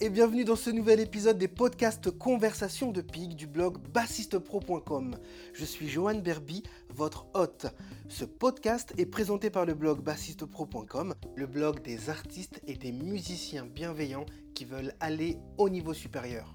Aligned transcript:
Et 0.00 0.10
bienvenue 0.10 0.44
dans 0.44 0.56
ce 0.56 0.70
nouvel 0.70 0.98
épisode 0.98 1.38
des 1.38 1.46
podcasts 1.46 2.10
Conversation 2.10 2.90
de 2.90 3.00
Pig 3.00 3.36
du 3.36 3.46
blog 3.46 3.78
bassistepro.com. 3.92 5.16
Je 5.52 5.64
suis 5.64 5.88
Johan 5.88 6.16
Berby, 6.16 6.62
votre 6.90 7.26
hôte. 7.34 7.66
Ce 8.08 8.24
podcast 8.24 8.92
est 8.98 9.06
présenté 9.06 9.50
par 9.50 9.66
le 9.66 9.74
blog 9.74 10.00
bassistepro.com, 10.00 11.14
le 11.36 11.46
blog 11.46 11.82
des 11.82 12.10
artistes 12.10 12.60
et 12.66 12.74
des 12.74 12.92
musiciens 12.92 13.66
bienveillants 13.66 14.26
qui 14.54 14.64
veulent 14.64 14.94
aller 15.00 15.38
au 15.58 15.68
niveau 15.68 15.94
supérieur. 15.94 16.54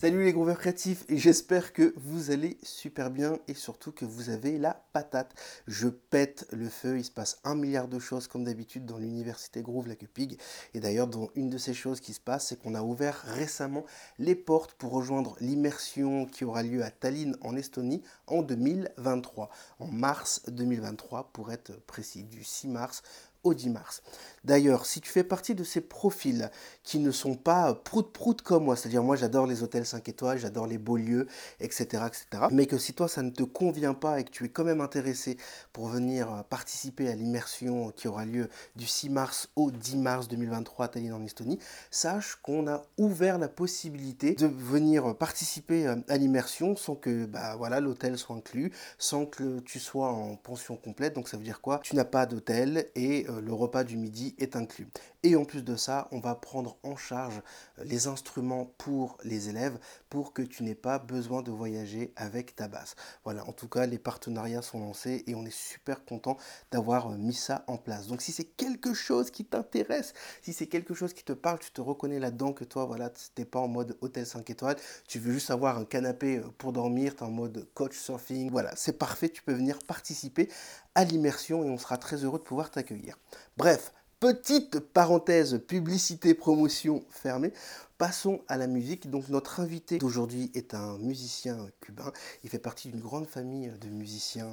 Salut 0.00 0.22
les 0.22 0.32
grooveurs 0.32 0.60
créatifs 0.60 1.04
j'espère 1.08 1.72
que 1.72 1.92
vous 1.96 2.30
allez 2.30 2.56
super 2.62 3.10
bien 3.10 3.36
et 3.48 3.54
surtout 3.54 3.90
que 3.90 4.04
vous 4.04 4.30
avez 4.30 4.56
la 4.56 4.80
patate. 4.92 5.34
Je 5.66 5.88
pète 5.88 6.46
le 6.52 6.68
feu, 6.68 6.98
il 6.98 7.04
se 7.04 7.10
passe 7.10 7.40
un 7.42 7.56
milliard 7.56 7.88
de 7.88 7.98
choses 7.98 8.28
comme 8.28 8.44
d'habitude 8.44 8.86
dans 8.86 8.98
l'université 8.98 9.60
Groove 9.60 9.88
Lacupig. 9.88 10.38
Et 10.72 10.78
d'ailleurs, 10.78 11.08
une 11.34 11.50
de 11.50 11.58
ces 11.58 11.74
choses 11.74 11.98
qui 11.98 12.12
se 12.12 12.20
passe, 12.20 12.46
c'est 12.46 12.62
qu'on 12.62 12.76
a 12.76 12.82
ouvert 12.82 13.24
récemment 13.24 13.84
les 14.20 14.36
portes 14.36 14.74
pour 14.74 14.92
rejoindre 14.92 15.34
l'immersion 15.40 16.26
qui 16.26 16.44
aura 16.44 16.62
lieu 16.62 16.84
à 16.84 16.92
Tallinn 16.92 17.36
en 17.40 17.56
Estonie 17.56 18.04
en 18.28 18.42
2023, 18.42 19.50
en 19.80 19.88
mars 19.88 20.42
2023 20.46 21.32
pour 21.32 21.50
être 21.50 21.72
précis, 21.86 22.22
du 22.22 22.44
6 22.44 22.68
mars 22.68 23.02
au 23.42 23.52
10 23.52 23.70
mars. 23.70 24.02
D'ailleurs, 24.48 24.86
si 24.86 25.02
tu 25.02 25.10
fais 25.10 25.24
partie 25.24 25.54
de 25.54 25.62
ces 25.62 25.82
profils 25.82 26.50
qui 26.82 27.00
ne 27.00 27.10
sont 27.10 27.36
pas 27.36 27.74
prout-prout 27.74 28.40
comme 28.40 28.64
moi, 28.64 28.76
c'est-à-dire 28.76 29.02
moi 29.02 29.14
j'adore 29.14 29.46
les 29.46 29.62
hôtels 29.62 29.84
5 29.84 30.08
étoiles, 30.08 30.38
j'adore 30.38 30.66
les 30.66 30.78
beaux 30.78 30.96
lieux, 30.96 31.26
etc., 31.60 32.04
etc., 32.06 32.46
mais 32.50 32.64
que 32.64 32.78
si 32.78 32.94
toi 32.94 33.08
ça 33.08 33.22
ne 33.22 33.28
te 33.28 33.42
convient 33.42 33.92
pas 33.92 34.18
et 34.18 34.24
que 34.24 34.30
tu 34.30 34.46
es 34.46 34.48
quand 34.48 34.64
même 34.64 34.80
intéressé 34.80 35.36
pour 35.74 35.88
venir 35.88 36.44
participer 36.48 37.10
à 37.10 37.14
l'immersion 37.14 37.90
qui 37.90 38.08
aura 38.08 38.24
lieu 38.24 38.48
du 38.74 38.86
6 38.86 39.10
mars 39.10 39.50
au 39.54 39.70
10 39.70 39.96
mars 39.98 40.28
2023 40.28 40.86
à 40.86 40.88
Tallinn 40.88 41.12
en 41.12 41.22
Estonie, 41.22 41.58
sache 41.90 42.36
qu'on 42.42 42.66
a 42.68 42.86
ouvert 42.96 43.36
la 43.36 43.48
possibilité 43.48 44.34
de 44.34 44.46
venir 44.46 45.14
participer 45.14 45.86
à 46.08 46.16
l'immersion 46.16 46.74
sans 46.74 46.94
que 46.94 47.26
bah, 47.26 47.54
voilà, 47.56 47.80
l'hôtel 47.80 48.16
soit 48.16 48.36
inclus, 48.36 48.72
sans 48.96 49.26
que 49.26 49.60
tu 49.60 49.78
sois 49.78 50.08
en 50.08 50.36
pension 50.36 50.76
complète. 50.76 51.14
Donc 51.14 51.28
ça 51.28 51.36
veut 51.36 51.44
dire 51.44 51.60
quoi? 51.60 51.80
Tu 51.82 51.94
n'as 51.94 52.06
pas 52.06 52.24
d'hôtel 52.24 52.86
et 52.94 53.26
euh, 53.28 53.42
le 53.42 53.52
repas 53.52 53.84
du 53.84 53.98
midi 53.98 54.34
inclus. 54.56 54.88
Et 55.22 55.36
en 55.36 55.44
plus 55.44 55.62
de 55.62 55.76
ça, 55.76 56.08
on 56.12 56.20
va 56.20 56.34
prendre 56.34 56.76
en 56.82 56.96
charge 56.96 57.40
euh, 57.78 57.84
les 57.84 58.06
instruments 58.06 58.66
pour 58.78 59.18
les 59.24 59.48
élèves 59.48 59.78
pour 60.08 60.32
que 60.32 60.42
tu 60.42 60.62
n'aies 60.62 60.74
pas 60.74 60.98
besoin 60.98 61.42
de 61.42 61.50
voyager 61.50 62.12
avec 62.16 62.54
ta 62.54 62.68
basse. 62.68 62.94
Voilà, 63.24 63.44
en 63.48 63.52
tout 63.52 63.68
cas, 63.68 63.86
les 63.86 63.98
partenariats 63.98 64.62
sont 64.62 64.78
lancés 64.78 65.24
et 65.26 65.34
on 65.34 65.44
est 65.44 65.54
super 65.54 66.04
content 66.04 66.36
d'avoir 66.70 67.10
euh, 67.10 67.16
mis 67.16 67.34
ça 67.34 67.64
en 67.66 67.76
place. 67.76 68.06
Donc 68.06 68.22
si 68.22 68.32
c'est 68.32 68.44
quelque 68.44 68.94
chose 68.94 69.30
qui 69.30 69.44
t'intéresse, 69.44 70.14
si 70.42 70.52
c'est 70.52 70.66
quelque 70.66 70.94
chose 70.94 71.12
qui 71.12 71.24
te 71.24 71.32
parle, 71.32 71.58
tu 71.58 71.70
te 71.70 71.80
reconnais 71.80 72.18
là-dedans 72.18 72.52
que 72.52 72.64
toi, 72.64 72.84
voilà, 72.84 73.10
tu 73.10 73.24
n'es 73.38 73.44
pas 73.44 73.60
en 73.60 73.68
mode 73.68 73.96
hôtel 74.00 74.26
5 74.26 74.48
étoiles, 74.50 74.76
tu 75.08 75.18
veux 75.18 75.32
juste 75.32 75.50
avoir 75.50 75.78
un 75.78 75.84
canapé 75.84 76.40
pour 76.58 76.72
dormir, 76.72 77.16
tu 77.16 77.22
es 77.22 77.26
en 77.26 77.30
mode 77.30 77.68
coach 77.74 77.96
surfing, 77.96 78.50
voilà, 78.50 78.74
c'est 78.76 78.98
parfait, 78.98 79.28
tu 79.28 79.42
peux 79.42 79.52
venir 79.52 79.78
participer 79.86 80.48
à 80.94 81.04
l'immersion 81.04 81.64
et 81.64 81.70
on 81.70 81.78
sera 81.78 81.96
très 81.96 82.24
heureux 82.24 82.38
de 82.38 82.44
pouvoir 82.44 82.70
t'accueillir. 82.70 83.18
Bref, 83.56 83.92
petite 84.20 84.80
parenthèse 84.80 85.60
publicité 85.66 86.34
promotion 86.34 87.04
fermée. 87.10 87.52
Passons 87.98 88.42
à 88.48 88.56
la 88.56 88.66
musique. 88.66 89.10
Donc 89.10 89.28
notre 89.28 89.60
invité 89.60 89.98
d'aujourd'hui 89.98 90.50
est 90.54 90.74
un 90.74 90.98
musicien 90.98 91.68
cubain. 91.80 92.12
Il 92.42 92.50
fait 92.50 92.58
partie 92.58 92.88
d'une 92.88 93.00
grande 93.00 93.26
famille 93.26 93.72
de 93.80 93.88
musiciens 93.88 94.52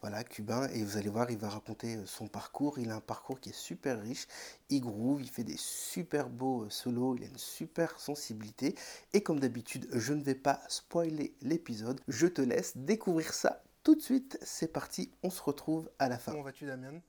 voilà, 0.00 0.24
cubains 0.24 0.68
et 0.68 0.82
vous 0.82 0.96
allez 0.96 1.08
voir, 1.08 1.30
il 1.30 1.38
va 1.38 1.48
raconter 1.48 1.98
son 2.06 2.26
parcours. 2.26 2.78
Il 2.78 2.90
a 2.90 2.96
un 2.96 3.00
parcours 3.00 3.40
qui 3.40 3.50
est 3.50 3.54
super 3.54 4.00
riche. 4.00 4.26
Il 4.70 4.80
groove, 4.80 5.22
il 5.22 5.30
fait 5.30 5.44
des 5.44 5.56
super 5.58 6.28
beaux 6.28 6.66
solos, 6.68 7.16
il 7.16 7.24
a 7.24 7.26
une 7.26 7.38
super 7.38 7.98
sensibilité 7.98 8.74
et 9.12 9.22
comme 9.22 9.40
d'habitude, 9.40 9.88
je 9.92 10.12
ne 10.12 10.22
vais 10.22 10.34
pas 10.34 10.60
spoiler 10.68 11.34
l'épisode. 11.42 12.00
Je 12.08 12.26
te 12.26 12.42
laisse 12.42 12.76
découvrir 12.76 13.34
ça 13.34 13.62
tout 13.82 13.96
de 13.96 14.00
suite, 14.00 14.38
c'est 14.42 14.72
parti, 14.72 15.10
on 15.24 15.30
se 15.30 15.42
retrouve 15.42 15.90
à 15.98 16.08
la 16.08 16.16
fin. 16.16 16.32
Comment 16.32 16.44
vas-tu 16.44 16.66
Damien? 16.66 17.00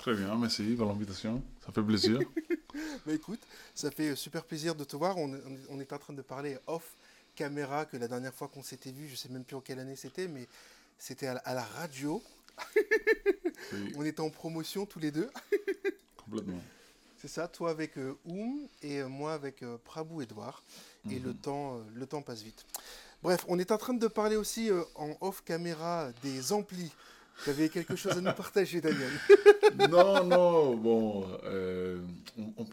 Très 0.00 0.14
bien, 0.14 0.34
merci 0.34 0.62
pour 0.78 0.86
l'invitation, 0.86 1.42
ça 1.62 1.72
fait 1.72 1.82
plaisir. 1.82 2.20
bah 3.04 3.12
écoute, 3.12 3.40
ça 3.74 3.90
fait 3.90 4.16
super 4.16 4.44
plaisir 4.44 4.74
de 4.74 4.82
te 4.82 4.96
voir, 4.96 5.18
on, 5.18 5.34
est 5.78 5.92
en 5.92 5.98
train 5.98 6.14
de 6.14 6.22
parler 6.22 6.56
off 6.68 6.94
caméra 7.34 7.84
que 7.84 7.98
la 7.98 8.08
dernière 8.08 8.32
fois 8.32 8.48
qu'on 8.48 8.62
s'était 8.62 8.92
vu, 8.92 9.08
je 9.08 9.14
sais 9.14 9.28
même 9.28 9.44
plus 9.44 9.56
en 9.56 9.60
quelle 9.60 9.78
année 9.78 9.96
c'était, 9.96 10.26
mais 10.26 10.48
c'était 10.96 11.26
à, 11.26 11.52
la 11.52 11.62
radio. 11.62 12.22
On 13.94 14.02
était 14.06 14.22
en 14.22 14.30
promotion 14.30 14.86
tous 14.86 15.00
les 15.00 15.10
deux. 15.10 15.30
Complètement. 16.16 16.62
C'est 17.20 17.28
ça, 17.28 17.46
toi 17.46 17.68
avec 17.68 17.98
euh, 17.98 18.16
Oum 18.24 18.58
et 18.80 19.02
euh, 19.02 19.08
moi 19.08 19.34
avec 19.34 19.62
euh, 19.62 19.76
Prabhu 19.84 20.22
Edouard. 20.22 20.62
Et 21.10 21.18
le, 21.18 21.32
mhm. 21.32 21.36
temps, 21.36 21.80
le 21.94 22.06
temps 22.06 22.22
passe 22.22 22.40
vite. 22.40 22.64
Bref, 23.22 23.44
on 23.48 23.58
est 23.58 23.70
en 23.70 23.76
train 23.76 23.92
de 23.92 24.06
parler 24.06 24.36
aussi 24.36 24.70
en 24.94 25.14
off 25.20 25.44
caméra 25.44 26.10
des 26.22 26.54
amplis. 26.54 26.90
Tu 27.44 27.50
avais 27.50 27.68
quelque 27.68 27.96
chose 27.96 28.12
à 28.12 28.20
nous 28.20 28.32
partager, 28.32 28.80
Daniel 28.80 29.10
Non, 29.90 30.24
non, 30.24 30.76
bon, 30.76 31.26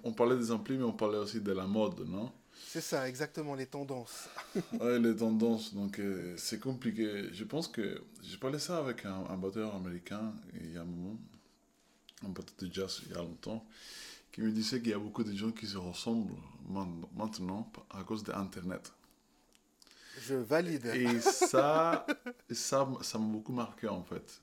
on, 0.04 0.12
parlait 0.14 0.38
des 0.38 0.52
amplis, 0.52 0.78
mais 0.78 0.84
on 0.84 0.94
parlait 0.94 1.18
aussi 1.18 1.40
de 1.40 1.52
la 1.52 1.66
mode, 1.66 2.08
non? 2.08 2.32
C'est 2.68 2.82
ça, 2.82 3.08
exactement, 3.08 3.56
les 3.56 3.66
tendances. 3.66 4.28
oui, 4.56 5.02
les 5.02 5.16
tendances, 5.16 5.74
donc 5.74 6.02
c'est 6.36 6.60
compliqué. 6.60 7.30
Je 7.32 7.44
pense 7.44 7.68
que 7.68 8.02
j'ai 8.24 8.38
parlé 8.38 8.60
ça 8.60 8.80
avec 8.80 9.06
un, 9.06 9.24
un 9.30 9.38
batteur 9.38 9.76
américain 9.76 10.34
il 10.60 10.74
y 10.74 10.78
a 10.78 10.82
un 10.82 10.86
moment, 10.86 11.18
un 12.26 12.30
batteur 12.30 12.56
de 12.60 12.74
jazz 12.74 13.02
il 13.06 13.14
y 13.14 13.16
a 13.16 13.20
longtemps 13.20 13.66
qui 14.38 14.42
me 14.42 14.52
disait 14.52 14.80
qu'il 14.80 14.92
y 14.92 14.94
a 14.94 15.00
beaucoup 15.00 15.24
de 15.24 15.36
gens 15.36 15.52
qui 15.52 15.66
se 15.66 15.78
ressemblent 15.78 16.36
maintenant 17.16 17.72
à 17.90 18.04
cause 18.04 18.24
d'Internet. 18.24 18.94
Je 20.22 20.36
valide. 20.36 20.86
Et 20.88 21.20
ça, 21.22 22.06
ça, 22.52 22.88
ça 23.02 23.18
m'a 23.18 23.26
beaucoup 23.26 23.52
marqué 23.52 23.88
en 23.88 24.04
fait. 24.04 24.40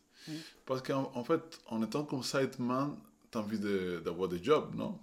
Parce 0.67 0.83
qu'en 0.83 1.25
fait, 1.25 1.61
en 1.67 1.83
étant 1.83 2.05
comme 2.05 2.23
sideman, 2.23 2.97
tu 3.31 3.39
as 3.39 3.41
envie 3.41 3.59
d'avoir 3.59 4.29
des 4.29 4.43
jobs, 4.43 4.75
non? 4.75 4.99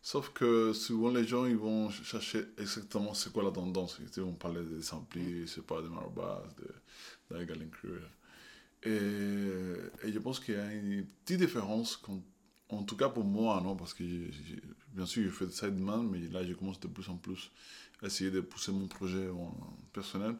Sauf 0.00 0.30
que 0.30 0.72
souvent 0.72 1.10
les 1.10 1.26
gens 1.26 1.44
ils 1.44 1.56
vont 1.56 1.90
chercher 1.90 2.44
exactement 2.56 3.14
c'est 3.14 3.32
quoi 3.32 3.42
la 3.42 3.50
tendance. 3.50 3.98
Ils 4.16 4.22
vont 4.22 4.32
parler 4.32 4.62
des 4.64 4.94
amplis, 4.94 5.46
c'est 5.48 5.66
pas 5.66 5.82
des 5.82 5.88
marabas, 5.88 6.44
de, 7.30 7.36
de 7.36 8.00
et, 8.84 10.06
et 10.06 10.12
je 10.12 10.18
pense 10.20 10.38
qu'il 10.38 10.54
y 10.54 10.58
a 10.58 10.72
une 10.72 11.04
petite 11.24 11.40
différence 11.40 12.00
en 12.70 12.82
tout 12.82 12.96
cas 12.96 13.08
pour 13.08 13.24
moi, 13.24 13.60
non, 13.62 13.76
parce 13.76 13.94
que 13.94 14.04
bien 14.92 15.06
sûr, 15.06 15.24
je 15.24 15.30
fais 15.30 15.46
de 15.46 15.50
sideman, 15.50 16.06
mais 16.08 16.20
là, 16.28 16.44
je 16.44 16.52
commence 16.52 16.78
de 16.80 16.88
plus 16.88 17.08
en 17.08 17.16
plus 17.16 17.50
à 18.02 18.06
essayer 18.06 18.30
de 18.30 18.40
pousser 18.40 18.72
mon 18.72 18.86
projet 18.86 19.28
personnel. 19.92 20.36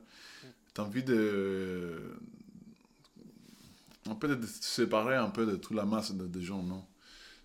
Tu 0.75 0.81
as 0.81 0.85
envie 0.85 1.03
de. 1.03 2.17
Un 4.09 4.15
peu 4.15 4.35
de 4.35 4.47
se 4.47 4.63
séparer 4.63 5.17
un 5.17 5.31
peu 5.31 5.47
de 5.47 5.57
toute 5.57 5.77
la 5.77 5.85
masse 5.85 6.13
de, 6.13 6.41
gens, 6.41 6.63
non? 6.63 6.85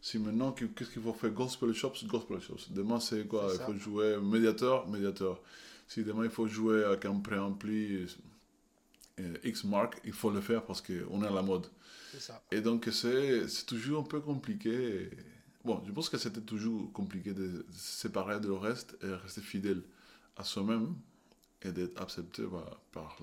Si 0.02 0.20
maintenant, 0.20 0.52
qu'est-ce 0.52 0.90
qu'il 0.90 1.02
faut 1.02 1.14
faire? 1.14 1.32
Gospel 1.32 1.74
Shops, 1.74 2.06
Gospel 2.06 2.42
Shops. 2.42 2.72
Demain, 2.72 3.00
c'est 3.00 3.26
quoi? 3.28 3.48
Il 3.54 3.60
faut 3.60 3.74
jouer 3.76 4.18
médiateur, 4.18 4.88
médiateur. 4.88 5.42
Si 5.88 6.04
demain, 6.04 6.26
il 6.26 6.30
faut 6.30 6.48
jouer 6.48 6.84
avec 6.84 7.06
un 7.06 7.20
préampli 7.20 8.06
euh, 9.20 9.38
X 9.44 9.64
mark, 9.64 10.02
il 10.06 10.14
faut 10.14 10.32
le 10.32 10.42
faire 10.42 10.66
parce 10.66 10.82
qu'on 10.82 11.24
est 11.24 11.28
à 11.28 11.32
la 11.32 11.42
mode. 11.42 11.68
Et 12.52 12.62
donc, 12.62 12.90
c'est 12.92 13.66
toujours 13.66 14.02
un 14.02 14.08
peu 14.08 14.22
compliqué. 14.22 15.10
Bon, 15.64 15.82
je 15.86 15.92
pense 15.92 16.10
que 16.10 16.18
c'était 16.18 16.42
toujours 16.42 16.92
compliqué 16.92 17.34
de 17.34 17.66
se 17.72 18.02
séparer 18.02 18.40
de 18.40 18.48
le 18.48 18.56
reste 18.56 18.98
et 19.04 19.08
rester 19.08 19.42
fidèle 19.42 19.84
à 20.36 20.44
soi-même 20.44 20.96
et 21.62 21.72
d'être 21.72 22.02
accepté 22.02 22.44
par, 22.92 23.18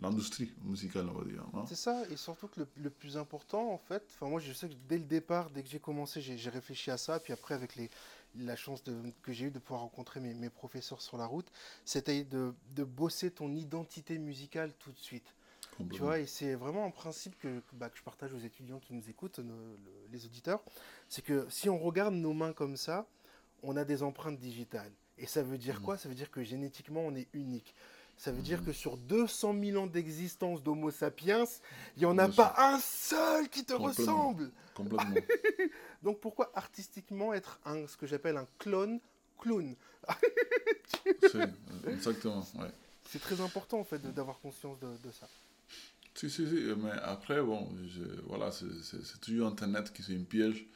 l'industrie 0.00 0.52
musicale, 0.64 1.08
on 1.08 1.18
va 1.18 1.24
dire. 1.24 1.44
C'est 1.68 1.76
ça, 1.76 2.02
et 2.10 2.16
surtout 2.16 2.48
que 2.48 2.60
le, 2.76 2.90
plus 2.90 3.16
important, 3.16 3.72
en 3.72 3.78
fait, 3.78 4.02
enfin 4.14 4.28
moi 4.28 4.40
je 4.40 4.52
sais 4.52 4.68
que 4.68 4.74
dès 4.88 4.98
le 4.98 5.04
départ, 5.04 5.50
dès 5.50 5.62
que 5.62 5.68
j'ai 5.68 5.80
commencé, 5.80 6.20
j'ai 6.20 6.50
réfléchi 6.50 6.90
à 6.90 6.96
ça, 6.96 7.18
puis 7.20 7.32
après 7.32 7.54
avec 7.54 7.76
les, 7.76 7.90
la 8.38 8.56
chance 8.56 8.82
de, 8.84 8.94
que 9.22 9.32
j'ai 9.32 9.46
eu 9.46 9.50
de 9.50 9.58
pouvoir 9.58 9.80
rencontrer 9.80 10.20
mes, 10.20 10.34
mes, 10.34 10.50
professeurs 10.50 11.02
sur 11.02 11.16
la 11.16 11.26
route, 11.26 11.50
c'était 11.84 12.24
de, 12.24 12.54
de 12.74 12.84
bosser 12.84 13.30
ton 13.30 13.54
identité 13.54 14.18
musicale 14.18 14.72
tout 14.78 14.92
de 14.92 14.98
suite. 14.98 15.34
Tu 15.92 16.00
vois, 16.00 16.18
et 16.18 16.26
c'est 16.26 16.54
vraiment 16.54 16.86
un 16.86 16.90
principe 16.90 17.38
que, 17.38 17.62
bah, 17.74 17.90
que, 17.90 17.98
je 17.98 18.02
partage 18.02 18.32
aux 18.32 18.38
étudiants 18.38 18.78
qui 18.78 18.94
nous 18.94 19.10
écoutent, 19.10 19.40
les 20.10 20.24
auditeurs, 20.24 20.62
c'est 21.08 21.22
que 21.22 21.46
si 21.50 21.68
on 21.68 21.78
regarde 21.78 22.14
nos 22.14 22.32
mains 22.32 22.54
comme 22.54 22.76
ça, 22.76 23.06
on 23.62 23.76
a 23.76 23.84
des 23.84 24.02
empreintes 24.02 24.38
digitales. 24.38 24.92
Et 25.18 25.26
ça 25.26 25.42
veut 25.42 25.58
dire 25.58 25.80
mmh. 25.80 25.84
quoi? 25.84 25.98
Ça 25.98 26.08
veut 26.08 26.14
dire 26.14 26.30
que 26.30 26.42
génétiquement, 26.42 27.00
on 27.00 27.14
est 27.14 27.28
unique. 27.34 27.74
Ça 28.16 28.32
veut 28.32 28.42
dire 28.42 28.64
que 28.64 28.72
sur 28.72 28.96
200 28.96 29.54
000 29.62 29.82
ans 29.82 29.86
d'existence 29.86 30.62
d'Homo 30.62 30.90
sapiens, 30.90 31.44
il 31.96 32.00
n'y 32.00 32.06
en 32.06 32.16
a 32.18 32.28
pas 32.28 32.54
un 32.58 32.78
seul 32.80 33.48
qui 33.48 33.64
te 33.64 33.74
ressemble. 33.74 34.50
Complètement. 34.74 35.14
Donc 36.02 36.20
pourquoi 36.20 36.50
artistiquement 36.54 37.34
être 37.34 37.60
un, 37.64 37.86
ce 37.86 37.96
que 37.96 38.06
j'appelle 38.06 38.36
un 38.36 38.46
clone 38.58 39.00
clown 39.38 39.74
Exactement, 41.86 42.46
ouais. 42.58 42.70
C'est 43.08 43.20
très 43.20 43.40
important 43.40 43.80
en 43.80 43.84
fait 43.84 44.00
d'avoir 44.14 44.38
conscience 44.40 44.78
de, 44.80 44.88
de 45.02 45.10
ça. 45.12 45.28
Si, 46.14 46.30
si, 46.30 46.46
si, 46.46 46.54
mais 46.78 46.92
après, 47.02 47.42
bon, 47.42 47.68
je, 47.86 48.02
voilà, 48.26 48.50
c'est 48.50 49.20
toujours 49.20 49.48
Internet 49.48 49.92
qui 49.92 50.00
est 50.00 50.14
une 50.14 50.24
piège 50.24 50.66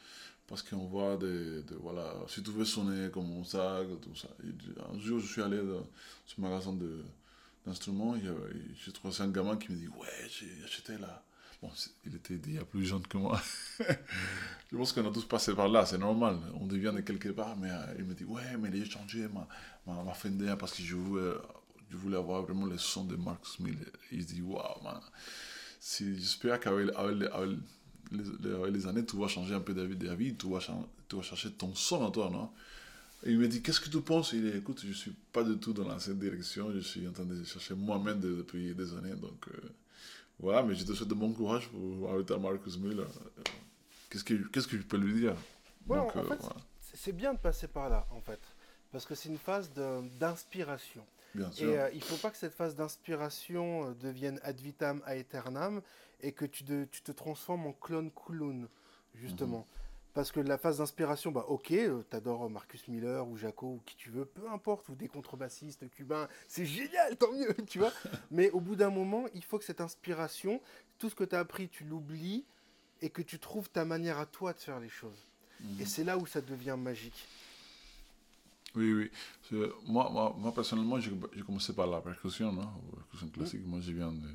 parce 0.47 0.63
qu'on 0.63 0.87
voit 0.87 1.17
des, 1.17 1.63
de, 1.63 1.77
voilà, 1.81 2.15
si 2.29 2.43
tu 2.43 2.51
veux 2.51 2.65
sonner 2.65 3.11
comme 3.11 3.45
ça, 3.45 3.81
tout 4.03 4.15
ça. 4.15 4.29
un 4.93 4.99
jour, 4.99 5.19
je 5.21 5.27
suis 5.27 5.41
allé 5.43 5.59
dans 5.59 5.87
ce 6.27 6.41
magasin 6.41 6.77
d'instruments, 7.71 8.15
j'ai 8.85 8.93
trouvé 8.93 9.15
un 9.21 9.29
gamin 9.29 9.57
qui 9.57 9.73
me 9.73 9.77
dit, 9.77 9.89
ouais, 9.89 10.29
j'ai 10.29 10.65
acheté 10.65 10.99
là. 10.99 11.23
Bon, 11.63 11.71
il 12.07 12.15
était 12.17 12.59
a 12.59 12.65
plus 12.65 12.87
jeune 12.87 13.07
que 13.07 13.19
moi. 13.19 13.41
je 13.79 14.77
pense 14.77 14.93
qu'on 14.93 15.07
a 15.07 15.13
tous 15.13 15.27
passé 15.27 15.55
par 15.55 15.69
là, 15.69 15.85
c'est 15.85 15.99
normal. 15.99 16.39
On 16.59 16.67
devient 16.67 16.93
de 16.95 17.03
quelque 17.03 17.29
part, 17.29 17.57
mais 17.57 17.71
euh, 17.71 17.95
il 17.99 18.05
me 18.05 18.15
dit, 18.15 18.25
ouais, 18.25 18.57
mais 18.59 18.71
j'ai 18.73 18.87
changé 18.87 19.29
ma, 19.29 19.47
ma, 19.87 20.03
ma 20.03 20.15
Fender 20.15 20.55
parce 20.59 20.73
que 20.73 20.83
je 20.83 20.97
voulais, 20.97 22.17
avoir 22.17 22.43
vraiment 22.43 22.65
le 22.65 22.79
son 22.79 23.05
de 23.05 23.17
Mark 23.17 23.47
Smith. 23.47 23.79
Il 24.11 24.25
dit, 24.25 24.41
waouh, 24.41 24.81
J'espère 25.81 26.59
qu'avec 26.61 26.89
les, 28.11 28.87
années, 28.87 29.05
tu 29.05 29.19
vas 29.19 29.29
changer 29.29 29.55
un 29.55 29.61
peu 29.61 29.75
d'avis, 29.75 30.35
tu, 30.37 30.51
vas 30.51 30.61
tu 31.09 31.17
vas 31.17 31.23
chercher 31.23 31.53
ton 31.53 31.75
son 31.75 32.07
à 32.07 32.11
toi, 32.11 32.31
non? 32.31 32.51
Et 33.23 33.33
il 33.33 33.39
me 33.39 33.49
dit, 33.49 33.63
qu'est-ce 33.63 33.81
que 33.81 33.91
tu 33.91 34.01
penses? 34.01 34.33
Il 34.33 34.51
dit, 34.51 34.57
écoute, 34.57 34.81
je 34.83 34.89
ne 34.89 34.93
suis 34.93 35.15
pas 35.33 35.43
du 35.45 35.59
tout 35.59 35.73
dans 35.73 35.99
cette 35.99 36.19
direction, 36.19 36.73
je 36.73 36.81
suis 36.81 37.07
en 37.07 37.13
train 37.13 37.25
de 37.25 37.45
chercher 37.45 37.75
moi-même 37.75 38.21
depuis 38.21 38.75
des 38.75 38.95
années. 38.95 39.15
Donc 39.15 39.47
euh, 39.49 39.61
voilà, 40.39 40.63
mais 40.63 40.75
je 40.75 40.85
te 40.85 40.93
souhaite 40.95 41.09
de 41.09 41.15
bon 41.15 41.33
courage 41.33 41.69
pour 41.69 42.11
arrêter 42.11 42.37
Marcus 42.39 42.79
Miller. 42.79 43.07
Qu'est-ce 44.09 44.25
que, 44.25 44.35
qu'est-ce 44.49 44.67
que 44.67 44.77
je 44.79 44.83
peux 44.83 44.97
lui 44.97 45.21
dire? 45.21 45.37
Ouais, 45.87 45.99
en 45.99 46.09
euh, 46.17 46.23
fait, 46.23 46.41
c'est 46.95 47.13
bien 47.13 47.35
de 47.35 47.39
passer 47.39 47.69
par 47.69 47.91
là, 47.91 48.07
en 48.11 48.21
fait. 48.21 48.41
Parce 48.91 49.05
que 49.05 49.15
c'est 49.15 49.29
une 49.29 49.39
phase 49.39 49.71
d'inspiration. 50.19 51.05
Bien 51.35 51.53
sûr. 51.53 51.69
Et 51.69 51.79
euh, 51.79 51.91
il 51.93 51.99
ne 51.99 52.05
faut 52.05 52.17
pas 52.17 52.31
que 52.31 52.39
cette 52.39 52.55
phase 52.55 52.75
d'inspiration 52.75 53.93
devienne 54.01 54.41
ad 54.43 54.59
vitam 54.61 55.03
aeternam 55.05 55.83
et 56.23 56.33
que 56.33 56.45
tu, 56.45 56.65
tu 56.91 57.03
te 57.03 57.13
transformes 57.13 57.67
en 57.67 57.73
clone 57.73 58.11
Kulun, 58.11 58.67
justement. 59.15 59.59
Mhm. 59.59 59.65
Parce 60.13 60.33
que 60.33 60.41
la 60.41 60.59
phase 60.59 60.79
d'inspiration, 60.79 61.31
bah 61.31 61.45
ok, 61.49 61.71
euh, 61.71 62.03
t'adores 62.11 62.51
Marcus 62.51 62.89
Miller 62.89 63.27
ou 63.29 63.37
Jaco 63.37 63.67
ou 63.67 63.81
qui 63.87 63.95
tu 63.95 64.11
veux, 64.11 64.25
peu 64.25 64.49
importe, 64.51 64.89
ou 64.89 64.97
des 64.97 65.07
contrebassistes 65.07 65.89
cubains, 65.91 66.29
c'est 66.49 66.67
génial, 66.67 67.17
tant 67.17 67.33
mieux, 67.33 67.55
tu 67.69 67.79
vois. 67.79 67.93
Mais 68.31 68.51
au 68.51 68.61
bout 68.61 68.75
d'un 68.75 68.91
moment, 68.91 69.27
il 69.35 69.45
faut 69.45 69.59
que 69.59 69.65
cette 69.65 69.81
inspiration, 69.81 70.61
tout 70.99 71.11
ce 71.11 71.15
que 71.15 71.25
tu 71.25 71.37
as 71.37 71.39
appris, 71.39 71.69
tu 71.69 71.85
l'oublies 71.85 72.45
et 73.03 73.11
que 73.11 73.23
tu 73.23 73.39
trouves 73.39 73.71
ta 73.71 73.85
manière 73.85 74.19
à 74.19 74.27
toi 74.27 74.53
de 74.53 74.59
faire 74.59 74.81
les 74.81 74.89
choses. 74.89 75.27
Et 75.79 75.83
mhm. 75.83 75.87
c'est 75.87 76.05
là 76.05 76.19
où 76.19 76.27
ça 76.27 76.41
devient 76.41 76.77
magique. 76.77 77.27
Oui, 78.75 78.93
oui. 78.93 79.11
Moi, 79.87 80.09
moi, 80.11 80.35
moi, 80.39 80.53
personnellement, 80.55 81.01
j'ai 81.01 81.13
commencé 81.45 81.73
par 81.73 81.87
la 81.87 82.01
percussion, 82.01 82.53
non 82.53 82.63
la 82.63 83.03
percussion 83.03 83.29
classique. 83.29 83.67
Moi, 83.67 83.81
je 83.81 83.93
viens 83.93 84.13
de 84.13 84.29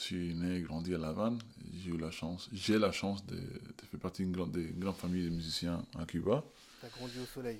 je 0.00 0.06
suis 0.06 0.34
né 0.34 0.56
et 0.56 0.62
grandi 0.62 0.94
à 0.94 0.98
La 0.98 1.08
Havane. 1.08 1.38
J'ai 1.74 1.90
eu 1.90 1.98
la 1.98 2.10
chance, 2.10 2.48
j'ai 2.52 2.78
la 2.78 2.90
chance 2.90 3.26
de, 3.26 3.36
de, 3.36 3.42
faire 3.90 4.00
partie 4.00 4.22
d'une 4.22 4.32
grande, 4.32 4.56
grande 4.78 4.96
famille 4.96 5.24
de 5.24 5.28
musiciens 5.28 5.84
à 5.98 6.06
Cuba. 6.06 6.42
T'as 6.80 6.88
grandi 6.88 7.18
au 7.22 7.26
soleil. 7.26 7.58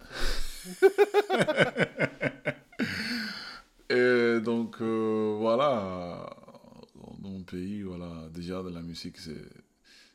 et 3.88 4.40
donc 4.40 4.80
euh, 4.80 5.36
voilà, 5.38 6.28
dans 6.96 7.28
mon 7.28 7.44
pays, 7.44 7.82
voilà, 7.82 8.28
déjà 8.34 8.64
de 8.64 8.70
la 8.70 8.82
musique, 8.82 9.18
c'est, 9.18 9.46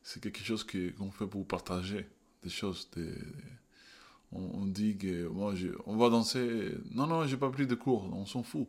c'est 0.03 0.21
quelque 0.21 0.43
chose 0.43 0.65
qu'on 0.65 1.11
fait 1.11 1.27
pour 1.27 1.47
partager 1.47 2.05
des 2.43 2.49
choses. 2.49 2.89
Des, 2.97 3.13
on, 4.33 4.41
on, 4.55 4.65
dit 4.65 4.97
que 4.97 5.25
moi, 5.27 5.53
on 5.85 5.95
va 5.95 6.09
danser. 6.09 6.73
Non, 6.91 7.07
non, 7.07 7.25
j'ai 7.25 7.37
pas 7.37 7.49
pris 7.49 7.65
de 7.65 7.75
cours, 7.75 8.13
on 8.13 8.25
s'en 8.25 8.43
fout. 8.43 8.67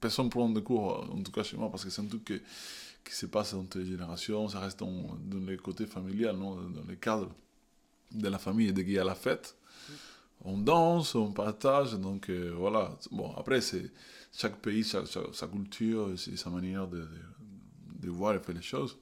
Personne 0.00 0.26
ne 0.26 0.30
prend 0.30 0.48
de 0.48 0.60
cours, 0.60 1.08
en 1.10 1.22
tout 1.22 1.32
cas 1.32 1.42
chez 1.42 1.56
moi, 1.56 1.70
parce 1.70 1.84
que 1.84 1.90
c'est 1.90 2.02
un 2.02 2.06
truc 2.06 2.24
que, 2.24 2.40
qui 3.04 3.14
se 3.14 3.26
passe 3.26 3.54
entre 3.54 3.78
les 3.78 3.86
générations, 3.86 4.48
ça 4.48 4.60
reste 4.60 4.80
dans, 4.80 5.16
dans 5.24 5.46
les 5.46 5.56
côtés 5.56 5.86
familial, 5.86 6.36
non 6.36 6.56
dans 6.56 6.84
les 6.88 6.96
cadres 6.96 7.30
de 8.12 8.28
la 8.28 8.38
famille. 8.38 8.68
Et 8.68 8.74
qu'il 8.74 8.90
y 8.90 8.98
a 8.98 9.04
la 9.04 9.14
fête, 9.14 9.56
on 10.44 10.58
danse, 10.58 11.14
on 11.14 11.32
partage, 11.32 11.94
donc 11.94 12.28
euh, 12.28 12.52
voilà. 12.56 12.96
Bon, 13.10 13.32
après, 13.36 13.60
c'est 13.60 13.90
chaque 14.32 14.60
pays, 14.60 14.84
sa, 14.84 15.04
sa, 15.06 15.46
culture, 15.46 16.10
sa 16.16 16.50
manière 16.50 16.86
de, 16.86 17.06
de, 18.00 18.10
voir 18.10 18.34
et 18.34 18.40
faire 18.40 18.54
les 18.54 18.62
choses. 18.62 18.98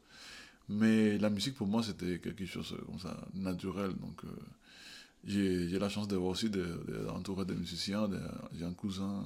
Mais 0.69 1.19
la 1.19 1.31
musique, 1.31 1.55
pour 1.55 1.67
moi, 1.67 1.83
c'était 1.83 2.19
quelque 2.19 2.47
chose 2.47 2.77
comme 2.87 2.99
ça, 2.99 3.17
naturel. 3.35 3.93
Donc, 3.95 4.25
euh, 4.25 4.29
j'ai 5.25 5.79
la 5.79 5.89
chance 5.89 6.09
d'avoir 6.09 6.31
aussi 6.31 6.49
d'entourer 6.51 7.45
de, 7.45 7.55
de, 7.55 7.59
musiciens. 7.59 8.09
J'ai 8.57 8.65
un 8.65 8.73
cousin 8.73 9.25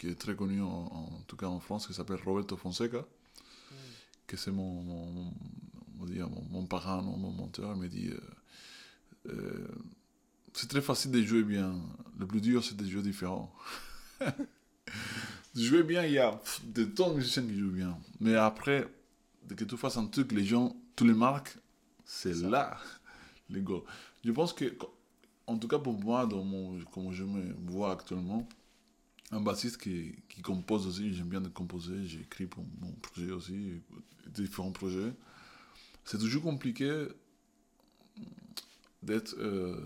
qui 0.00 0.08
est 0.08 0.14
très 0.14 0.34
connu 0.34 0.62
en, 0.62 1.22
tout 1.26 1.36
cas 1.36 1.46
en 1.46 1.60
France, 1.60 1.86
qui 1.86 1.92
s'appelle 1.92 2.20
Roberto 2.24 2.56
Fonseca, 2.56 3.00
mm. 3.00 3.74
que 4.26 4.36
c'est 4.38 4.50
mon, 4.50 4.82
mon, 4.82 5.04
mon, 5.98 6.44
mon, 6.50 6.66
parrain, 6.66 7.02
mon 7.02 7.30
mentor. 7.30 7.74
Il 7.76 7.82
me 7.82 7.88
dit 7.88 8.08
euh, 8.08 9.32
euh, 9.32 9.68
c'est 10.54 10.68
très 10.68 10.80
facile 10.80 11.10
de 11.10 11.20
jouer 11.20 11.42
bien. 11.42 11.74
Le 12.18 12.26
plus 12.26 12.40
dur, 12.40 12.64
c'est 12.64 12.78
de 12.78 12.86
jouer 12.86 13.02
différent. 13.02 13.52
de 14.20 14.32
jouer 15.62 15.82
bien, 15.82 16.02
il 16.06 16.12
y 16.12 16.18
a 16.18 16.40
des 16.64 16.88
tonnes 16.88 17.10
de 17.10 17.16
musiciens 17.16 17.42
qui 17.42 17.58
jouent 17.58 17.70
bien. 17.70 17.98
Mais 18.20 18.36
après, 18.36 18.88
dès 19.44 19.54
que 19.54 19.64
tu 19.64 19.76
fasses 19.76 19.98
un 19.98 20.06
truc, 20.06 20.32
les 20.32 20.46
gens, 20.46 20.74
tous 20.96 21.04
les 21.04 21.14
marques, 21.14 21.58
c'est 22.06 22.34
là 22.34 22.78
les 23.50 23.60
gars. 23.60 23.82
Je 24.24 24.32
pense 24.32 24.54
que, 24.54 24.64
en 25.46 25.58
tout 25.58 25.68
cas 25.68 25.78
pour 25.78 25.92
moi, 25.92 26.24
dans 26.24 26.42
mon, 26.42 26.78
comme 26.86 27.12
je 27.12 27.24
me 27.24 27.52
vois 27.70 27.92
actuellement, 27.92 28.48
un 29.32 29.40
bassiste 29.40 29.78
qui, 29.78 30.14
qui 30.28 30.42
compose 30.42 30.86
aussi, 30.86 31.14
j'aime 31.14 31.28
bien 31.28 31.40
de 31.40 31.48
composer, 31.48 32.04
j'écris 32.04 32.46
pour 32.46 32.64
mon 32.80 32.92
projet 32.92 33.30
aussi, 33.30 33.80
différents 34.26 34.72
projets. 34.72 35.12
C'est 36.04 36.18
toujours 36.18 36.42
compliqué 36.42 37.06
d'être 39.02 39.34
euh, 39.38 39.76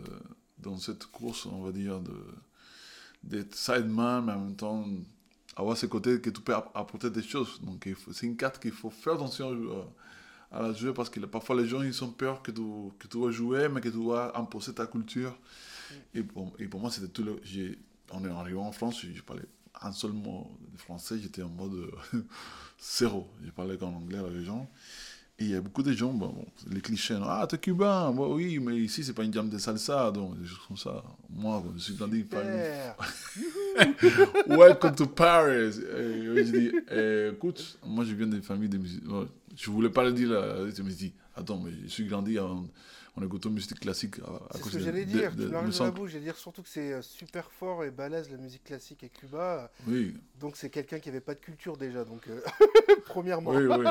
dans 0.58 0.78
cette 0.78 1.06
course, 1.06 1.46
on 1.46 1.62
va 1.62 1.72
dire, 1.72 2.00
d'être 3.22 3.54
sideman, 3.54 4.24
mais 4.24 4.32
en 4.32 4.40
même 4.40 4.56
temps 4.56 4.86
avoir 5.56 5.76
ce 5.76 5.86
côté 5.86 6.20
que 6.20 6.30
tu 6.30 6.40
peux 6.40 6.54
apporter 6.54 7.10
des 7.10 7.22
choses. 7.22 7.60
Donc 7.62 7.88
c'est 8.12 8.26
une 8.26 8.36
carte 8.36 8.60
qu'il 8.60 8.72
faut 8.72 8.90
faire 8.90 9.14
attention 9.14 9.84
à, 10.50 10.62
la 10.62 10.72
jouer 10.72 10.92
parce 10.92 11.10
que 11.10 11.20
parfois 11.20 11.56
les 11.56 11.66
gens 11.66 11.82
ils 11.82 12.04
ont 12.04 12.10
peur 12.10 12.42
que 12.42 12.50
tu, 12.50 12.62
que 12.98 13.06
tu 13.06 13.20
vas 13.20 13.30
jouer, 13.30 13.68
mais 13.68 13.80
que 13.80 13.88
tu 13.88 14.04
vas 14.04 14.32
imposer 14.36 14.72
ta 14.72 14.86
culture. 14.86 15.36
Et 16.14 16.22
pour, 16.22 16.54
et 16.58 16.66
pour 16.66 16.80
moi, 16.80 16.90
c'était 16.90 17.08
tout 17.08 17.22
le 17.22 17.40
on 18.14 18.24
est 18.24 18.30
arrivé 18.30 18.58
en 18.58 18.72
France, 18.72 19.02
je 19.02 19.22
parlais 19.22 19.44
un 19.82 19.92
seul 19.92 20.12
mot 20.12 20.50
de 20.72 20.78
français, 20.78 21.16
j'étais 21.20 21.42
en 21.42 21.48
mode 21.48 21.74
euh, 21.74 22.24
zéro. 22.80 23.28
Je 23.44 23.50
parlais 23.50 23.76
qu'en 23.76 23.92
anglais 23.92 24.18
avec 24.18 24.32
les 24.32 24.44
gens. 24.44 24.70
Et 25.36 25.46
il 25.46 25.50
y 25.50 25.56
a 25.56 25.60
beaucoup 25.60 25.82
de 25.82 25.92
gens, 25.92 26.12
bon, 26.12 26.46
les 26.70 26.80
clichés, 26.80 27.18
ah, 27.20 27.44
t'es 27.48 27.58
cubain, 27.58 28.14
oui, 28.16 28.60
mais 28.60 28.76
ici, 28.76 29.02
c'est 29.02 29.14
pas 29.14 29.24
une 29.24 29.32
jam 29.32 29.48
de 29.48 29.58
salsa, 29.58 30.12
donc 30.12 30.40
des 30.40 30.46
choses 30.46 30.60
comme 30.68 30.76
ça. 30.76 31.02
Moi, 31.28 31.60
je 31.74 31.80
suis 31.80 31.94
grandi 31.94 32.22
par 32.22 32.44
Welcome 34.46 34.94
to 34.94 35.06
Paris. 35.06 35.76
Et 35.76 36.36
je 36.36 36.40
dis, 36.40 36.72
eh, 36.88 37.30
écoute, 37.34 37.78
moi, 37.84 38.04
je 38.04 38.14
viens 38.14 38.28
d'une 38.28 38.44
famille 38.44 38.68
de 38.68 38.78
musique. 38.78 39.02
Je 39.56 39.70
voulais 39.72 39.90
pas 39.90 40.04
le 40.04 40.12
dire, 40.12 40.30
là. 40.30 40.70
je 40.70 40.82
me 40.82 40.90
dis, 40.90 41.12
attends, 41.44 41.60
mais 41.60 41.72
je 41.84 41.88
suis 41.88 42.06
grandi 42.06 42.38
en 42.38 42.64
on 43.16 43.22
écoute 43.24 43.46
musique 43.46 43.78
classique. 43.78 44.16
C'est 44.50 44.58
ce 44.58 44.70
que 44.70 44.78
j'allais 44.80 45.04
dire, 45.04 45.30
tu 45.36 45.46
m'arrives 45.46 45.78
dans 45.78 45.84
la 45.84 45.90
bouche. 45.92 46.10
J'allais 46.10 46.24
dire 46.24 46.36
surtout 46.36 46.62
que 46.62 46.68
c'est 46.68 46.92
euh, 46.92 47.02
super 47.02 47.50
fort 47.52 47.84
et 47.84 47.92
balèze 47.92 48.28
la 48.30 48.38
musique 48.38 48.64
classique 48.64 49.04
à 49.04 49.08
Cuba. 49.08 49.70
Oui. 49.86 50.16
Donc 50.40 50.56
c'est 50.56 50.68
quelqu'un 50.68 50.98
qui 50.98 51.10
n'avait 51.10 51.20
pas 51.20 51.34
de 51.34 51.40
culture 51.40 51.76
déjà, 51.76 52.04
donc 52.04 52.26
euh, 52.26 52.40
premièrement. 53.04 53.52
Oui, 53.52 53.66
oui. 53.66 53.86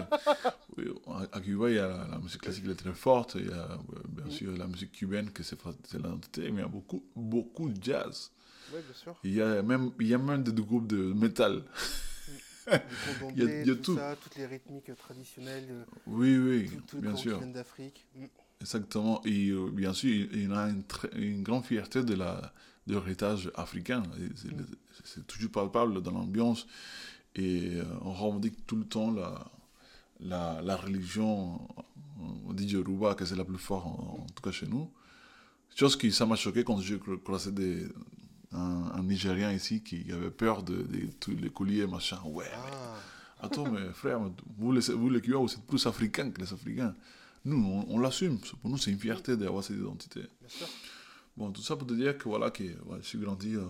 oui. 0.78 0.86
À 1.32 1.40
Cuba, 1.40 1.70
il 1.70 1.76
y 1.76 1.80
a 1.80 2.06
la, 2.12 2.20
musique 2.20 2.42
classique 2.42 2.68
est 2.68 2.76
très 2.76 2.94
forte. 2.94 3.36
Il 3.36 3.48
y 3.48 3.54
a 3.54 3.78
bien 4.10 4.30
sûr 4.30 4.52
la 4.58 4.68
musique 4.68 4.92
cubaine, 4.92 5.32
que 5.32 5.42
c'est 5.42 5.58
l'identité, 5.94 6.52
mais 6.52 6.60
il 6.60 6.64
y 6.64 6.66
a 6.66 6.68
beaucoup, 6.68 7.06
beaucoup 7.16 7.70
de 7.70 7.82
jazz. 7.82 8.30
Oui, 8.74 8.80
bien 8.86 8.94
sûr. 8.94 9.16
Il 9.24 9.34
y 9.34 9.42
a 9.42 9.62
même, 9.62 9.92
il 10.02 10.08
y 10.08 10.14
a 10.14 10.18
même 10.18 10.44
des, 10.44 10.52
groupes 10.62 10.88
de 10.88 11.14
métal. 11.14 11.64
il 13.36 13.44
y 13.44 13.48
a, 13.48 13.62
il 13.62 13.68
y 13.68 13.72
a 13.72 13.76
tout, 13.76 13.96
Ça, 13.96 14.16
toutes 14.16 14.36
les 14.36 14.46
rythmiques 14.46 14.96
traditionnelles. 14.96 15.86
Oui, 16.08 16.38
oui, 16.38 16.70
bien 16.94 17.16
sûr. 17.16 17.40
d'Afrique. 17.48 18.06
Mm. 18.16 18.26
Exactement. 18.62 19.22
Et 19.26 19.50
euh, 19.50 19.70
bien 19.70 19.94
sûr, 19.94 20.10
il 20.32 20.52
a 20.54 20.70
une, 20.70 20.84
une, 21.16 21.44
grande 21.44 21.66
fierté 21.66 22.04
de 22.04 22.18
l'héritage 22.88 23.52
africain. 23.56 24.04
C'est 25.04 25.28
toujours 25.28 25.52
palpable 25.52 26.02
dans 26.02 26.12
l'ambiance. 26.12 26.66
Et 27.36 27.76
euh, 27.76 27.84
on 28.02 28.14
revendique 28.14 28.66
tout 28.66 28.76
le 28.76 28.86
temps 28.86 29.12
la, 29.12 29.52
la, 30.20 30.62
la 30.62 30.76
religion, 30.78 31.60
on 32.48 32.54
dit 32.54 32.68
Yoruba, 32.68 33.16
que 33.16 33.26
c'est 33.26 33.36
la 33.36 33.44
plus 33.44 33.58
forte, 33.58 33.86
en, 33.86 34.26
tout 34.34 34.42
cas 34.42 34.52
chez 34.52 34.68
nous. 34.68 34.90
Chose 35.76 35.98
qui, 35.98 36.12
ça 36.12 36.26
m'a 36.26 36.36
choqué 36.36 36.64
quand 36.64 36.80
j'ai 36.80 37.00
croisé 37.24 37.52
des, 37.52 37.88
un, 38.54 39.04
Nigérien 39.04 39.52
ici 39.52 39.84
qui 39.84 40.12
avait 40.12 40.32
peur 40.32 40.64
de, 40.64 40.86
tous 41.20 41.32
les 41.32 41.50
colliers, 41.50 41.88
machin. 41.88 42.20
Ouais, 42.26 42.46
ah. 42.56 43.46
attends, 43.46 43.70
mais 43.70 43.92
frère, 43.94 44.20
vous 44.58 44.72
les, 44.72 44.82
vous 44.94 45.10
les 45.10 45.20
vous 45.20 45.54
êtes 45.54 45.68
plus 45.68 45.86
africains 45.86 46.32
que 46.32 46.42
les 46.42 46.54
Africains 46.54 46.96
nous, 47.46 47.86
on, 47.90 48.00
l'assume. 48.00 48.40
Pour 48.62 48.70
nous, 48.70 48.78
c'est 48.78 48.92
une 48.92 49.00
fierté 49.00 49.36
d'avoir 49.36 49.64
cette 49.64 49.78
identité. 49.78 50.22
Bon, 51.36 51.52
tout 51.52 51.62
ça 51.62 51.76
pour 51.76 51.88
te 51.88 51.94
dire 51.94 52.18
que 52.18 52.30
voilà, 52.30 52.52
que, 52.52 52.64
je 52.64 53.06
suis 53.06 53.20
grandi 53.20 53.56
euh, 53.56 53.66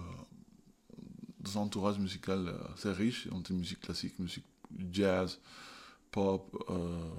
dans 1.39 1.57
un 1.57 1.61
entourage 1.61 1.97
musical 1.97 2.47
euh, 2.47 2.73
assez 2.73 2.91
riche, 2.91 3.27
entre 3.31 3.53
musique 3.53 3.79
classique, 3.79 4.19
musique 4.19 4.45
jazz, 4.91 5.39
pop, 6.11 6.55
euh, 6.69 7.09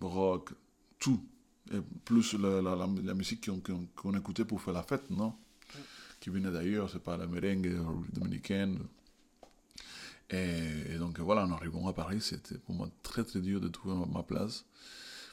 rock, 0.00 0.52
tout. 0.98 1.24
Et 1.72 1.80
plus 2.04 2.34
la, 2.34 2.62
la, 2.62 2.76
la, 2.76 2.88
la 3.02 3.14
musique 3.14 3.50
qu'on 3.50 3.88
qu'on 3.96 4.14
écoutait 4.14 4.44
pour 4.44 4.62
faire 4.62 4.74
la 4.74 4.84
fête, 4.84 5.10
non? 5.10 5.34
Qui 6.20 6.30
venait 6.30 6.50
d'ailleurs, 6.50 6.90
c'est 6.90 7.02
pas 7.02 7.16
la 7.16 7.26
merengue 7.26 7.76
dominicaine. 8.12 8.78
Et, 10.30 10.94
et 10.94 10.98
donc 10.98 11.18
voilà, 11.20 11.44
en 11.44 11.52
arrivant 11.52 11.86
à 11.88 11.92
Paris, 11.92 12.20
c'était 12.20 12.58
pour 12.58 12.74
moi 12.74 12.88
très 13.02 13.22
très 13.24 13.40
dur 13.40 13.60
de 13.60 13.68
trouver 13.68 13.94
ma, 13.94 14.06
ma 14.06 14.22
place. 14.22 14.64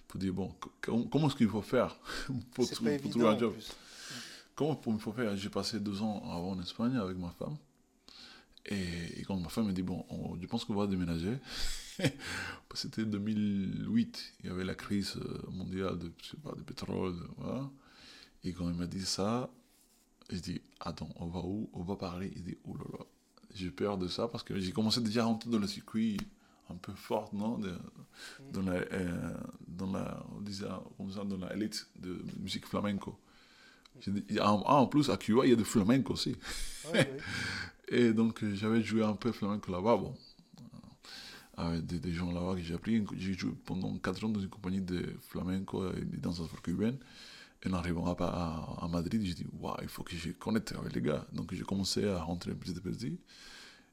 Pour 0.07 0.19
dire, 0.19 0.33
bon, 0.33 0.53
com- 0.81 1.07
comment 1.09 1.27
est-ce 1.27 1.35
qu'il 1.35 1.47
faut 1.49 1.61
faire 1.63 1.97
pour, 2.53 2.65
trou- 2.75 2.85
trouver 3.09 3.25
un 3.35 3.39
job? 3.39 3.53
Comment 4.55 4.79
il 4.85 4.99
faut 4.99 5.11
faire? 5.13 5.35
J'ai 5.35 5.49
passé 5.49 5.79
deux 5.79 6.01
ans 6.03 6.21
avant 6.31 6.51
en 6.51 6.61
Espagne 6.61 6.95
avec 6.97 7.17
ma 7.17 7.31
femme. 7.31 7.57
Et, 8.67 9.19
et 9.19 9.23
quand 9.23 9.37
ma 9.37 9.49
femme 9.49 9.67
me 9.67 9.73
dit, 9.73 9.81
bon, 9.81 10.05
on- 10.09 10.39
je 10.39 10.45
pense 10.45 10.63
qu'on 10.65 10.75
va 10.75 10.85
déménager. 10.85 11.37
C'était 12.75 13.05
2008, 13.05 14.33
il 14.41 14.45
y 14.47 14.49
avait 14.49 14.63
la 14.63 14.75
crise 14.75 15.15
euh, 15.17 15.41
mondiale 15.51 15.97
de, 15.97 16.11
je 16.21 16.29
sais 16.31 16.37
pas, 16.37 16.51
de 16.55 16.61
pétrole. 16.61 17.15
voilà. 17.37 17.69
Et 18.43 18.51
quand 18.53 18.69
il 18.69 18.75
m'a 18.75 18.87
dit 18.87 19.05
ça, 19.05 19.49
je 20.29 20.39
dis, 20.39 20.61
attends, 20.79 21.09
on 21.17 21.27
va 21.27 21.39
où? 21.39 21.69
On 21.73 21.83
va 21.83 21.95
Paris. 21.95 22.31
Il 22.35 22.43
dit, 22.43 22.57
oh 22.65 22.75
là 22.77 22.83
là, 22.99 23.05
j'ai 23.53 23.69
peur 23.71 23.97
de 23.97 24.07
ça 24.07 24.27
parce 24.27 24.43
que 24.43 24.59
j'ai 24.59 24.71
commencé 24.71 25.01
déjà 25.01 25.21
à 25.23 25.25
rentrer 25.25 25.49
dans 25.49 25.59
le 25.59 25.67
circuit 25.67 26.17
un 26.69 26.75
peu 26.75 26.93
fort, 26.93 27.29
non? 27.33 27.57
De- 27.57 27.77
dans 28.51 28.61
la, 28.61 28.73
euh, 28.73 29.33
dans 29.67 29.91
la, 29.91 30.25
on 30.35 30.41
disait, 30.41 30.65
comme 30.97 31.11
ça, 31.11 31.23
dans 31.23 31.37
la 31.37 31.53
élite 31.53 31.87
de 31.99 32.23
musique 32.39 32.65
flamenco. 32.65 33.17
Dit- 34.07 34.39
En, 34.39 34.63
ah, 34.65 34.75
en 34.75 34.87
plus, 34.87 35.09
à 35.09 35.17
Cuba, 35.17 35.41
il 35.45 35.49
y 35.51 35.53
a 35.53 35.55
du 35.55 35.65
flamenco 35.65 36.13
aussi. 36.13 36.35
Ouais, 36.85 36.99
ouais. 36.99 37.17
Et 37.89 38.13
donc, 38.13 38.41
euh, 38.43 38.55
j'avais 38.55 38.81
joué 38.81 39.03
un 39.03 39.13
peu 39.13 39.31
flamenco 39.31 39.71
là-bas, 39.71 39.97
bon, 39.97 40.15
euh, 40.59 41.61
avec 41.69 41.85
des, 41.85 41.99
des 41.99 42.11
gens 42.13 42.31
là-bas 42.31 42.55
que 42.55 42.61
j'ai 42.61 42.73
appris. 42.73 43.05
J'ai 43.17 43.33
joué 43.33 43.51
pendant 43.65 43.95
4 43.99 44.23
ans 44.23 44.29
dans 44.29 44.39
une 44.39 44.49
compagnie 44.49 44.81
de 44.81 45.05
flamenco 45.21 45.91
et 45.93 46.01
des 46.05 46.17
danses 46.17 46.39
afro-cubaines. 46.39 46.97
Et 47.63 47.69
en 47.69 47.73
arrivant 47.73 48.05
à, 48.13 48.23
à, 48.23 48.85
à 48.85 48.87
Madrid, 48.87 49.21
j'ai 49.23 49.33
dit, 49.33 49.45
waouh, 49.59 49.75
il 49.81 49.87
faut 49.87 50.03
que 50.03 50.15
je 50.15 50.31
connecte 50.31 50.73
avec 50.73 50.93
les 50.93 51.01
gars. 51.01 51.25
Donc, 51.31 51.53
j'ai 51.53 51.63
commencé 51.63 52.07
à 52.07 52.21
rentrer 52.21 52.53
petit 52.53 52.75
à 52.77 52.81
petit. 52.81 53.19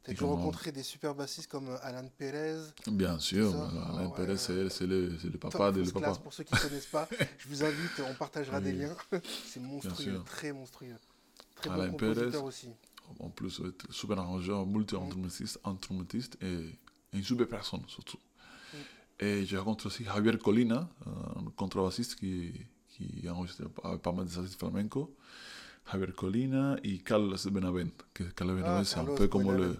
T'as 0.03 0.13
Et 0.13 0.15
pu 0.15 0.25
rencontrer 0.25 0.73
des 0.73 0.83
super 0.83 1.15
bassistes 1.15 1.51
comme 1.51 1.77
Alan 1.83 2.09
Pérez. 2.17 2.59
Bien 2.87 3.19
sûr, 3.19 3.51
ça 3.51 3.57
voilà, 3.59 4.11
Ah 4.11 4.17
Pérez, 4.17 4.39
c'est 4.39 4.87
le, 4.87 5.39
papa 5.39 5.73
de 5.73 5.83
le 5.83 5.91
papa. 5.91 6.15
Pour 6.15 6.33
ceux 6.33 6.43
qui 6.43 6.55
ne 6.55 6.59
connaissent 6.59 6.87
pas, 6.87 7.07
je 7.39 7.49
vous 7.49 7.63
invite, 7.63 8.03
on 8.09 8.15
partagera 8.15 8.61
des 8.61 8.73
liens. 8.73 8.97
C'est 9.47 9.61
monstrueux, 9.61 10.23
très 10.25 10.53
monstrueux. 10.53 10.97
Très 11.55 11.71
Alain 11.71 11.89
bon 11.89 11.97
Pérez. 11.99 12.37
aussi. 12.39 12.71
En 13.19 13.29
plus, 13.29 13.61
super 13.91 14.19
arrangeur, 14.19 14.65
multi-instrumentiste, 14.67 15.61
instrumentiste 15.65 16.39
et, 16.43 16.79
une 17.13 17.25
super 17.25 17.49
personne 17.49 17.83
surtout. 17.89 18.19
Et 19.19 19.45
j'ai 19.45 19.59
rencontré 19.59 19.89
aussi 19.89 20.05
Javier 20.05 20.39
Colina, 20.39 20.89
un 21.05 21.51
contrebassiste 21.57 22.15
qui, 22.15 22.55
qui 23.21 23.27
a 23.29 23.35
enregistré 23.35 23.65
pas, 24.03 24.13
mal 24.13 24.27
de 24.27 24.37
artistes 24.39 24.59
flamenco. 24.59 25.15
Javier 25.91 26.13
Colina 26.13 26.77
et 26.85 26.99
Carlos 26.99 27.37
Benavent. 27.51 27.91
Que 28.15 28.25
Carlos 28.25 28.55
Benavent, 28.55 28.79
Ah, 28.81 28.85
c'est 28.85 28.99
un 28.99 29.05
peu 29.05 29.27
comme 29.29 29.51
le. 29.57 29.77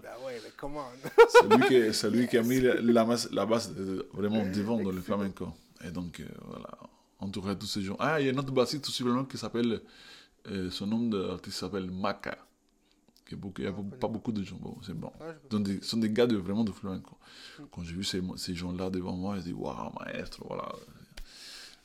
C'est 1.29 2.09
lui, 2.09 2.27
qui, 2.27 2.37
a 2.37 2.43
mis 2.43 2.59
la, 2.59 2.81
la, 2.81 3.05
masse- 3.05 3.31
la 3.31 3.45
base 3.45 3.73
vraiment 4.13 4.43
devant 4.51 4.77
dans 4.81 4.91
le 4.91 5.01
flamenco. 5.01 5.49
Et 5.83 5.91
donc, 5.91 6.19
euh, 6.19 6.25
voilà, 6.47 6.69
entouré 7.19 7.55
de 7.55 7.59
tous 7.59 7.65
ces 7.67 7.81
gens. 7.81 7.95
Ah, 7.99 8.19
il 8.19 8.27
y 8.27 8.29
a 8.29 8.33
un 8.33 8.37
autre 8.37 8.51
bassiste 8.51 8.87
aussi 8.87 9.03
vraiment 9.03 9.25
qui 9.25 9.37
s'appelle. 9.37 9.81
euh, 10.47 10.69
son 10.71 10.87
nom 10.87 11.07
d'artiste 11.07 11.57
s'appelle 11.59 11.89
Maca. 11.89 12.37
Il 13.31 13.37
n'y 13.59 13.65
a 13.65 13.69
Ah, 13.69 13.97
pas 13.99 14.07
beaucoup 14.09 14.31
de 14.33 14.43
gens. 14.43 14.57
Bon, 14.59 14.75
c'est 14.85 14.93
bon. 14.93 15.07
Ouais, 15.21 15.27
je 15.43 15.47
Ce 15.49 15.55
sont 15.57 15.59
des, 15.61 15.75
ce 15.81 15.87
sont 15.87 15.97
des 15.97 16.09
gars 16.09 16.27
de, 16.27 16.35
vraiment 16.35 16.63
de 16.65 16.71
flamenco. 16.71 17.17
Quand 17.71 17.81
j'ai 17.83 17.93
vu 17.93 18.03
ces, 18.03 18.21
ces 18.35 18.53
gens-là 18.55 18.89
devant 18.89 19.15
moi, 19.15 19.37
j'ai 19.37 19.43
dit, 19.43 19.53
waouh, 19.53 19.91
maestro, 19.99 20.45
voilà. 20.47 20.69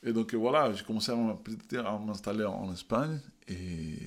Et 0.06 0.12
donc 0.12 0.32
euh, 0.32 0.36
voilà, 0.38 0.72
j'ai 0.72 0.84
commencé 0.84 1.10
à, 1.12 1.98
m'installer 1.98 2.44
en 2.44 2.72
Espagne. 2.72 3.20
Et 3.48 3.98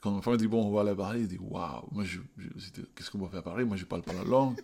quand 0.00 0.12
ma 0.12 0.20
femme 0.20 0.36
dit, 0.36 0.46
bon, 0.46 0.64
on 0.66 0.70
va 0.70 0.82
aller 0.82 0.90
à 0.90 0.94
Paris, 0.94 1.22
j'ai 1.22 1.26
dit, 1.28 1.38
waouh, 1.40 1.88
moi, 1.90 2.04
je, 2.04 2.20
je- 2.36 2.60
c'était- 2.60 2.84
qu'est-ce 2.94 3.10
qu'on 3.10 3.18
va 3.18 3.28
faire 3.28 3.40
à 3.40 3.42
Paris? 3.42 3.64
Moi, 3.64 3.76
je 3.76 3.82
ne 3.84 3.88
parle 3.88 4.02
pas 4.02 4.12
la 4.12 4.24
langue. 4.24 4.60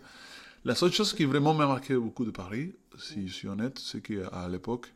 La 0.63 0.75
seule 0.75 0.91
chose 0.91 1.13
qui 1.13 1.25
vraiment 1.25 1.53
m'a 1.53 1.67
marqué 1.67 1.95
beaucoup 1.95 2.23
de 2.23 2.31
Paris, 2.31 2.73
si 2.97 3.27
je 3.27 3.33
suis 3.33 3.47
honnête, 3.47 3.77
c'est 3.79 4.01
qu'à 4.01 4.47
l'époque, 4.47 4.93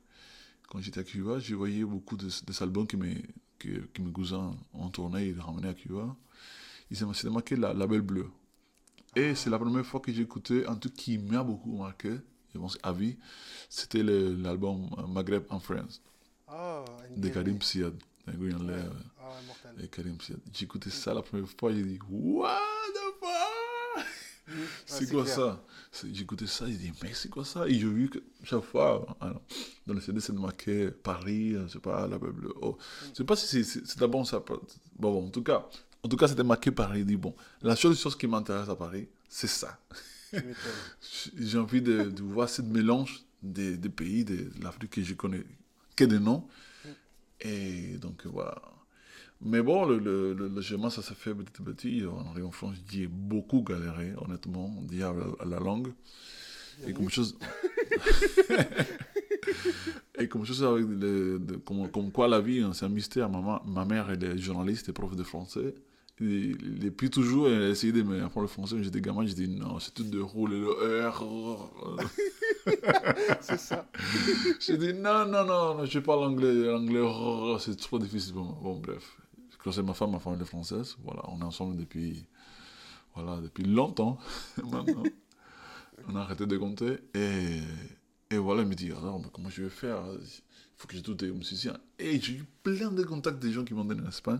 quand 0.69 0.79
j'étais 0.79 0.99
à 0.99 1.03
Cuba, 1.03 1.39
je 1.39 1.55
voyais 1.55 1.83
beaucoup 1.83 2.17
de, 2.17 2.27
des 2.27 2.63
albums 2.63 2.87
que 2.87 2.97
mes, 2.97 3.23
que, 3.57 3.67
mes 3.99 4.11
cousins 4.11 4.55
ont 4.73 4.89
tourné 4.89 5.27
et 5.29 5.35
ramené 5.39 5.69
à 5.69 5.73
Cuba. 5.73 6.15
Ils 6.91 6.97
s'étaient 6.97 7.29
marqué 7.29 7.55
la, 7.55 7.73
la 7.73 7.87
Belle 7.87 8.01
Bleue. 8.01 8.29
Et 9.15 9.35
c'est 9.35 9.49
la 9.49 9.59
première 9.59 9.85
fois 9.85 9.99
que 9.99 10.11
j'ai 10.11 10.21
écouté 10.21 10.65
un 10.67 10.75
truc 10.75 10.93
qui 10.93 11.17
m'a 11.17 11.43
beaucoup 11.43 11.75
marqué, 11.77 12.11
je 12.53 12.59
pense 12.59 12.77
à 12.83 12.91
vie, 12.91 13.17
c'était 13.69 14.03
l'album 14.03 14.89
euh, 14.97 15.07
Maghreb 15.07 15.43
and 15.49 15.59
Friends 15.59 15.99
Ah, 16.47 16.83
de. 17.15 17.29
Karim 17.29 17.61
Siad. 17.61 17.93
Ouais. 18.27 18.33
Ah, 19.21 19.31
et 19.81 19.87
Karim 19.87 20.19
Siad. 20.21 20.39
J'ai 20.53 20.65
écouté 20.65 20.89
ça 20.89 21.13
la 21.13 21.21
première 21.21 21.47
fois, 21.49 21.71
j'ai 21.73 21.83
dit 21.83 21.99
What 22.09 22.59
the 22.93 23.19
fuck? 23.19 24.05
Mm. 24.47 24.51
C'est 24.85 25.05
Ouais, 25.05 25.11
quoi 25.11 25.23
clair. 25.23 25.35
ça? 25.35 25.63
Écouté 26.07 26.47
ça, 26.47 26.65
j'ai 26.67 26.73
dit 26.77 26.91
mais 27.03 27.13
c'est 27.13 27.29
quoi 27.29 27.43
ça? 27.45 27.67
Et 27.67 27.73
j'ai 27.73 27.87
vu 27.87 28.09
que 28.09 28.19
chaque 28.43 28.61
fois, 28.63 29.05
alors, 29.19 29.41
dans 29.87 29.93
le 29.93 30.01
CD, 30.01 30.19
c'est 30.19 30.33
marqué 30.33 30.89
Paris, 30.91 31.53
je 31.53 31.67
sais 31.67 31.79
pas, 31.79 32.07
la 32.07 32.17
Bleue. 32.17 32.53
Oh. 32.61 32.77
Je 33.11 33.17
sais 33.17 33.23
pas 33.23 33.35
si 33.35 33.63
c'est- 33.63 33.97
d'abord 33.99 34.25
ça. 34.27 34.39
Bon, 34.39 34.59
bon, 34.97 35.27
en 35.27 35.29
tout 35.29 35.43
cas, 35.43 35.67
en 36.03 36.07
tout 36.07 36.17
cas, 36.17 36.27
c'était 36.27 36.43
marqué 36.43 36.71
Paris. 36.71 37.03
Dit 37.05 37.15
bon, 37.17 37.35
la 37.61 37.75
seule 37.75 37.95
chose 37.95 38.15
qui 38.15 38.27
m'intéresse 38.27 38.69
à 38.69 38.75
Paris, 38.75 39.07
c'est 39.27 39.47
ça. 39.47 39.79
J'ai 41.37 41.57
envie 41.57 41.81
de, 41.81 42.09
de 42.09 42.21
voir 42.21 42.49
ce 42.49 42.61
mélange 42.61 43.23
des, 43.41 43.77
des 43.77 43.89
pays 43.89 44.25
de 44.25 44.49
l'Afrique 44.61 44.91
que 44.91 45.01
je 45.01 45.13
connais 45.13 45.43
que 45.95 46.03
des 46.05 46.19
noms. 46.19 46.45
Et 47.41 47.97
donc 47.97 48.25
voilà. 48.25 48.61
Mais 49.41 49.61
bon, 49.61 49.85
le, 49.85 49.99
le, 49.99 50.33
le, 50.33 50.49
le 50.49 50.61
chemin, 50.61 50.89
ça 50.89 51.01
s'est 51.01 51.15
fait 51.15 51.33
petit 51.33 51.61
à 51.61 51.63
petit. 51.63 52.03
En 52.05 52.25
arrivant 52.29 52.49
en 52.49 52.51
France, 52.51 52.75
j'y 52.89 53.03
ai 53.03 53.07
beaucoup 53.07 53.61
galéré, 53.63 54.13
honnêtement, 54.17 54.69
dit 54.83 55.01
à 55.01 55.13
la, 55.13 55.23
à 55.39 55.45
la 55.45 55.59
langue. 55.59 55.93
Et 56.85 56.93
comme 56.93 57.09
chose. 57.09 57.37
et 60.19 60.27
comme 60.27 60.45
chose 60.45 60.63
avec 60.63 60.85
le, 60.87 61.39
de- 61.39 61.55
comme, 61.57 61.89
comme 61.89 62.11
quoi 62.11 62.27
la 62.27 62.41
vie, 62.41 62.59
hein, 62.61 62.71
c'est 62.73 62.85
un 62.85 62.89
mystère. 62.89 63.29
Ma, 63.29 63.61
ma 63.65 63.85
mère, 63.85 64.09
elle 64.09 64.23
est 64.23 64.37
journaliste 64.37 64.89
et 64.89 64.93
prof 64.93 65.15
de 65.15 65.23
français. 65.23 65.73
Et 66.21 66.53
depuis 66.59 67.09
toujours, 67.09 67.47
elle 67.47 67.63
a 67.63 67.69
essayé 67.69 67.93
de 67.93 68.03
m'apprendre 68.03 68.41
le 68.41 68.47
français. 68.47 68.75
mais 68.75 68.83
J'étais 68.83 68.99
gamin, 68.99 69.25
j'ai 69.25 69.35
dit 69.35 69.47
non, 69.47 69.79
c'est 69.79 69.93
tout 69.93 70.03
de 70.03 70.19
rouler 70.19 70.59
le 70.59 71.07
R. 71.07 71.23
C'est 73.41 73.59
ça. 73.59 73.85
J'ai 74.59 74.77
dit 74.77 74.93
non, 74.93 75.25
non, 75.25 75.45
non, 75.45 75.85
je 75.85 75.99
parle 75.99 76.23
anglais, 76.25 76.53
l'anglais, 76.53 77.01
c'est 77.59 77.75
trop 77.77 77.97
difficile 77.97 78.33
pour 78.33 78.43
moi. 78.43 78.57
Bon, 78.61 78.79
bref. 78.79 79.17
Quand 79.63 79.71
c'est 79.71 79.81
ma 79.83 79.93
femme, 79.93 80.11
ma 80.11 80.19
femme 80.19 80.39
est 80.39 80.45
française. 80.45 80.95
Voilà, 81.03 81.21
on 81.29 81.39
est 81.41 81.43
ensemble 81.43 81.77
depuis, 81.77 82.25
voilà, 83.15 83.41
depuis 83.41 83.63
longtemps 83.63 84.17
maintenant. 84.63 85.03
on 86.07 86.15
a 86.15 86.21
arrêté 86.21 86.45
de 86.45 86.57
compter. 86.57 86.99
Et, 87.13 87.61
et 88.29 88.37
voilà, 88.37 88.61
elle 88.61 88.67
me 88.67 88.75
dit 88.75 88.91
alors, 88.91 89.19
mais 89.19 89.27
comment 89.33 89.49
je 89.49 89.63
vais 89.63 89.69
faire? 89.69 89.99
Faut 90.79 90.87
que 90.87 90.95
je 90.95 91.01
trouve 91.01 91.17
des 91.17 91.29
musiciens. 91.29 91.77
Et 91.99 92.19
j'ai 92.21 92.33
eu 92.33 92.45
plein 92.63 92.89
de 92.89 93.03
contacts 93.03 93.39
des 93.39 93.51
gens 93.51 93.65
qui 93.65 93.73
m'ont 93.73 93.83
donné 93.83 94.01
en 94.01 94.07
Espagne. 94.07 94.39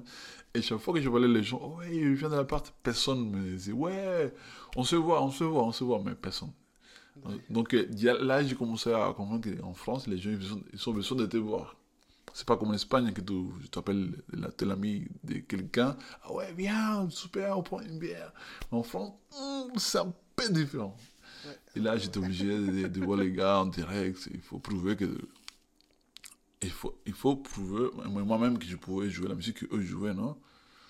Et 0.54 0.62
chaque 0.62 0.80
fois 0.80 0.94
que 0.94 1.02
je 1.02 1.10
voyais 1.10 1.28
les 1.28 1.44
gens, 1.44 1.60
oh, 1.62 1.78
ouais, 1.80 1.92
je 1.92 2.14
viens 2.14 2.30
de 2.30 2.36
l'appart, 2.36 2.74
personne 2.82 3.30
me 3.30 3.58
disait, 3.58 3.74
ouais, 3.74 4.34
on 4.78 4.84
se 4.86 4.96
voit, 4.96 5.22
on 5.22 5.32
se 5.32 5.44
voit, 5.44 5.64
on 5.64 5.74
se 5.74 5.84
voit, 5.84 6.02
mais 6.04 6.16
personne. 6.16 6.52
Donc 7.50 7.74
euh, 7.74 7.86
là, 8.22 8.42
j'ai 8.42 8.56
commencé 8.56 8.94
à 8.94 9.14
comprendre 9.14 9.46
qu'en 9.60 9.74
France, 9.74 10.08
les 10.08 10.18
gens, 10.18 10.30
ils 10.32 10.90
ont, 10.90 10.94
besoin 10.94 11.18
de 11.18 11.26
te 11.26 11.36
voir. 11.36 11.76
C'est 12.34 12.48
pas 12.48 12.56
comme 12.56 12.70
en 12.70 12.74
Espagne 12.74 13.12
que 13.12 13.20
tu 13.20 13.34
je 13.62 13.68
t'appelle 13.68 14.14
la- 14.32 14.50
t'es 14.52 14.64
l'ami 14.64 15.08
de 15.26 15.40
quelqu'un. 15.40 15.98
Ah 16.24 16.32
ouais, 16.32 16.54
viens, 16.56 17.10
super, 17.10 17.58
on 17.58 17.64
prend 17.64 17.82
une 17.82 18.00
bière. 18.00 18.32
Mais 18.72 18.78
en 18.78 18.84
France, 18.84 19.12
hmm, 19.38 19.78
c'est 19.78 19.98
un 19.98 20.14
peu 20.38 20.48
différent. 20.50 20.96
Ouais. 21.46 21.58
Et 21.76 21.80
là, 21.80 21.98
j'étais 21.98 22.20
obligé 22.20 22.46
de, 22.46 22.88
de 22.88 23.04
voir 23.04 23.20
les 23.20 23.32
gars 23.34 23.60
en 23.60 23.66
direct. 23.66 24.30
Il 24.34 24.40
faut 24.40 24.60
prouver 24.60 24.96
que. 24.96 25.10
Il 26.62 26.70
faut, 26.72 27.00
il 27.06 27.14
faut 27.14 27.36
prouver, 27.38 27.88
moi- 28.10 28.24
moi-même, 28.24 28.58
que 28.60 28.66
je 28.66 28.76
pouvais 28.76 29.10
jouer 29.10 29.28
la 29.30 29.36
musique 29.36 29.68
qu'eux 29.68 29.82
jouaient, 29.82 30.14
non? 30.14 30.36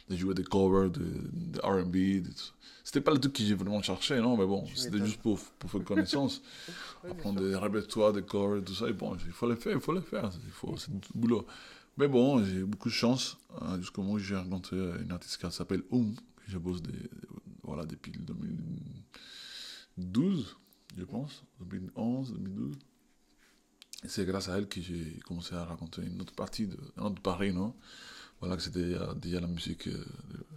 De 0.10 0.16
jouer 0.16 0.34
des 0.34 0.44
covers, 0.44 0.90
de, 0.90 1.06
de 1.32 1.60
RB. 1.62 2.26
C'était 2.84 3.02
pas 3.02 3.12
le 3.14 3.20
truc 3.20 3.34
que 3.34 3.44
j'ai 3.44 3.54
vraiment 3.54 3.80
cherché, 3.84 4.20
non? 4.20 4.36
Mais 4.36 4.48
bon, 4.48 4.66
c'était 4.76 4.98
juste 5.06 5.22
pour, 5.22 5.40
pour 5.60 5.70
faire 5.70 5.84
connaissance. 5.84 6.42
Apprendre 7.08 7.42
des 7.42 7.56
répertoires, 7.56 8.12
des 8.14 8.24
covers, 8.24 8.64
tout 8.64 8.74
ça. 8.74 8.90
Et 8.90 8.94
bon, 8.94 9.16
il 9.24 9.32
faut 9.32 9.48
le 9.48 9.56
faire, 9.56 9.74
il 9.76 9.80
faut 9.82 9.94
le 9.94 10.02
faire. 10.02 10.32
Il 10.46 10.52
faut, 10.52 10.76
c'est 10.78 10.90
du 10.92 11.08
boulot. 11.14 11.46
Mais 11.98 12.08
bon, 12.08 12.44
j'ai 12.44 12.56
eu 12.62 12.66
beaucoup 12.66 12.90
de 12.90 12.94
chance. 12.94 13.38
hein, 13.62 13.78
jusqu'au 13.80 14.02
moment 14.02 14.16
où 14.16 14.20
j'ai 14.20 14.36
rencontré 14.36 14.76
une 15.04 15.12
artiste 15.12 15.38
qui 15.40 15.52
s'appelle 15.52 15.84
Oum, 15.92 16.16
que 16.16 16.22
je 16.48 16.58
bosse 16.58 16.82
des, 16.82 16.98
voilà, 17.62 17.86
depuis 17.86 18.12
le 18.14 18.22
2012, 19.98 20.58
je 20.98 21.04
pense. 21.04 21.44
2011, 21.62 22.34
2012. 22.34 22.76
C'est 24.08 24.26
grâce 24.26 24.48
à 24.48 24.58
elle 24.58 24.68
que 24.68 24.82
j'ai 24.82 25.20
commencé 25.26 25.54
à 25.56 25.66
raconter 25.66 26.02
une 26.04 26.22
autre 26.22 26.34
partie, 26.34 26.68
de, 26.68 26.78
un 26.98 27.06
autre 27.06 27.22
Paris, 27.22 27.52
non? 27.52 27.76
Voilà, 28.40 28.56
que 28.56 28.62
c'était 28.62 28.96
déjà 29.18 29.42
la 29.42 29.48
musique, 29.48 29.88
euh, 29.88 30.06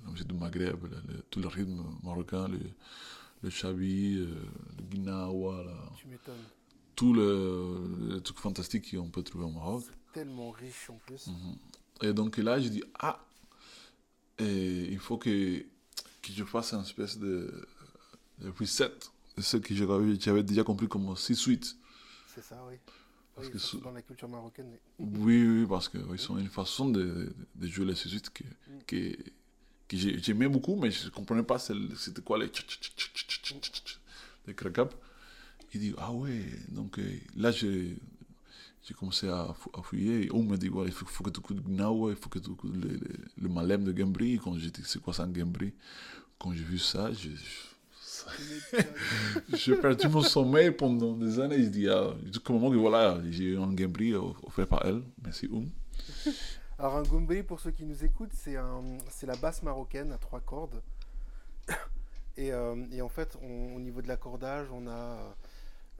la 0.05 0.13
musique 0.13 0.29
du 0.29 0.35
Maghreb, 0.35 0.81
le, 0.85 0.91
le- 1.13 1.23
tout 1.29 1.41
le 1.41 1.49
rythme 1.49 1.83
marocain, 2.05 2.47
le, 2.47 2.61
le 3.43 3.51
chabi, 3.51 4.19
euh, 4.19 4.27
le 4.79 4.85
guinawa, 4.85 5.65
Tu 6.01 6.07
m'étonnes. 6.07 6.37
tout 6.95 7.13
le, 7.13 7.81
le 8.11 8.21
truc 8.21 8.39
fantastique 8.39 8.95
qu'on 8.97 9.09
peut 9.11 9.25
trouver 9.25 9.45
au 9.47 9.51
Maroc. 9.51 9.85
tellement 10.13 10.51
riche 10.53 10.89
en 10.91 10.99
plus. 11.05 11.27
Mhm. 11.27 11.57
Et 12.03 12.13
donc 12.13 12.37
là, 12.37 12.61
je 12.61 12.69
dis, 12.69 12.85
ah, 13.01 13.19
et 14.39 14.85
il 14.93 14.99
faut 15.01 15.19
que, 15.19 15.59
que 15.61 16.33
je 16.33 16.45
fasse 16.45 16.73
une 16.75 16.83
espèce 16.83 17.19
de, 17.19 17.67
de 18.39 18.49
reset 18.59 18.93
de 19.37 19.43
ce 19.43 19.57
que 19.57 19.75
j'avais 19.75 20.21
j'avais 20.21 20.43
déjà 20.45 20.63
compris 20.63 20.87
comme 20.89 21.17
six 21.17 21.35
suites. 21.35 21.77
C'est 22.35 22.43
ça, 22.45 22.63
oui. 22.69 22.77
Parce 23.35 23.49
oui, 23.49 23.53
que 23.53 23.85
dans 23.85 23.93
la 23.93 24.03
culture 24.03 24.29
marocaine. 24.29 24.67
Mais... 24.71 24.81
Oui, 24.99 25.47
oui, 25.47 25.67
parce 25.67 25.89
qu'ils 25.89 26.05
oui, 26.05 26.19
sont 26.19 26.39
une 26.39 26.49
façon 26.51 26.91
de, 26.91 27.33
de 27.55 27.67
jouer 27.67 27.87
les 27.87 27.95
suites 27.95 28.31
que, 28.31 28.45
mm. 28.45 28.83
que, 28.87 29.17
que 29.89 29.97
j'aimais 29.97 30.49
beaucoup, 30.49 30.77
mais 30.77 30.91
je 30.91 31.07
ne 31.07 31.11
comprenais 31.11 31.43
pas 31.43 31.59
c'était 31.59 32.23
quoi 32.23 32.39
les 32.39 32.51
les 34.47 34.55
craquables. 34.55 34.95
Il 35.75 35.81
dit 35.81 35.95
Ah 35.97 36.12
ouais, 36.12 36.45
donc 36.69 36.99
euh, 36.99 37.19
là 37.37 37.51
j'ai 37.51 37.97
commencé 38.99 39.29
à, 39.29 39.55
à 39.73 39.83
fouiller. 39.83 40.27
Et 40.27 40.33
on 40.33 40.43
me 40.43 40.57
dit 40.57 40.69
ouais, 40.69 40.87
il 40.87 40.93
faut, 40.93 41.07
faut, 41.07 41.25
que 41.25 41.31
tu 41.31 41.41
écoutes 41.41 41.65
Gnawa, 41.67 42.11
il 42.11 42.17
faut 42.17 42.29
que 42.29 42.39
tu 42.39 42.51
écoutes 42.51 42.75
le, 42.75 42.89
le, 42.91 43.01
le, 43.41 43.49
Malem 43.49 43.85
de 43.85 43.97
Gembri. 43.97 44.39
Quand 44.43 44.59
j'ai 44.59 44.71
dit 44.71 44.83
C'est 44.85 45.01
quoi 45.01 45.15
ça, 45.15 45.27
Gembri 45.33 45.73
Quand 46.39 46.53
j'ai 46.53 46.65
vu 46.65 46.79
ça, 46.79 47.11
je 47.12 47.31
j'ai 49.55 49.76
perdu 49.76 50.09
mon 50.09 50.23
sommeil 50.23 50.71
pendant 50.71 51.12
des 51.17 51.38
années. 51.41 51.62
Je 51.62 51.69
dis, 51.69 51.88
ah, 51.88 52.14
jusqu'au 52.26 52.55
moment 52.55 52.71
que 52.71 52.76
voilà, 52.76 53.21
j'ai 53.31 53.45
eu 53.45 53.59
un 53.59 53.73
Gambri 53.73 54.14
offert 54.14 54.67
par 54.67 54.85
elle. 54.85 55.02
Merci, 55.25 55.47
Oum. 55.50 55.69
Alors 56.79 56.97
un 56.97 57.02
goumbri, 57.02 57.43
pour 57.43 57.61
ceux 57.61 57.71
qui 57.71 57.85
nous 57.85 58.05
écoutent, 58.05 58.33
c'est 58.35 58.57
un, 58.57 58.83
c'est 59.11 59.26
la 59.26 59.37
basse 59.37 59.62
marocaine 59.62 60.11
à 60.12 60.19
trois 60.19 60.41
cordes. 60.41 60.83
Et, 62.38 62.50
euh, 62.50 62.75
et 62.91 63.02
en 63.02 63.11
fait, 63.11 63.37
on- 63.43 63.76
au 63.76 63.81
niveau 63.81 64.00
de 64.00 64.09
l'accordage, 64.09 64.67
on 64.73 64.87
a 64.88 65.37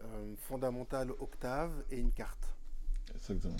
euh, 0.02 0.35
fondamental 0.49 1.11
octave 1.21 1.71
et 1.91 1.99
une 1.99 2.11
carte. 2.11 2.49
Exactement. 3.14 3.57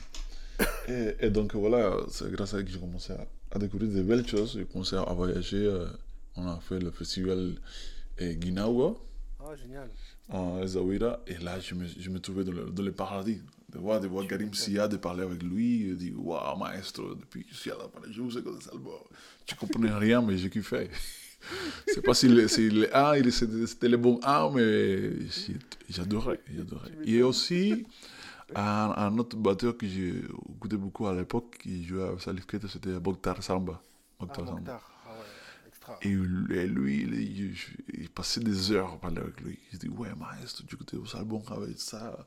Et, 0.89 1.15
et 1.21 1.31
donc 1.31 1.55
voilà, 1.55 1.97
c'est 2.09 2.31
grâce 2.33 2.55
à 2.55 2.59
elle 2.59 2.65
que 2.65 2.71
j'ai 2.71 2.79
commencé 2.81 3.13
à, 3.13 3.27
à 3.51 3.59
découvrir 3.59 3.91
de 3.93 4.03
belles 4.03 4.27
choses. 4.27 4.55
J'ai 4.55 4.65
commencé 4.65 4.97
à 4.97 5.03
voyager. 5.13 5.65
euh, 5.67 5.87
on 6.37 6.47
a 6.49 6.59
fait 6.61 6.79
le 6.79 6.91
festival 6.91 7.55
euh, 8.21 8.33
Guinawa 8.35 8.95
Ah, 9.41 9.55
génial. 9.57 9.89
en 10.29 10.67
Zaouira. 10.67 11.21
Et 11.27 11.37
là, 11.39 11.59
je 11.61 11.75
me, 11.75 11.87
je 11.87 12.11
me 12.11 12.19
trouvais 12.21 12.45
dans 12.45 12.53
le, 12.53 12.65
dans 12.71 12.83
le 12.83 12.93
paradis. 12.93 13.41
De 13.71 13.79
voir, 13.79 14.01
de 14.01 14.07
voir 14.07 14.27
Karim. 14.27 14.53
Sia, 14.53 14.87
de 14.87 14.99
parler 14.99 15.23
avec 15.23 15.43
lui. 15.43 15.89
Je 15.91 15.95
dis, 15.95 16.13
waouh, 16.15 16.59
maestro, 16.59 17.15
depuis 17.15 17.45
que 17.45 17.51
je 17.53 17.57
suis 17.57 17.71
à 17.71 17.77
la 17.79 17.89
Paris, 17.89 18.11
je 18.13 18.21
vous 18.21 18.37
ai. 18.37 18.43
Je 19.49 19.55
comprenais 19.55 19.93
rien, 19.93 20.21
mais 20.21 20.37
j'ai 20.37 20.51
kiffé. 20.51 20.91
C'est 21.89 22.03
pas 22.03 22.15
si 22.15 22.29
le, 22.29 22.47
si 22.49 22.71
le 22.71 22.95
A, 22.95 23.15
c'était 23.31 23.89
le 23.89 23.97
bon 23.97 24.21
A, 24.23 24.49
mais 24.55 25.11
j'adorais. 25.89 26.39
j'adorais. 26.55 26.91
Et 27.05 27.23
aussi, 27.23 27.85
un, 28.55 28.93
un 28.97 29.19
autre 29.19 29.37
batteur 29.37 29.77
que 29.77 29.87
j'ai 29.89 30.23
écouté 30.55 30.77
beaucoup 30.77 31.07
à 31.07 31.15
l'époque, 31.15 31.59
qui 31.61 31.83
jouait 31.85 32.05
avec 32.05 32.21
Salif 32.21 32.47
Keita, 32.47 32.69
c'était 32.69 32.91
Mokhtar 33.01 33.43
Samba. 33.43 33.83
Ah, 34.21 34.27
Samba. 34.37 34.53
Mokhtar. 34.53 34.92
Et, 36.03 36.09
et 36.11 36.67
lui, 36.67 37.55
il, 37.95 38.09
passait 38.11 38.41
des 38.41 38.71
heures 38.73 38.93
à 38.93 38.99
parler 38.99 39.19
avec 39.19 39.41
lui. 39.41 39.59
Il 39.73 39.79
dit 39.79 39.89
Ouais, 39.89 40.09
maestro, 40.15 40.65
tu 40.67 40.75
écoutais 40.75 40.97
vos 40.97 41.17
albums 41.17 41.43
avec 41.51 41.79
ça. 41.81 42.25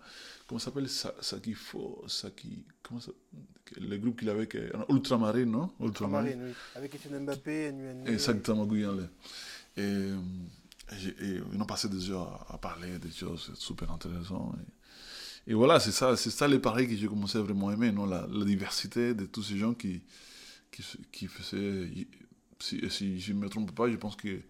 Comment 0.48 0.60
ça 0.60 0.66
s'appelle 0.66 0.90
ça, 0.90 1.14
ça 1.22 1.40
qu'il 1.40 1.56
faut 1.56 2.04
Ça 2.08 2.30
qui. 2.32 2.64
Comment 2.84 3.00
ça 3.00 3.12
Le 3.80 3.98
groupe 3.98 4.20
qu'il 4.20 4.30
avait 4.30 4.48
Ultramarine, 4.90 5.52
non? 5.52 5.72
Ultramarine, 5.80 6.44
oui. 6.48 6.54
Avec 6.76 6.96
Etienne 6.96 7.24
Mbappé, 7.26 7.72
NUN. 7.72 8.06
Exactement, 8.08 8.66
Guyane. 8.66 9.10
Et, 9.78 10.12
j'ai- 10.98 11.16
et 11.22 11.42
on 11.54 11.62
a 11.62 11.66
passé 11.66 11.90
des 11.90 12.10
heures 12.12 12.46
à, 12.50 12.56
à 12.56 12.58
parler 12.58 13.00
des 13.00 13.12
choses 13.12 13.52
super 13.56 13.92
intéressantes. 13.92 14.56
Et, 15.48 15.52
et 15.52 15.54
voilà, 15.54 15.80
c'est 15.80 15.92
ça, 15.92 16.16
c'est 16.18 16.30
ça 16.32 16.48
les 16.48 16.60
paris 16.60 16.88
que 16.88 16.96
j'ai 16.96 17.08
commencé 17.08 17.38
à 17.38 17.42
vraiment 17.42 17.72
aimer, 17.72 17.92
non? 17.92 18.06
La, 18.06 18.28
la 18.30 18.46
diversité 18.46 19.14
de 19.14 19.26
tous 19.26 19.44
ces 19.44 19.58
gens 19.58 19.74
qui, 19.74 20.02
qui, 20.72 20.84
qui 21.12 21.28
faisaient. 21.28 21.90
Si, 22.60 22.90
si 22.90 23.20
je 23.20 23.34
ne 23.34 23.40
me 23.40 23.50
trompe 23.50 23.72
pas, 23.74 23.90
je 23.90 23.98
pense 23.98 24.16
que 24.16 24.42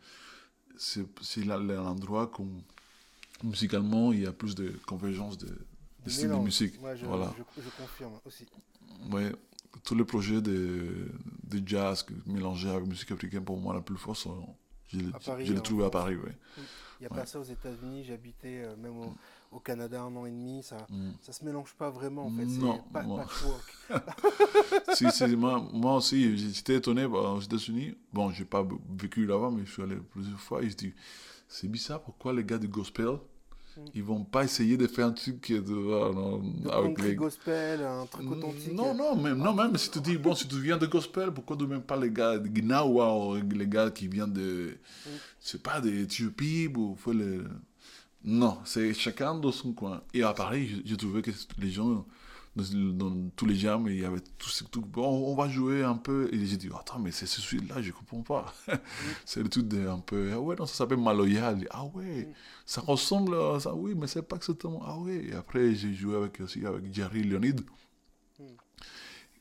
c'est 0.78 1.44
l'endroit 1.44 2.32
où 2.40 2.48
musicalement 3.44 4.14
il 4.14 4.22
y 4.22 4.26
a 4.26 4.32
plus 4.32 4.56
de 4.56 4.70
convergence 4.86 5.38
de, 5.38 5.48
de 6.06 6.10
styles 6.10 6.30
de 6.30 6.36
musique. 6.36 6.82
Ouais, 6.82 6.96
je, 6.96 7.06
voilà. 7.06 7.34
je, 7.38 7.62
je 7.62 7.70
confirme 7.70 8.14
aussi. 8.26 8.46
Ouais, 9.12 9.32
tous 9.84 9.96
les 9.96 10.06
projets 10.06 10.42
de, 10.42 11.10
de 11.44 11.68
jazz 11.68 12.06
mélangés 12.26 12.70
avec 12.70 12.88
musique 12.88 13.12
africaine, 13.12 13.44
pour 13.44 13.60
moi, 13.60 13.74
la 13.74 13.82
plus 13.82 13.98
forte, 13.98 14.28
je 14.88 15.00
je 15.44 15.54
l'ai 15.54 15.62
trouvé 15.62 15.86
à. 15.86 15.90
Paris, 15.90 16.16
ouais. 16.16 16.38
Il 16.58 16.64
n'y 17.06 17.14
a 17.14 17.16
Ouais. 17.16 17.22
pas 17.22 17.26
ça 17.26 17.40
aux 17.40 17.44
États-Unis. 17.44 18.04
J'habitais 18.04 18.64
euh, 18.66 18.76
même 18.78 18.98
au, 18.98 19.14
au 19.52 19.60
Canada 19.60 20.02
un 20.02 20.16
an 20.16 20.26
et 20.26 20.32
demi. 20.32 20.64
Ça 20.64 20.78
Mm. 20.90 21.12
ça 21.22 21.32
se 21.34 21.44
mélange 21.46 21.74
pas 21.74 21.90
vraiment 21.90 22.26
en 22.28 22.32
fait. 22.32 22.46
Non, 22.46 22.80
pas 22.94 23.04
moi- 23.04 23.22
patchwork. 23.24 23.74
si, 24.94 25.10
si, 25.12 25.36
moi, 25.36 25.64
moi 25.74 25.96
aussi, 25.98 26.38
j'étais 26.38 26.76
étonné 26.76 27.08
bah, 27.08 27.32
aux 27.32 27.42
États-Unis. 27.42 27.96
Bon, 28.14 28.32
j'ai 28.32 28.46
pas 28.46 28.64
b- 28.64 28.78
vécu 29.00 29.26
là-bas, 29.26 29.50
mais 29.52 29.66
je 29.66 29.72
suis 29.72 29.84
allé 29.84 29.96
plusieurs 30.12 30.40
fois 30.40 30.62
et 30.64 30.70
je 30.70 30.76
dis, 30.76 30.94
c'est 31.48 31.68
bizarre, 31.68 32.02
pourquoi 32.02 32.34
les 32.34 32.44
gars 32.44 32.58
du 32.58 32.68
gospel, 32.68 33.06
Mm. 33.06 33.20
Ils 33.94 34.04
vont 34.04 34.24
pas 34.24 34.44
essayer 34.44 34.78
de 34.78 34.88
faire 34.88 35.08
un 35.08 35.12
truc 35.12 35.42
qui 35.42 35.54
est 35.54 35.62
de, 35.62 35.74
non, 35.74 36.42
Le 36.64 36.72
avec 36.72 37.02
les... 37.02 37.16
gospel, 37.16 37.82
un 37.84 38.06
truc 38.06 38.30
authentique. 38.32 38.74
Non, 38.74 38.94
non, 38.94 39.16
même, 39.16 39.38
non, 39.38 39.54
même 39.54 39.76
si 39.78 39.92
tu 39.92 40.00
dis, 40.02 40.18
bon, 40.18 40.34
si 40.36 40.48
tu 40.48 40.60
viens 40.60 40.78
de 40.78 40.86
gospel, 40.86 41.32
pourquoi 41.32 41.58
tu 41.58 41.66
même 41.68 41.82
pas 41.82 41.98
les 41.98 42.10
gars 42.12 42.38
de 42.38 42.48
Gnawa 42.48 43.16
ou 43.30 43.36
les 43.36 43.68
gars 43.68 43.92
qui 43.92 44.08
viennent 44.08 44.34
de, 44.34 44.78
Mm. 45.06 45.10
je 45.44 45.48
sais 45.50 45.58
pas, 45.60 45.80
d'Éthiopie 45.82 46.70
ou 46.76 46.96
faut 46.96 47.14
le... 47.14 47.46
Non, 48.24 48.58
c'est 48.66 48.94
chacun 48.94 49.36
dans 49.36 49.52
son 49.52 49.72
coin. 49.74 50.02
Et 50.14 50.24
à 50.24 50.34
Paris, 50.34 50.68
je- 50.68 50.82
j'ai 50.90 50.98
trouvé 50.98 51.22
que 51.22 51.30
les 51.60 51.70
gens, 51.70 52.06
dans, 52.56 52.64
dans 53.10 53.30
tous 53.36 53.46
les 53.46 53.56
jams, 53.56 53.88
il 53.88 54.00
y 54.00 54.06
avait 54.06 54.22
tout 54.38 54.50
ce 54.50 54.64
truc, 54.64 54.86
bon, 54.88 55.06
on 55.32 55.36
va 55.36 55.50
jouer 55.50 55.84
un 55.84 55.96
peu. 55.96 56.30
Et 56.34 56.46
j'ai 56.46 56.58
dit, 56.58 56.70
attends, 56.80 57.00
mais 57.00 57.12
c'est 57.12 57.26
ce 57.26 57.42
celui-là, 57.42 57.82
je 57.82 57.92
comprends 57.92 58.22
pas. 58.22 58.54
c'est 59.26 59.42
le 59.44 59.50
truc 59.50 59.68
de 59.68 59.88
un 59.88 60.00
peu, 60.00 60.32
ah 60.34 60.40
ouais, 60.40 60.56
non, 60.56 60.66
ça 60.66 60.76
s'appelle 60.76 61.00
Maloya. 61.02 61.54
Je 61.56 61.60
dis, 61.62 61.68
Ah 61.72 61.86
ouais, 61.86 62.30
ça 62.66 62.82
ressemble 62.82 63.36
à 63.36 63.60
ça, 63.60 63.74
oui, 63.76 63.94
mais 63.96 64.08
c'est 64.08 64.22
pas 64.22 64.38
exactement, 64.38 64.82
ah 64.86 64.98
ouais. 65.00 65.26
Et 65.30 65.34
après, 65.34 65.76
j'ai 65.76 65.94
joué 65.94 66.16
avec, 66.16 66.40
aussi 66.42 66.66
avec 66.66 66.94
Jerry 66.94 67.24
Leonid. 67.24 67.62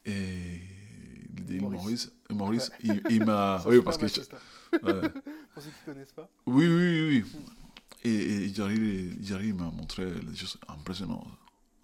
Et 0.06 0.60
il 1.36 1.44
dit, 1.44 1.60
Maurice. 1.60 1.80
Maurice, 1.80 2.12
Maurice, 2.30 2.70
il, 2.82 3.02
il 3.10 3.24
m'a. 3.24 3.62
Oui, 3.66 3.80
parce 3.82 3.96
que. 3.96 4.06
je- 4.06 4.20
ouais. 4.82 5.08
Pour 5.54 5.62
ceux 5.62 5.70
qui 5.70 5.88
ne 5.88 5.92
connaissent 5.94 6.12
pas. 6.12 6.28
Oui, 6.46 6.66
oui, 6.66 7.00
oui. 7.08 7.24
oui. 7.24 7.40
Et, 8.02 8.44
et 8.44 8.54
Jerry, 8.54 9.12
Jerry 9.22 9.52
m'a 9.52 9.70
montré 9.70 10.04
des 10.10 10.36
choses 10.36 10.58
impressionnantes. 10.68 11.26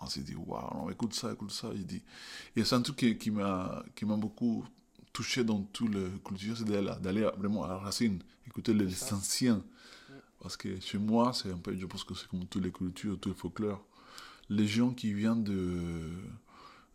On 0.02 0.06
s'est 0.06 0.22
dit, 0.22 0.34
waouh, 0.34 0.90
écoute 0.90 1.14
ça, 1.14 1.32
écoute 1.32 1.50
ça. 1.52 1.70
Il 1.74 1.86
dit. 1.86 2.02
Et 2.56 2.64
c'est 2.64 2.74
un 2.74 2.82
truc 2.82 2.96
qui, 2.96 3.16
qui 3.18 3.30
m'a 3.30 3.84
qui 3.94 4.04
m'a 4.06 4.16
beaucoup 4.16 4.64
touché 5.12 5.44
dans 5.44 5.60
toute 5.72 5.94
la 5.94 6.08
culture, 6.24 6.56
c'est 6.56 6.64
d'aller 6.64 6.92
d'aller 7.02 7.28
vraiment 7.36 7.64
à 7.64 7.68
la 7.68 7.76
racine, 7.78 8.18
écouter 8.46 8.72
les 8.72 9.12
anciens. 9.12 9.62
Parce 10.40 10.56
que 10.56 10.80
chez 10.80 10.96
moi, 10.98 11.32
c'est 11.34 11.52
un 11.52 11.58
peu, 11.58 11.76
je 11.76 11.84
pense 11.84 12.02
que 12.02 12.14
c'est 12.14 12.26
comme 12.28 12.46
toutes 12.46 12.62
les 12.64 12.72
cultures, 12.72 13.18
tout 13.20 13.28
le 13.28 13.34
folklore. 13.34 13.84
Les 14.48 14.66
gens 14.66 14.90
qui 14.90 15.12
viennent 15.12 15.44
de, 15.44 16.10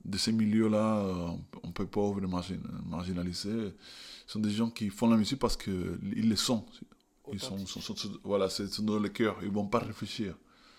de 0.04 0.18
ces 0.18 0.32
milieux-là, 0.32 0.98
euh, 0.98 1.28
un 1.64 1.72
peu 1.72 1.86
pauvres, 1.86 2.22
margin- 2.22 2.60
marginalisés, 2.88 3.74
sont 4.26 4.40
des 4.40 4.50
gens 4.52 4.72
qui 4.72 4.90
font 4.90 5.08
la 5.08 5.18
musique 5.18 5.38
parce 5.40 5.56
qu'ils 5.58 6.00
le 6.30 6.36
sont. 6.36 6.66
Ils 7.32 7.40
sont, 7.40 7.54
Authentique. 7.56 7.84
sont- 7.84 7.96
sont- 7.96 8.20
voilà, 8.24 8.50
c'est 8.50 8.68
c'est 8.68 8.84
dans 8.84 8.98
le 9.00 9.10
cœur, 9.10 9.38
ils 9.44 9.52
vont 9.52 9.68
pas 9.68 9.80
réfléchir. 9.80 10.36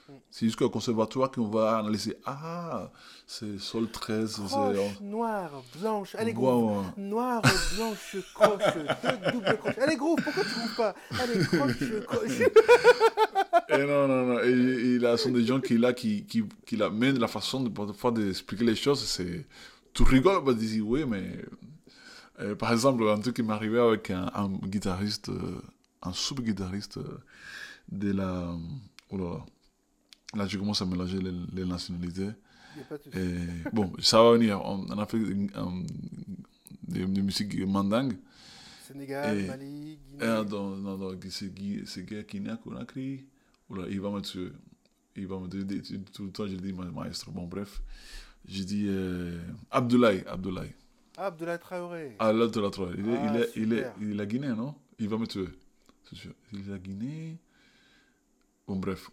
Mm. 0.09 0.13
C'est 0.31 0.47
jusqu'au 0.47 0.71
conservatoire 0.71 1.31
qu'on 1.31 1.49
va 1.49 1.79
analyser. 1.79 2.17
Ah, 2.25 2.91
c'est 3.27 3.59
Sol 3.59 3.91
13, 3.91 4.41
Croche, 4.47 5.01
noire, 5.01 5.51
blanche. 5.81 6.15
Allez, 6.17 6.33
Wow. 6.33 6.85
Noire, 6.97 7.43
blanche, 7.77 8.17
croche, 8.35 8.63
deux 9.03 9.33
doubles 9.33 9.59
croches. 9.59 9.79
Allez, 9.81 9.97
gros, 9.97 10.15
pourquoi 10.17 10.45
tu 10.45 10.51
trouves 10.51 10.77
pas? 10.77 10.95
Allez, 11.21 11.45
croche, 11.45 12.05
croche. 12.07 12.41
Et 13.69 13.79
non, 13.79 14.07
non, 14.07 14.27
non. 14.27 14.39
Et, 14.45 14.49
et 14.95 14.99
là, 14.99 15.17
ce 15.17 15.25
sont 15.25 15.31
des 15.31 15.45
gens 15.45 15.61
qui, 15.61 15.77
là, 15.77 15.93
qui, 15.93 16.25
qui, 16.25 16.45
qui 16.65 16.77
la 16.77 16.89
mènent 16.91 17.19
la 17.19 17.27
façon 17.29 17.63
de, 17.65 17.69
parfois 17.69 18.13
d'expliquer 18.13 18.65
les 18.65 18.77
choses. 18.77 19.05
C'est, 19.05 19.47
tu 19.93 20.03
rigoles, 20.05 20.45
bah, 20.45 20.53
tu 20.53 20.67
dis 20.67 20.81
oui, 20.81 21.05
mais. 21.05 21.45
euh, 22.41 22.55
par 22.55 22.73
exemple, 22.73 23.03
un 23.09 23.19
truc 23.19 23.35
qui 23.37 23.43
m'est 23.43 23.53
arrivé 23.53 23.81
avec 23.81 24.11
un, 24.11 24.31
un 24.35 24.49
guitariste, 24.49 25.31
euh, 25.31 25.61
un 26.03 26.13
sub-guitariste 26.13 26.99
euh, 26.99 27.19
de 27.91 28.13
la. 28.13 28.55
Oh 29.11 29.17
là 29.19 29.25
là. 29.25 29.45
Là, 30.37 30.47
je 30.47 30.59
commence 30.59 30.83
à 30.83 30.87
mélanger 30.87 31.19
les, 31.19 31.33
les 31.53 31.65
nationalités. 31.65 32.27
De. 32.27 33.19
Et, 33.19 33.71
bon, 33.73 33.91
ça 34.01 34.23
va 34.23 34.33
venir. 34.33 34.61
On, 34.65 34.85
on 34.89 34.99
a 34.99 35.07
fait 35.07 35.17
une- 35.17 35.51
un- 35.55 35.83
des, 36.87 37.07
des 37.07 37.23
musiques 37.23 37.59
mandingues. 37.67 38.17
Sénégal, 38.87 39.39
et- 39.39 39.47
Mali, 39.47 39.99
Guinée. 40.09 40.25
Et 40.25 40.45
dans, 40.45 40.77
dans, 40.77 40.97
dans 40.99 41.11
c'est 41.87 42.05
a 42.77 42.85
crié. 42.85 43.27
Oula, 43.71 43.87
il 43.89 44.01
va 44.01 44.11
me 44.11 44.21
tuer. 44.21 44.53
Il 45.17 45.27
va 45.27 45.39
me 45.39 45.49
tuer. 45.49 45.65
Tout 46.13 46.25
le 46.25 46.31
temps, 46.31 46.47
je 46.47 46.55
dis, 46.55 46.73
ma- 46.73 46.85
maestro. 46.85 47.33
Bon, 47.33 47.47
bref. 47.47 47.81
J'ai 48.47 48.65
dit 48.65 48.85
euh, 48.89 49.41
Abdoulaye. 49.71 50.23
Abdoulaye. 50.27 50.73
Ah, 51.17 51.27
Abdoulaye 51.27 51.59
Traoré. 51.59 52.15
Ah, 52.19 52.33
de 52.33 52.61
la 52.61 52.71
trois. 52.71 52.91
Il 52.97 53.09
est, 53.09 53.17
Ah, 53.17 53.33
il, 53.35 53.41
est, 53.41 53.51
il, 53.57 53.73
est, 53.73 53.77
super. 53.79 53.95
il 54.03 54.21
est 54.21 54.27
Guinée, 54.27 54.49
non? 54.55 54.75
Il 54.99 55.09
va 55.09 55.17
me 55.17 55.27
tuer. 55.27 55.49
C'est 56.09 56.17
sûr. 56.17 56.33
Il 56.53 56.71
est 56.71 56.75
à 56.75 56.79
Guinée. 56.79 57.39
Bon, 58.69 58.77
bref. 58.77 59.11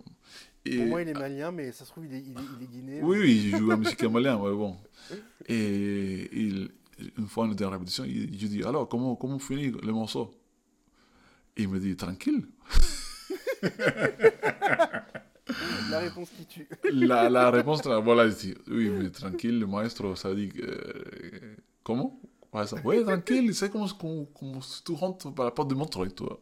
Et... 0.66 0.78
Pour 0.78 0.86
moi, 0.88 1.02
il 1.02 1.10
est 1.10 1.14
malien, 1.14 1.52
mais 1.52 1.72
ça 1.72 1.86
se 1.86 1.92
trouve, 1.92 2.06
il 2.06 2.14
est, 2.14 2.20
il 2.20 2.32
est, 2.32 2.42
il 2.58 2.64
est 2.64 2.68
guinéen. 2.68 3.04
Oui, 3.04 3.18
oui, 3.20 3.52
il 3.52 3.58
joue 3.58 3.70
la 3.70 3.78
musique 3.78 4.02
malien, 4.04 4.38
mais 4.38 4.52
bon. 4.52 4.78
Et 5.48 6.30
il, 6.32 6.70
une 7.18 7.28
fois, 7.28 7.46
on 7.46 7.52
était 7.52 7.66
en 7.66 7.70
répétition, 7.70 8.04
il, 8.06 8.40
je 8.40 8.48
dis 8.48 8.64
Alors, 8.64 8.88
comment, 8.88 9.16
comment 9.16 9.40
finit 9.40 9.72
le 9.72 9.92
morceau? 9.92 10.32
Et 11.58 11.64
il 11.64 11.70
me 11.70 11.80
dit 11.80 11.96
Tranquille. 11.96 12.46
La 15.90 16.00
réponse 16.00 16.30
qui 16.30 16.46
tue. 16.46 16.68
La, 16.92 17.30
la 17.30 17.52
réponse, 17.52 17.82
voilà, 17.86 18.26
il 18.26 18.34
dit 18.34 18.56
Oui, 18.68 18.90
mais 18.90 19.10
tranquille, 19.10 19.60
le 19.60 19.68
maestro, 19.68 20.16
ça 20.16 20.34
dit 20.34 20.52
euh, 20.62 21.56
Comment? 21.84 22.20
Oui, 22.84 23.04
tranquille, 23.04 23.54
c'est 23.54 23.72
comme, 23.72 23.88
comme, 24.00 24.26
comme 24.28 24.60
tu 24.86 24.92
rentres 24.94 25.34
par 25.34 25.46
la 25.46 25.52
porte 25.52 25.70
de 25.70 25.76
Montreuil, 25.76 26.12
toi. 26.12 26.40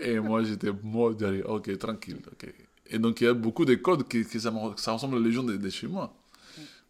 Et 0.00 0.18
moi, 0.18 0.42
j'étais 0.44 0.70
mort 0.82 1.14
derrière. 1.14 1.48
Ok, 1.48 1.76
tranquille. 1.78 2.20
ok. 2.30 2.54
Et 2.86 2.98
donc, 2.98 3.20
il 3.20 3.24
y 3.24 3.26
a 3.26 3.34
beaucoup 3.34 3.64
de 3.64 3.74
codes 3.74 4.06
qui, 4.08 4.24
ça, 4.24 4.52
ça, 4.76 4.92
ressemble 4.92 5.16
à 5.16 5.20
les 5.20 5.32
gens 5.32 5.42
de, 5.42 5.70
chez 5.70 5.86
moi. 5.86 6.14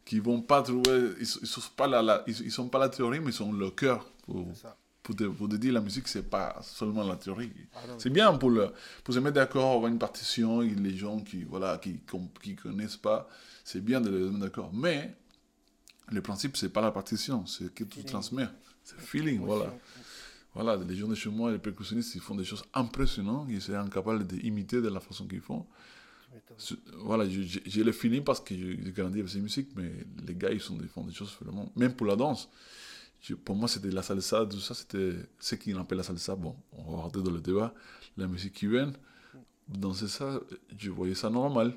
Qui 0.05 0.19
vont 0.19 0.41
pas 0.41 0.63
trouver. 0.63 1.13
Ils 1.19 1.21
ne 1.21 1.47
sont, 1.47 1.61
pas 1.77 1.87
la, 1.87 2.25
ils, 2.27 2.51
sont 2.51 2.69
pas 2.69 2.79
la 2.79 2.89
théorie, 2.89 3.21
mais 3.21 3.31
ils 3.31 3.35
sont 3.35 3.53
le 3.53 3.71
cœur. 3.71 4.11
Pour, 4.27 4.49
pour, 5.03 5.17
te, 5.17 5.25
pour 5.25 5.49
te 5.49 5.57
dire 5.57 5.73
la 5.73 5.81
musique, 5.81 6.09
c'est 6.09 6.29
pas 6.29 6.59
seulement 6.63 7.05
la 7.05 7.17
théorie. 7.17 7.53
Ah 7.75 7.81
c'est 7.99 8.11
bien 8.11 8.33
pour, 8.35 8.51
le, 8.51 8.73
pour 9.05 9.15
se 9.15 9.21
mettre 9.21 9.35
d'accord, 9.35 9.77
avoir 9.77 9.91
une 9.91 9.99
partition, 9.99 10.63
et 10.63 10.71
les 10.71 10.97
gens 10.97 11.21
qui 11.21 11.45
voilà 11.45 11.79
qui, 11.79 12.01
qui 12.43 12.57
connaissent 12.57 12.97
pas, 12.97 13.29
c'est 13.65 13.81
bien 13.81 14.01
de 14.01 14.11
les 14.11 14.25
mettre 14.25 14.39
d'accord. 14.39 14.71
Mais 14.73 15.15
le 16.11 16.21
principe, 16.21 16.57
c'est 16.57 16.69
pas 16.69 16.81
la 16.81 16.91
partition, 16.91 17.47
c'est 17.47 17.73
que 17.73 17.85
tu 17.85 18.05
transmets. 18.05 18.49
C'est 18.85 19.01
feeling, 19.01 19.41
voilà. 19.41 19.73
Voilà, 20.55 20.77
les 20.77 20.97
gens 20.97 21.09
de 21.09 21.15
chez 21.15 21.31
moi, 21.31 21.51
les 21.51 21.59
percussionnistes, 21.59 22.15
ils 22.15 22.21
font 22.21 22.35
des 22.35 22.45
choses 22.45 22.65
impressionnantes, 22.75 23.47
ils 23.49 23.63
sont 23.63 23.73
incapables 23.73 24.27
d'imiter 24.27 24.83
de 24.83 24.89
la 24.89 25.01
façon 25.01 25.27
qu'ils 25.27 25.41
font. 25.41 25.67
Voilà, 26.99 27.27
j'ai 27.29 27.85
le 27.85 27.93
feeling 27.93 28.23
parce 28.23 28.41
que 28.41 28.55
j'ai 28.55 28.93
grandi 28.93 29.21
avec 29.21 29.31
ces 29.31 29.41
musiques, 29.41 29.71
mais 29.77 29.93
les 30.27 30.35
gars, 30.35 30.51
ils, 30.51 30.61
sont, 30.61 30.79
font 30.89 31.05
des 31.05 31.13
choses 31.13 31.37
vraiment. 31.41 31.71
Même 31.77 31.95
pour 31.95 32.07
la 32.07 32.17
danse. 32.17 32.51
pour 33.45 33.57
moi, 33.57 33.69
c'était 33.69 33.91
la 33.91 34.03
salsa, 34.03 34.47
tout 34.47 34.61
ça, 34.61 34.75
c'était 34.75 35.15
ce 35.39 35.55
qu'ils 35.55 35.77
appellent 35.79 35.99
la 35.99 36.05
salsa. 36.05 36.37
Bon, 36.37 36.55
on 36.73 36.97
va 36.97 37.03
rentrer 37.03 37.23
dans 37.23 37.31
le 37.31 37.41
débat. 37.41 37.75
La 38.17 38.27
musique 38.27 38.55
cubaine, 38.55 38.93
danser 39.69 40.09
ça, 40.09 40.41
je 40.77 40.91
voyais 40.91 41.15
ça 41.15 41.31
normal. 41.31 41.75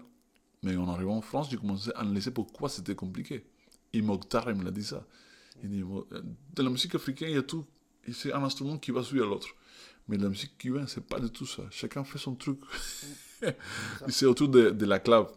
Mais 0.63 0.75
en 0.75 0.89
arrivant 0.89 1.17
en 1.17 1.21
France, 1.21 1.49
j'ai 1.49 1.57
commencé 1.57 1.91
à 1.95 1.99
analyser 1.99 2.31
pourquoi 2.31 2.69
c'était 2.69 2.95
compliqué. 2.95 3.45
Et 3.93 4.01
Mokhtar, 4.01 4.49
il 4.49 4.55
me 4.55 4.63
l'a 4.63 4.71
dit 4.71 4.83
ça. 4.83 5.05
Il 5.63 5.69
dit, 5.69 5.83
dans 6.53 6.63
la 6.63 6.69
musique 6.69 6.95
africaine, 6.95 7.29
il 7.29 7.35
y 7.35 7.37
a 7.37 7.43
tout 7.43 7.65
c'est 8.13 8.33
un 8.33 8.43
instrument 8.43 8.77
qui 8.77 8.91
va 8.91 9.03
suivre 9.03 9.27
l'autre. 9.27 9.47
Mais 10.07 10.17
la 10.17 10.29
musique 10.29 10.57
cubaine, 10.57 10.87
c'est 10.87 11.05
pas 11.05 11.19
du 11.19 11.29
tout 11.29 11.47
ça. 11.47 11.63
Chacun 11.71 12.03
fait 12.03 12.19
son 12.19 12.35
truc. 12.35 12.59
c'est 14.07 14.25
autour 14.25 14.49
de, 14.49 14.69
de, 14.69 14.85
la 14.85 14.99
clave. 14.99 15.27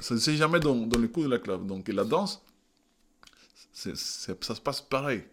C'est 0.00 0.36
jamais 0.36 0.60
dans, 0.60 0.74
dans 0.74 0.98
le 0.98 1.08
coup 1.08 1.22
de 1.22 1.28
la 1.28 1.38
clave. 1.38 1.66
Donc 1.66 1.88
la 1.88 2.04
danse, 2.04 2.42
ça 3.72 3.94
se 3.94 4.60
passe 4.60 4.80
pareil. 4.82 5.24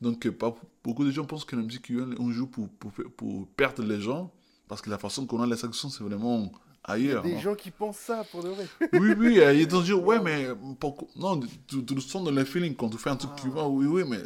Donc 0.00 0.28
pas, 0.30 0.54
beaucoup 0.82 1.04
de 1.04 1.10
gens 1.10 1.24
pensent 1.24 1.44
que 1.44 1.56
la 1.56 1.62
musique 1.62 1.82
cubaine, 1.82 2.14
on 2.18 2.30
joue 2.30 2.46
pour, 2.46 2.68
pour, 2.70 2.92
pour 3.16 3.48
perdre 3.48 3.82
les 3.82 4.00
gens. 4.00 4.32
Parce 4.66 4.80
que 4.80 4.88
la 4.88 4.98
façon 4.98 5.26
qu'on 5.26 5.42
a 5.42 5.46
les 5.46 5.62
actions, 5.64 5.90
c'est 5.90 6.02
vraiment 6.02 6.50
ailleurs. 6.84 7.22
Il 7.24 7.30
y 7.30 7.34
a 7.34 7.36
des 7.36 7.42
gens 7.42 7.54
qui 7.54 7.70
pensent 7.70 7.98
ça 7.98 8.24
pour 8.30 8.42
de 8.42 8.50
vrai. 8.50 8.66
oui, 8.92 9.14
oui, 9.18 9.40
ils 9.54 9.68
vont 9.68 9.80
dire, 9.80 10.02
ouais, 10.02 10.20
mais 10.20 10.48
pourquoi... 10.78 11.08
non, 11.16 11.40
tu, 11.40 11.84
tu 11.84 11.94
le 11.94 12.00
sens 12.00 12.24
dans 12.24 12.30
le 12.30 12.44
feeling 12.44 12.74
quand 12.74 12.88
tu 12.88 12.98
fais 12.98 13.10
un 13.10 13.16
truc 13.16 13.34
qui 13.36 13.48
va, 13.48 13.68
oui, 13.68 13.86
oui, 13.86 14.04
mais 14.06 14.20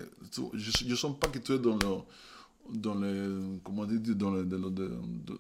je 0.55 0.85
ne 0.85 0.95
sens 0.95 1.19
pas 1.19 1.29
que 1.29 1.39
tu 1.39 1.53
es 1.53 1.59
dans 1.59 1.75
le, 1.77 2.03
dans 2.71 2.95
le, 2.95 3.59
comment 3.63 3.83
on 3.83 3.87
dit, 3.87 4.15
dans 4.15 4.31
le, 4.31 4.45
dans 4.45 4.59
le, 4.59 4.71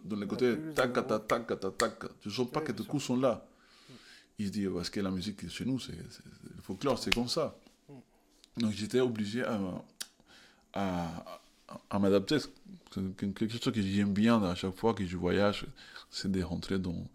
dans 0.05 0.17
le 0.17 0.27
côté 0.27 0.57
tac, 0.75 0.93
tac, 0.93 1.07
tac, 1.27 1.47
tac, 1.47 1.79
tac, 1.79 1.93
je 2.23 2.29
ne 2.29 2.35
sens 2.35 2.51
pas 2.51 2.61
que 2.61 2.73
tes 2.73 2.85
coups 2.85 3.05
sont 3.05 3.17
là. 3.17 3.47
Il 4.39 4.51
dit, 4.51 4.67
parce 4.67 4.91
que 4.91 5.01
la 5.01 5.11
musique 5.11 5.49
chez 5.49 5.65
nous, 5.65 5.81
c'est 5.81 5.93
le 5.93 6.63
folklore, 6.63 6.99
c'est 6.99 7.15
comme 7.15 7.29
ça. 7.29 7.57
Mm. 7.89 8.63
Donc 8.63 8.73
j'étais 8.73 9.01
obligé 9.01 9.45
à, 9.45 9.59
à, 10.75 11.41
à 11.91 11.99
m'adapter. 11.99 12.39
Quelque 13.17 13.49
chose 13.49 13.73
que 13.73 13.83
j'aime 13.83 14.13
bien 14.13 14.43
à 14.43 14.55
chaque 14.55 14.75
fois 14.77 14.95
que 14.95 15.05
je 15.05 15.17
voyage, 15.17 15.67
c'est 16.11 16.31
de 16.31 16.43
rentrer 16.43 16.79
dans 16.79 17.09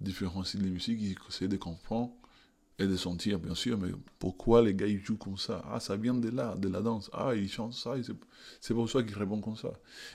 différents 0.00 0.44
styles 0.44 0.62
de 0.62 0.68
musique, 0.68 1.18
essayer 1.28 1.48
de 1.48 1.56
comprendre 1.56 2.12
et 2.78 2.86
de 2.86 2.96
sentir, 2.96 3.38
bien 3.38 3.54
sûr, 3.54 3.78
mais 3.78 3.90
pourquoi 4.18 4.62
les 4.62 4.74
gars 4.74 4.86
ils 4.86 5.02
jouent 5.02 5.16
comme 5.16 5.38
ça? 5.38 5.64
Ah, 5.70 5.80
ça 5.80 5.96
vient 5.96 6.14
de 6.14 6.28
là, 6.28 6.54
de 6.56 6.68
la 6.68 6.82
danse. 6.82 7.10
Ah, 7.12 7.34
ils 7.34 7.50
chantent 7.50 7.72
ça, 7.72 7.94
c'est 8.60 8.74
pour 8.74 8.88
ça 8.90 9.02
qu'ils 9.02 9.16
répondent 9.16 9.42
comme 9.42 9.56
ça. 9.56 9.72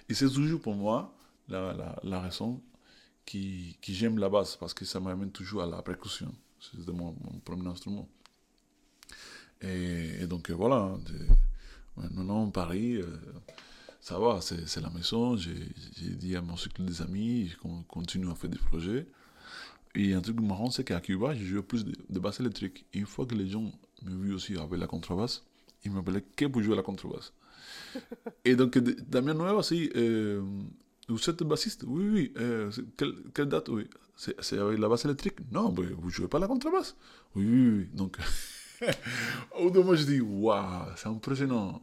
Et 0.08 0.14
c'est 0.14 0.30
toujours 0.30 0.62
pour 0.62 0.76
moi 0.76 1.14
la, 1.48 1.98
la, 2.04 2.22
raison 2.22 2.62
qui, 3.26 3.78
qui 3.82 3.96
j'aime 3.96 4.20
la 4.20 4.30
basse, 4.30 4.56
parce 4.58 4.74
que 4.76 4.86
ça 4.86 5.00
m'amène 5.00 5.32
toujours 5.32 5.64
à 5.64 5.66
la 5.66 5.82
percussion. 5.82 6.34
C'est 6.60 6.88
mon, 6.90 7.14
premier 7.44 7.68
instrument. 7.68 8.08
Et, 9.62 10.28
donc 10.28 10.52
voilà, 10.52 10.96
maintenant 11.98 12.50
Paris. 12.52 12.98
Euh, 12.98 13.08
ça 14.02 14.18
va, 14.18 14.40
c'est 14.42 14.82
la 14.82 14.90
maison. 14.90 15.38
J'ai 15.38 15.54
dit 16.16 16.36
à 16.36 16.42
mon 16.42 16.58
cycle 16.58 16.84
des 16.84 17.02
amis 17.04 17.52
qu'on 17.62 17.84
continue 17.84 18.30
à 18.32 18.36
faire 18.36 18.50
des 18.50 18.58
projets. 18.58 19.06
Et 19.94 20.14
un 20.14 20.22
truc 20.22 20.40
marrant, 20.40 20.72
c'est 20.72 20.84
qu'à 20.84 21.00
Cuba, 21.00 21.36
j'ai 21.36 21.46
joué 21.46 21.62
plus 21.62 21.86
de, 21.86 21.94
de 22.10 22.20
basse 22.20 22.40
électrique. 22.40 22.86
une 22.94 23.06
fois 23.06 23.28
que 23.28 23.36
les 23.36 23.48
gens 23.48 23.72
m'ont 24.04 24.20
vu 24.20 24.34
aussi 24.34 24.58
avec 24.58 24.80
la 24.80 24.88
contrebasse, 24.88 25.44
ils 25.86 25.92
m'appelaient 25.92 26.24
que 26.36 26.46
pour 26.46 26.64
jouer 26.64 26.76
la 26.76 26.82
contrebasse. 26.82 27.32
et 28.46 28.56
donc, 28.56 28.78
Damien 28.80 29.36
Noël 29.36 29.54
aussi, 29.54 29.92
euh, 29.96 30.42
vous 31.08 31.30
êtes 31.30 31.44
bassiste? 31.44 31.84
Oui, 31.86 32.10
oui. 32.10 32.34
Euh, 32.38 32.72
quelle, 33.36 33.50
date? 33.50 33.70
Oui. 33.70 33.88
C'est 34.16 34.58
avec 34.58 34.80
la 34.80 34.90
basse 34.90 35.06
électrique? 35.06 35.36
Non, 35.52 35.72
mais 35.78 35.86
vous 35.86 36.10
jouez 36.10 36.28
pas 36.28 36.40
la 36.40 36.48
contrebasse? 36.48 36.96
Oui, 37.36 37.46
oui, 37.46 37.70
oui. 37.70 37.90
Donc, 37.94 38.18
au 39.60 39.72
moment, 39.72 39.94
je 39.94 40.06
dis, 40.06 40.22
waouh, 40.22 40.86
c'est 40.96 41.08
impressionnant 41.08 41.82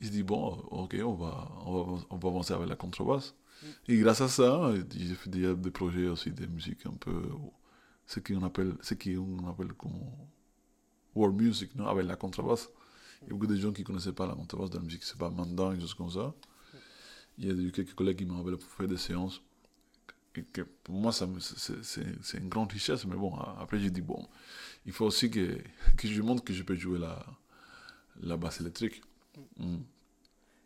il 0.00 0.10
dit, 0.10 0.22
bon, 0.22 0.52
ok, 0.70 0.96
on 1.04 1.14
va, 1.14 1.48
on 1.64 1.82
va, 1.82 2.06
on 2.10 2.16
va 2.16 2.28
avancer 2.28 2.52
avec 2.52 2.68
la 2.68 2.76
contrebasse. 2.76 3.34
Et 3.88 3.96
grâce 3.98 4.20
à 4.20 4.28
ça, 4.28 4.72
j'ai 4.90 5.14
fait 5.14 5.30
des, 5.30 5.54
des, 5.56 5.70
projets 5.70 6.06
aussi 6.06 6.30
de 6.30 6.46
musique 6.46 6.86
un 6.86 6.92
peu, 6.92 7.22
ce 8.06 8.20
qu'on 8.20 8.42
appelle, 8.44 8.74
ce 8.80 8.94
qu'on 8.94 9.48
appelle 9.48 9.72
comme 9.72 10.00
world 11.14 11.40
music, 11.40 11.74
non, 11.74 11.88
avec 11.88 12.06
la 12.06 12.16
contrebasse. 12.16 12.70
Il 13.22 13.28
y 13.28 13.30
a 13.30 13.34
beaucoup 13.34 13.48
de 13.48 13.56
gens 13.56 13.72
qui 13.72 13.82
ne 13.82 13.86
connaissaient 13.86 14.12
pas 14.12 14.26
la 14.26 14.34
contrebasse 14.34 14.70
de 14.70 14.76
la 14.76 14.84
musique, 14.84 15.02
c'est 15.02 15.18
pas 15.18 15.30
mandant, 15.30 15.72
des 15.72 15.80
choses 15.80 15.94
comme 15.94 16.10
ça. 16.10 16.32
Il 17.38 17.46
y 17.46 17.50
a 17.50 17.54
eu 17.54 17.72
quelques 17.72 17.94
collègues 17.94 18.18
qui 18.18 18.26
m'ont 18.26 18.40
appelé 18.40 18.56
pour 18.56 18.68
faire 18.68 18.86
des 18.86 18.96
séances. 18.96 19.42
Et 20.36 20.44
que 20.44 20.62
pour 20.62 20.94
moi, 20.94 21.10
c'est 21.12 22.38
une 22.38 22.48
grande 22.48 22.70
richesse, 22.70 23.04
mais 23.06 23.16
bon, 23.16 23.34
après 23.36 23.80
j'ai 23.80 23.90
dit, 23.90 24.02
bon, 24.02 24.24
il 24.86 24.92
faut 24.92 25.06
aussi 25.06 25.30
que, 25.30 25.58
que 25.96 26.06
je 26.06 26.22
montre 26.22 26.44
que 26.44 26.52
je 26.52 26.62
peux 26.62 26.76
jouer 26.76 27.00
la, 27.00 27.26
la 28.20 28.36
basse 28.36 28.60
électrique. 28.60 29.02
Mm. 29.56 29.78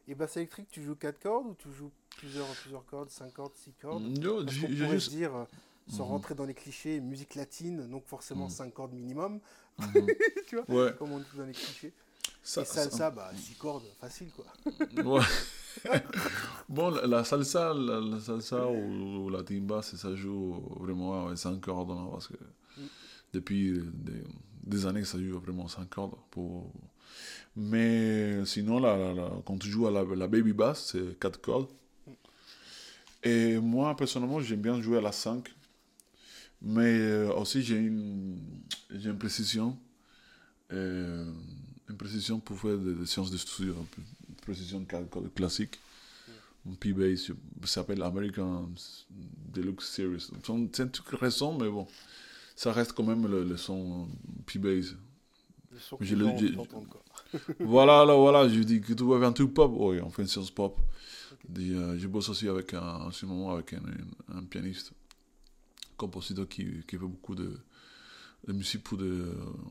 Et 0.08 0.14
basse 0.14 0.37
électrique, 0.37 0.68
tu 0.70 0.82
joues 0.82 0.96
4 0.96 1.20
cordes 1.20 1.46
ou 1.46 1.54
tu 1.54 1.72
joues 1.72 1.90
plusieurs, 2.18 2.46
plusieurs 2.46 2.85
cordes, 2.87 3.11
5 3.11 3.32
cordes, 3.32 3.54
6 3.54 3.72
cordes? 3.80 4.02
Mm, 4.02 4.18
Non, 4.18 4.46
je 4.46 4.66
juste... 4.66 5.11
dire, 5.11 5.35
euh, 5.35 5.44
sans 5.88 6.04
mm-hmm. 6.04 6.08
rentrer 6.08 6.35
dans 6.35 6.44
les 6.44 6.54
clichés, 6.54 7.00
musique 7.00 7.35
latine, 7.35 7.88
donc 7.88 8.06
forcément 8.06 8.48
5 8.48 8.66
mm. 8.66 8.72
cordes 8.72 8.92
minimum. 8.92 9.40
Tu 10.46 10.56
vois 10.56 10.85
ouais. 10.85 10.94
Comme 10.98 11.12
on 11.12 11.18
dit 11.18 11.24
dans 11.37 11.46
les 11.46 11.52
clichés. 11.52 11.92
Ça, 12.42 12.62
Et 12.62 12.64
salsa, 12.64 12.96
ça... 12.96 13.11
bah 13.11 13.30
6 13.35 13.54
cordes, 13.54 13.85
facile 14.00 14.30
quoi. 14.32 14.44
ouais. 15.04 15.22
bon, 16.68 16.90
la, 16.90 17.24
salsa, 17.24 17.72
la, 17.72 18.20
salsa 18.20 18.68
ou, 18.68 19.30
la 19.30 19.42
timba, 19.42 19.82
ça 19.82 20.14
joue 20.14 20.61
vraiment 20.80 21.26
avec 21.26 21.38
5 21.38 21.61
cordes, 21.61 21.90
hein, 21.92 22.08
parce 22.11 22.28
que 22.28 22.35
depuis 23.32 23.80
des, 23.94 24.22
des, 24.64 24.87
années, 24.87 25.04
ça 25.04 25.18
joue 25.18 25.38
vraiment 25.38 25.68
5 25.68 25.88
cordes 25.88 26.16
pour 26.30 26.70
mais 27.56 28.44
sinon, 28.46 28.78
la, 28.78 29.30
quand 29.44 29.58
tu 29.58 29.68
joues 29.68 29.86
à 29.86 29.90
la, 29.90 30.26
baby 30.26 30.52
bass, 30.52 30.92
c'est 30.92 31.18
4 31.18 31.40
cordes. 31.40 31.68
Et 33.22 33.58
moi, 33.58 33.94
personnellement, 33.96 34.40
j'aime 34.40 34.62
bien 34.62 34.80
jouer 34.80 34.98
à 34.98 35.00
la 35.00 35.12
5. 35.12 35.48
Mais 36.62 36.98
euh, 36.98 37.32
aussi, 37.34 37.62
j'ai 37.62 37.76
une, 37.76 38.38
une 38.90 39.18
précision. 39.18 39.76
Euh, 40.72 41.30
une 41.88 41.96
précision 41.96 42.40
pour 42.40 42.58
faire 42.58 42.78
des, 42.78 43.06
séances 43.06 43.30
de 43.30 43.36
studio. 43.36 43.74
Une 44.28 44.34
précision 44.36 44.84
classique. 45.34 45.78
Un 46.68 46.74
P-Bass, 46.74 47.32
ça 47.62 47.66
s'appelle 47.66 48.02
American 48.02 48.70
Deluxe 49.52 49.88
Series. 49.90 50.30
C'est 50.72 50.82
un 50.82 50.86
truc 50.86 51.20
récent, 51.20 51.58
mais 51.58 51.68
bon, 51.68 51.88
ça 52.54 52.72
reste 52.72 52.92
quand 52.92 53.02
même 53.02 53.26
le, 53.26 53.56
son 53.56 54.08
P-Bass. 54.46 54.94
Le 55.72 55.78
son 55.80 55.96
que 55.96 56.04
je 56.04 56.14
voilà, 57.61 58.05
là, 58.05 58.14
voilà, 58.14 58.49
je 58.49 58.61
dis 58.61 58.81
que 58.81 58.92
tu 58.92 59.05
veux 59.05 59.18
faire 59.18 59.29
un 59.29 59.33
truc 59.33 59.53
pop. 59.55 59.73
Oui, 59.75 60.01
on 60.01 60.11
fait 60.11 60.23
une 60.23 60.29
séance 60.29 60.51
pop. 60.51 60.79
Euh, 61.59 61.99
je 61.99 62.07
bosse 62.07 62.29
aussi 62.29 62.49
avec 62.49 62.73
un, 62.75 62.81
en 62.81 63.11
ce 63.11 63.27
moment 63.27 63.53
avec 63.53 63.73
un, 63.75 63.83
un 64.35 64.45
pianiste, 64.45 64.92
compositeur 65.97 66.49
qui, 66.49 66.64
qui 66.87 66.97
fait 66.97 66.99
beaucoup 66.99 67.35
de, 67.35 67.59
de 68.47 68.53
musique 68.53 68.83
pour 68.85 68.99
de 68.99 69.27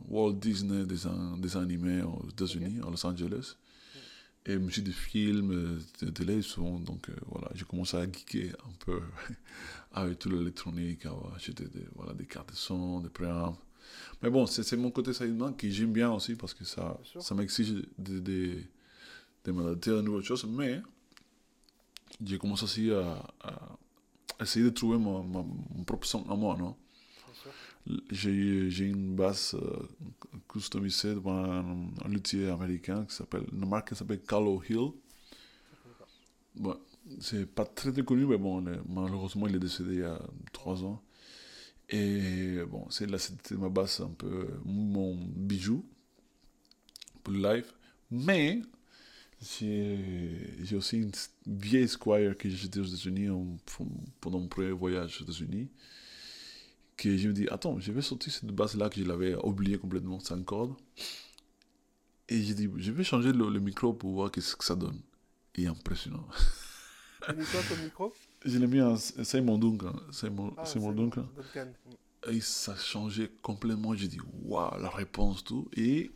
Walt 0.09 0.33
Disney, 0.33 0.85
des, 0.85 0.97
des 1.37 1.57
animés 1.57 2.01
aux 2.01 2.27
États-Unis, 2.29 2.79
à 2.85 2.89
Los 2.89 3.05
Angeles. 3.05 3.55
Et 4.43 4.57
musique 4.57 4.85
de 4.85 4.91
films, 4.91 5.79
de 6.01 6.09
télé, 6.09 6.41
souvent. 6.41 6.79
Donc 6.79 7.09
euh, 7.09 7.13
voilà, 7.27 7.49
j'ai 7.53 7.63
commencé 7.63 7.95
à 7.95 8.05
geeker 8.05 8.55
un 8.65 8.73
peu 8.83 8.99
avec 9.93 10.17
tout 10.17 10.29
l'électronique, 10.29 11.05
à 11.05 11.13
acheter 11.35 11.65
des, 11.65 11.85
voilà, 11.95 12.13
des 12.13 12.25
cartes 12.25 12.49
de 12.49 12.55
son, 12.55 13.01
des 13.01 13.09
préamps. 13.09 13.55
Mais 14.21 14.29
bon, 14.29 14.45
c'est 14.45 14.77
mon 14.77 14.91
côté 14.91 15.13
sideman 15.13 15.55
que 15.55 15.69
j'aime 15.69 15.93
bien 15.93 16.11
aussi 16.11 16.35
parce 16.35 16.53
que 16.53 16.63
ça, 16.63 16.99
ça 17.19 17.33
m'exige 17.35 17.73
de, 17.97 18.19
de, 18.19 18.57
de 19.45 19.51
m'adapter 19.51 19.91
à 19.91 19.95
de 19.95 20.01
nouvelles 20.01 20.23
choses. 20.23 20.45
Mais 20.45 20.81
j'ai 22.23 22.37
commencé 22.37 22.63
aussi 22.63 22.91
à, 22.91 23.23
à, 23.41 23.77
essayer 24.41 24.65
de 24.65 24.69
trouver 24.69 24.97
mon, 24.97 25.23
mon, 25.23 25.83
propre 25.85 26.07
son 26.07 26.29
à 26.29 26.35
moi, 26.35 26.55
non? 26.57 26.75
J'ai 28.11 28.85
une 28.85 29.15
basse 29.15 29.55
euh, 29.55 29.87
customisée 30.47 31.15
par 31.15 31.33
un, 31.33 31.89
un, 32.05 32.09
luthier 32.09 32.49
américain 32.49 33.05
qui 33.05 33.15
s'appelle, 33.15 33.43
une 33.51 33.67
marque 33.67 33.89
qui 33.89 33.95
s'appelle 33.95 34.21
Carlo 34.21 34.61
Hill. 34.69 34.91
Bon, 36.55 36.77
c'est 37.19 37.47
pas 37.47 37.65
très, 37.65 37.91
très 37.91 38.03
connu, 38.03 38.25
mais 38.25 38.37
bon, 38.37 38.63
malheureusement, 38.87 39.47
il 39.47 39.55
est 39.55 39.59
décédé 39.59 39.93
il 39.93 39.99
y 40.01 40.03
a 40.03 40.19
trois 40.51 40.83
ans. 40.83 41.01
Et 41.91 42.59
bon, 42.69 42.89
c'est 42.89 43.05
là, 43.05 43.19
c'était 43.19 43.55
ma 43.55 43.69
basse 43.69 43.99
un 43.99 44.11
peu 44.11 44.47
mon 44.63 45.15
bijou 45.15 45.85
pour 47.23 47.33
le 47.33 47.41
live. 47.41 47.71
Mais 48.09 48.61
j'ai 49.41 50.75
aussi 50.75 50.97
une 50.97 51.11
vieille 51.45 51.87
Squire 51.87 52.37
que 52.37 52.49
j'ai 52.49 52.79
aux 52.79 52.83
États-Unis 52.83 53.27
pendant 54.21 54.39
mon 54.39 54.47
premier 54.47 54.71
voyage 54.71 55.19
aux 55.19 55.23
États-Unis. 55.23 55.69
Que 56.95 57.17
je 57.17 57.27
me 57.27 57.33
dis, 57.33 57.47
attends, 57.49 57.79
je 57.79 57.91
vais 57.91 58.01
sortir 58.01 58.31
cette 58.31 58.51
basse-là 58.51 58.89
que 58.89 59.01
je 59.01 59.05
l'avais 59.05 59.35
oubliée 59.35 59.77
complètement, 59.77 60.19
sans 60.19 60.41
corde. 60.43 60.75
Et 62.29 62.41
j'ai 62.43 62.53
dit, 62.53 62.69
je 62.77 62.91
vais 62.91 63.03
changer 63.03 63.33
le, 63.33 63.59
micro 63.59 63.91
pour 63.93 64.11
voir 64.11 64.29
ce 64.37 64.55
que 64.55 64.63
ça 64.63 64.75
donne. 64.75 65.01
Et 65.55 65.67
impressionnant. 65.67 66.25
Quoi 67.25 67.33
comme 67.67 67.83
micro? 67.83 68.13
Je 68.43 68.57
l'ai 68.57 68.67
mis 68.67 68.81
en 68.81 68.97
Simon 68.97 69.57
Duncan. 69.57 69.93
Simon, 70.11 70.53
ah, 70.57 70.65
Simon 70.65 70.91
Duncan. 70.91 71.27
Et 72.29 72.41
ça 72.41 72.73
a 72.73 72.75
changé 72.75 73.29
complètement. 73.41 73.95
J'ai 73.95 74.07
dit, 74.07 74.19
waouh, 74.43 74.79
la 74.79 74.89
réponse, 74.89 75.43
tout. 75.43 75.67
Et 75.75 76.11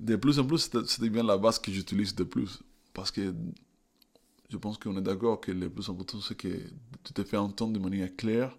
de 0.00 0.16
plus 0.16 0.38
en 0.38 0.46
plus, 0.46 0.70
c'était 0.86 1.10
bien 1.10 1.22
la 1.22 1.36
base 1.36 1.58
que 1.58 1.70
j'utilise 1.70 2.14
de 2.14 2.24
plus. 2.24 2.62
Parce 2.92 3.10
que 3.10 3.34
je 4.50 4.56
pense 4.56 4.78
qu'on 4.78 4.96
est 4.96 5.02
d'accord 5.02 5.40
que 5.40 5.52
le 5.52 5.68
plus 5.68 5.88
important, 5.88 6.20
c'est 6.20 6.34
que 6.34 6.48
tu 7.02 7.12
te 7.12 7.24
fais 7.24 7.36
entendre 7.36 7.72
de 7.72 7.78
manière 7.78 8.14
claire 8.16 8.56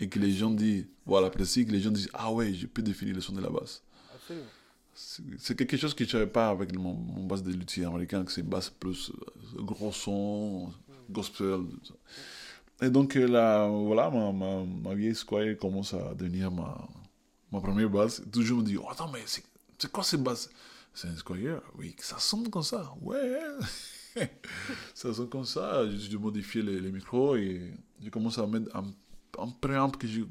et 0.00 0.08
que 0.08 0.18
les 0.18 0.32
gens 0.32 0.50
disent, 0.50 0.86
voilà, 1.06 1.30
précis, 1.30 1.64
que 1.64 1.72
les 1.72 1.80
gens 1.80 1.90
disent, 1.90 2.10
ah 2.12 2.32
ouais, 2.32 2.52
je 2.52 2.66
peux 2.66 2.82
définir 2.82 3.14
le 3.14 3.20
son 3.20 3.32
de 3.32 3.40
la 3.40 3.50
basse. 3.50 3.82
Absolument. 4.14 4.46
C'est 4.94 5.56
quelque 5.56 5.76
chose 5.76 5.94
que 5.94 6.04
je 6.04 6.16
n'avais 6.16 6.30
pas 6.30 6.50
avec 6.50 6.76
mon, 6.76 6.92
mon 6.92 7.24
basse 7.24 7.42
de 7.42 7.52
luthier 7.52 7.84
américain, 7.84 8.24
que 8.24 8.32
c'est 8.32 8.42
basse 8.42 8.68
plus 8.68 9.10
euh, 9.10 9.62
gros 9.62 9.92
son, 9.92 10.70
gospel. 11.10 11.60
Et 12.80 12.90
donc 12.90 13.16
euh, 13.16 13.26
là, 13.26 13.68
voilà, 13.68 14.10
ma, 14.10 14.32
ma, 14.32 14.64
ma, 14.64 14.94
vieille 14.94 15.14
Squire 15.14 15.56
commence 15.56 15.94
à 15.94 16.14
devenir 16.14 16.50
ma, 16.50 16.88
ma 17.50 17.60
première 17.60 17.88
basse. 17.88 18.22
Toujours 18.32 18.58
me 18.58 18.64
dit, 18.64 18.76
oh, 18.76 18.88
attends, 18.90 19.10
mais 19.12 19.22
c'est 19.26 19.44
quoi 19.90 20.02
cette 20.02 20.22
basse? 20.22 20.50
C'est 20.92 21.08
un 21.08 21.16
Squire? 21.16 21.60
Oui, 21.78 21.94
ça 21.98 22.18
sonne 22.18 22.50
comme 22.50 22.62
ça. 22.62 22.92
Ouais. 23.00 23.40
ça 24.94 25.14
sonne 25.14 25.28
comme 25.28 25.44
ça. 25.44 25.88
J'ai 25.90 26.18
modifié 26.18 26.62
les, 26.62 26.80
les, 26.80 26.90
micros 26.90 27.36
et 27.36 27.72
je 28.02 28.10
commence 28.10 28.38
à 28.38 28.46
mettre 28.46 28.74
un, 28.76 28.92
un 29.38 29.48
préamp 29.60 29.90
que 29.90 30.06
je 30.06 30.22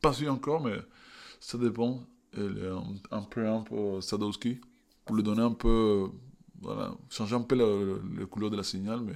pas 0.00 0.12
su 0.12 0.28
encore, 0.28 0.62
mais 0.62 0.76
ça 1.40 1.58
dépend. 1.58 2.02
Un, 2.36 2.96
un 3.12 3.22
préamp 3.22 3.64
Sadowski 4.00 4.58
pour 5.04 5.14
lui 5.14 5.22
donner 5.22 5.42
un 5.42 5.52
peu, 5.52 6.08
voilà, 6.60 6.92
changer 7.08 7.36
un 7.36 7.42
peu 7.42 7.54
la, 7.54 8.20
la 8.20 8.26
couleur 8.26 8.50
de 8.50 8.56
la 8.56 8.64
signal, 8.64 9.00
mais 9.02 9.14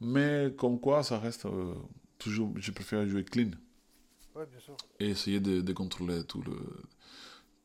mais 0.00 0.52
comme 0.56 0.80
quoi, 0.80 1.02
ça 1.02 1.18
reste 1.18 1.46
euh, 1.46 1.74
toujours. 2.18 2.52
Je 2.56 2.70
préfère 2.70 3.06
jouer 3.06 3.24
clean. 3.24 3.50
Ouais, 4.34 4.46
bien 4.46 4.60
sûr. 4.60 4.76
Et 5.00 5.08
essayer 5.10 5.40
de, 5.40 5.60
de 5.60 5.72
contrôler 5.72 6.24
tout 6.24 6.42
le, 6.42 6.56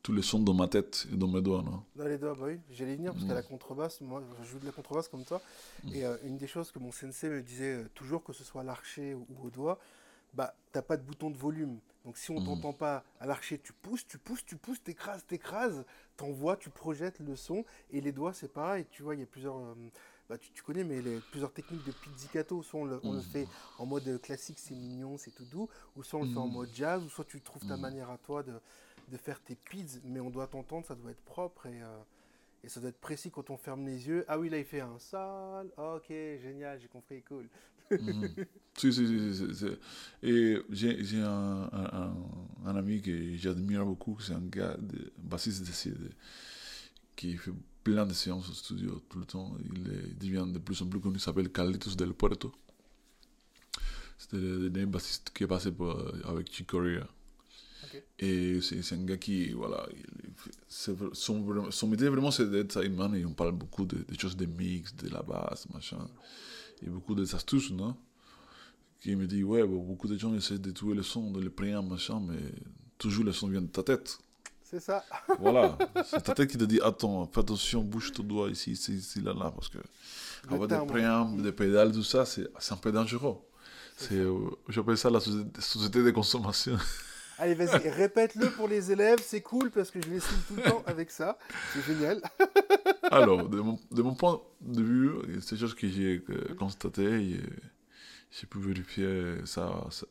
tous 0.04 0.12
les 0.12 0.22
sons 0.22 0.38
dans 0.38 0.52
ma 0.52 0.68
tête 0.68 1.06
et 1.12 1.16
dans 1.16 1.28
mes 1.28 1.40
doigts, 1.40 1.62
non? 1.62 1.82
Dans 1.96 2.06
les 2.06 2.18
doigts, 2.18 2.34
bah 2.34 2.44
oui. 2.48 2.60
J'allais 2.70 2.94
venir 2.94 3.14
parce 3.14 3.24
qu'à 3.24 3.32
la 3.32 3.40
mm. 3.40 3.46
contrebasse, 3.46 4.02
moi, 4.02 4.22
je 4.42 4.48
joue 4.48 4.58
de 4.58 4.66
la 4.66 4.72
contrebasse 4.72 5.08
comme 5.08 5.24
toi. 5.24 5.40
Mm. 5.82 5.94
Et 5.94 6.04
euh, 6.04 6.16
une 6.24 6.36
des 6.36 6.46
choses 6.46 6.70
que 6.70 6.78
mon 6.78 6.92
sensei 6.92 7.30
me 7.30 7.40
disait 7.40 7.76
euh, 7.76 7.88
toujours, 7.94 8.22
que 8.22 8.34
ce 8.34 8.44
soit 8.44 8.60
à 8.60 8.64
l'archer 8.64 9.14
ou, 9.14 9.26
au 9.42 9.48
doigt, 9.48 9.78
bah, 10.34 10.54
t'as 10.72 10.82
pas 10.82 10.98
de 10.98 11.02
bouton 11.02 11.30
de 11.30 11.38
volume. 11.38 11.78
Donc 12.04 12.18
si 12.18 12.30
on 12.30 12.38
mm. 12.38 12.44
t'entend 12.44 12.74
pas 12.74 13.02
à 13.18 13.26
l'archer, 13.26 13.58
tu 13.58 13.72
pousses, 13.72 14.06
tu 14.06 14.18
pousses, 14.18 14.44
tu 14.44 14.56
pousses, 14.56 14.82
t'écrases, 14.82 15.24
t'écrases, 15.24 15.86
t'envoies, 16.18 16.58
tu 16.58 16.68
projettes 16.68 17.20
le 17.20 17.34
son. 17.34 17.64
Et 17.90 18.02
les 18.02 18.12
doigts, 18.12 18.34
c'est 18.34 18.52
pareil. 18.52 18.84
Tu 18.90 19.02
vois, 19.02 19.14
il 19.14 19.20
y 19.20 19.24
a 19.24 19.26
plusieurs 19.26 19.56
bah, 20.28 20.38
tu, 20.38 20.62
connais, 20.62 20.84
mais 20.84 21.02
les, 21.02 21.18
plusieurs 21.30 21.52
techniques 21.52 21.84
de 21.84 21.92
pizzicato, 21.92 22.62
soit 22.62 22.80
on 22.80 22.84
le, 22.84 23.00
on 23.02 23.12
le, 23.12 23.18
mm. 23.18 23.22
fait 23.22 23.48
en 23.78 23.86
mode 23.86 24.20
classique, 24.22 24.58
c'est 24.58 24.74
mignon, 24.74 25.18
c'est 25.18 25.32
tout 25.32 25.44
doux, 25.44 25.68
ou 25.96 26.02
soit 26.02 26.20
on 26.20 26.24
le 26.24 26.30
fait 26.30 26.38
en 26.38 26.48
mm. 26.48 26.52
mode 26.52 26.70
jazz, 26.72 27.02
ou 27.02 27.08
soit 27.08 27.24
tu 27.24 27.40
trouves 27.40 27.66
ta 27.66 27.76
mm. 27.76 27.80
manière 27.80 28.10
à 28.10 28.18
toi 28.18 28.42
de, 28.42 28.54
de 29.10 29.16
faire 29.16 29.40
tes 29.40 29.54
pizzas, 29.54 30.00
mais 30.04 30.20
on 30.20 30.30
doit 30.30 30.46
t'entendre, 30.46 30.86
ça 30.86 30.94
doit 30.94 31.10
être 31.10 31.24
propre 31.24 31.66
et, 31.66 31.82
euh, 31.82 31.98
et 32.62 32.68
ça 32.68 32.80
doit 32.80 32.88
être 32.88 33.00
précis 33.00 33.30
quand 33.30 33.50
on 33.50 33.58
ferme 33.58 33.84
les 33.84 34.08
yeux. 34.08 34.24
Ah 34.28 34.38
oui, 34.38 34.48
là 34.48 34.58
il 34.58 34.64
fait 34.64 34.80
un 34.80 34.98
sol, 34.98 35.70
ok, 35.76 36.08
génial, 36.08 36.80
j'ai 36.80 36.88
compris, 36.88 37.22
cool. 37.22 37.46
si, 38.78 38.92
si, 38.92 39.54
si, 39.54 39.66
Et 40.22 40.56
j'ai 40.70 41.20
un, 41.20 41.68
un, 41.70 42.14
un, 42.64 42.76
ami 42.76 43.02
que 43.02 43.36
j'admire 43.36 43.84
beaucoup, 43.84 44.18
c'est 44.20 44.32
un 44.32 44.40
gars, 44.40 44.76
de, 44.78 45.12
bassiste 45.18 45.66
de, 45.66 46.10
qui 47.16 47.36
fait 47.36 47.52
plein 47.82 48.06
de 48.06 48.12
séances 48.12 48.48
au 48.48 48.52
studio 48.52 49.02
tout 49.08 49.18
le 49.18 49.26
temps. 49.26 49.56
Il, 49.64 50.16
devient 50.16 50.46
de 50.50 50.58
plus 50.58 50.80
en 50.82 50.86
plus 50.86 51.00
connu, 51.00 51.16
il 51.16 51.20
s'appelle 51.20 51.50
Carlitos 51.50 51.94
Del 51.94 52.14
Puerto. 52.14 52.52
C'était 54.18 54.38
le 54.38 54.70
dernier 54.70 54.90
bassiste 54.90 55.30
qui 55.34 55.44
est 55.44 55.46
passé 55.46 55.70
pour, 55.70 55.96
avec 56.24 56.50
Chick 56.52 56.66
Corea. 56.66 57.06
Et 58.18 58.60
c'est 58.60 58.94
un 58.94 59.04
gars 59.04 59.16
qui, 59.16 59.52
voilà, 59.52 59.86
son, 60.68 61.12
son 61.70 61.88
métier 61.88 62.08
vraiment 62.08 62.30
c'est 62.30 62.50
d'être 62.50 62.72
sideman 62.72 63.14
et 63.14 63.24
on 63.24 63.34
parle 63.34 63.52
beaucoup 63.52 63.84
de, 63.84 64.04
choses 64.18 64.36
de 64.36 64.46
mix, 64.46 64.96
de 64.96 65.08
la 65.10 65.22
basse, 65.22 65.68
machin. 65.72 66.08
Et 66.82 66.88
beaucoup 66.88 67.14
de 67.14 67.22
astuces, 67.34 67.70
non 67.70 67.96
Qui 69.00 69.14
me 69.14 69.26
dit, 69.26 69.44
ouais, 69.44 69.64
beaucoup 69.64 70.08
de 70.08 70.18
gens 70.18 70.34
essaient 70.34 70.58
de 70.58 70.70
trouver 70.70 70.94
le 70.94 71.02
son, 71.02 71.30
de 71.30 71.40
le 71.40 71.50
prendre, 71.50 71.88
machin, 71.88 72.20
mais 72.20 72.40
toujours 72.98 73.24
le 73.24 73.32
son 73.32 73.48
vient 73.48 73.62
de 73.62 73.68
ta 73.68 73.82
tête. 73.82 74.18
C'est 74.74 74.80
ça. 74.80 75.04
Voilà. 75.38 75.78
C'est 76.04 76.20
ta 76.20 76.34
tête 76.34 76.50
qui 76.50 76.58
te 76.58 76.64
dit 76.64 76.80
Attends, 76.82 77.30
fais 77.32 77.40
attention, 77.40 77.80
bouge 77.82 78.10
ton 78.10 78.24
doigt 78.24 78.50
ici, 78.50 78.72
ici, 78.72 78.94
ici, 78.94 79.20
là, 79.20 79.32
là. 79.32 79.52
Parce 79.52 79.68
que 79.68 79.78
avoir 80.50 80.66
des 80.66 80.92
préambles, 80.92 81.42
des 81.42 81.52
pédales, 81.52 81.92
tout 81.92 82.02
ça, 82.02 82.24
c'est 82.24 82.48
un 82.72 82.76
peu 82.76 82.90
dangereux. 82.90 83.36
C'est, 83.96 84.16
euh, 84.16 84.50
j'appelle 84.68 84.98
ça 84.98 85.10
la 85.10 85.20
société 85.20 86.02
de 86.02 86.10
consommation. 86.10 86.76
Allez, 87.38 87.54
vas-y, 87.54 87.88
répète-le 87.88 88.50
pour 88.50 88.66
les 88.66 88.90
élèves, 88.90 89.20
c'est 89.24 89.42
cool 89.42 89.70
parce 89.70 89.92
que 89.92 90.02
je 90.02 90.08
les 90.08 90.20
suis 90.20 90.36
tout 90.48 90.56
le 90.56 90.62
temps 90.62 90.82
avec 90.86 91.12
ça. 91.12 91.38
C'est 91.72 91.82
génial. 91.82 92.20
Alors, 93.12 93.48
de 93.48 93.60
mon, 93.60 93.78
de 93.92 94.02
mon, 94.02 94.14
point 94.14 94.40
de 94.60 94.82
vue, 94.82 95.40
c'est 95.40 95.56
chose 95.56 95.74
que 95.74 95.88
j'ai 95.88 96.24
euh, 96.30 96.54
constaté, 96.58 97.40
j'ai 98.30 98.46
pu 98.48 98.58
vérifier 98.58 99.36
ça, 99.44 99.86
ça 99.90 100.06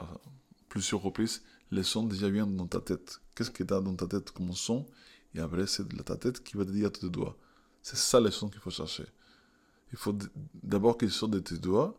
plusieurs 0.70 1.02
reprises 1.02 1.44
les 1.74 1.84
sons 1.84 2.04
déjà 2.04 2.30
viennent 2.30 2.56
dans 2.56 2.68
ta 2.68 2.80
tête. 2.80 3.20
Qu'est-ce 3.36 3.52
que 3.52 3.64
tu 3.64 3.74
as 3.74 3.82
dans 3.82 3.96
ta 3.96 4.08
tête 4.08 4.32
comme 4.32 4.54
son? 4.54 4.86
Et 5.36 5.40
après, 5.40 5.68
c'est 5.68 5.88
ta 6.06 6.16
tête 6.16 6.44
qui 6.44 6.58
va 6.58 6.66
te 6.66 6.72
dire 6.72 6.88
à 6.88 6.90
tes 6.92 7.10
doigts. 7.10 7.36
C'est 7.82 7.98
ça 7.98 8.20
les 8.20 8.32
sons 8.32 8.50
qu'il 8.50 8.60
faut 8.60 8.70
chercher. 8.70 9.06
Il 9.92 9.98
faut 9.98 10.16
d'abord 10.64 10.98
qu'ils 10.98 11.12
sortent 11.12 11.34
de 11.34 11.40
tes 11.40 11.58
doigts. 11.58 11.98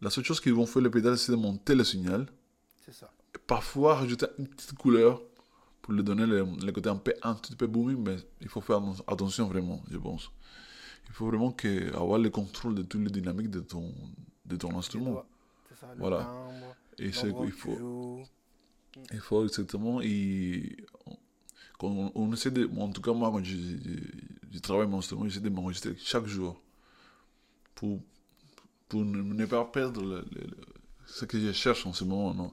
La 0.00 0.10
seule 0.10 0.24
chose 0.24 0.40
qu'ils 0.40 0.54
vont 0.54 0.66
faire 0.66 0.82
les 0.82 0.90
pédales, 0.90 1.18
c'est 1.18 1.32
de 1.32 1.36
monter 1.36 1.74
le 1.74 1.84
signal. 1.84 2.26
C'est 2.84 2.92
ça. 2.92 3.10
Et 3.34 3.38
parfois, 3.46 3.96
rajouter 3.96 4.26
une 4.38 4.46
petite 4.46 4.74
couleur 4.74 5.22
pour 5.82 5.94
lui 5.94 6.02
donner 6.02 6.26
le, 6.26 6.72
côté 6.72 6.88
un, 6.88 6.96
peu, 6.96 7.14
un 7.22 7.34
petit 7.34 7.54
peu 7.56 7.66
booming, 7.66 8.02
mais 8.02 8.16
il 8.40 8.48
faut 8.48 8.60
faire 8.60 8.82
attention 9.06 9.46
vraiment, 9.48 9.82
je 9.90 9.98
pense. 9.98 10.30
Il 11.08 11.12
faut 11.12 11.26
vraiment 11.26 11.52
que, 11.52 11.94
avoir 11.94 12.18
le 12.18 12.28
contrôle 12.28 12.74
de 12.74 12.82
toutes 12.82 13.02
les 13.02 13.10
dynamiques 13.10 13.50
de 13.50 13.60
ton, 13.60 13.94
de 14.44 14.56
ton 14.56 14.76
instrument. 14.76 15.24
Ça, 15.80 15.86
le 15.94 16.00
voilà. 16.00 16.18
Timbre, 16.24 16.76
et 16.98 17.12
c'est 17.12 17.32
il 17.44 17.52
faut. 17.52 18.22
Il 19.12 19.20
faut 19.20 19.44
exactement. 19.44 20.00
Et 20.00 20.76
quand 21.78 22.12
on, 22.14 22.32
essaie 22.32 22.50
de. 22.50 22.68
En 22.78 22.90
tout 22.90 23.02
cas, 23.02 23.12
moi, 23.12 23.30
quand 23.30 23.44
je, 23.44 23.56
je, 24.50 24.58
travaille 24.58 24.86
mon 24.86 24.98
instrument, 24.98 25.28
j'essaie 25.28 25.40
de 25.40 25.48
m'enregistrer 25.48 25.94
chaque 25.98 26.26
jour 26.26 26.60
pour, 27.74 28.00
pour 28.88 29.04
ne, 29.04 29.46
pas 29.46 29.64
perdre 29.64 30.02
le, 30.02 30.24
ce 31.06 31.24
que 31.24 31.38
je 31.38 31.52
cherche 31.52 31.86
en 31.86 31.92
ce 31.92 32.04
moment. 32.04 32.34
Non? 32.34 32.52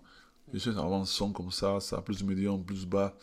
Je 0.54 0.60
cherche 0.60 0.78
avoir 0.78 1.02
un 1.02 1.06
son 1.06 1.32
comme 1.32 1.52
ça, 1.52 1.80
ça 1.80 2.02
plus 2.02 2.24
médium, 2.24 2.64
plus 2.64 2.86
bas. 2.86 3.16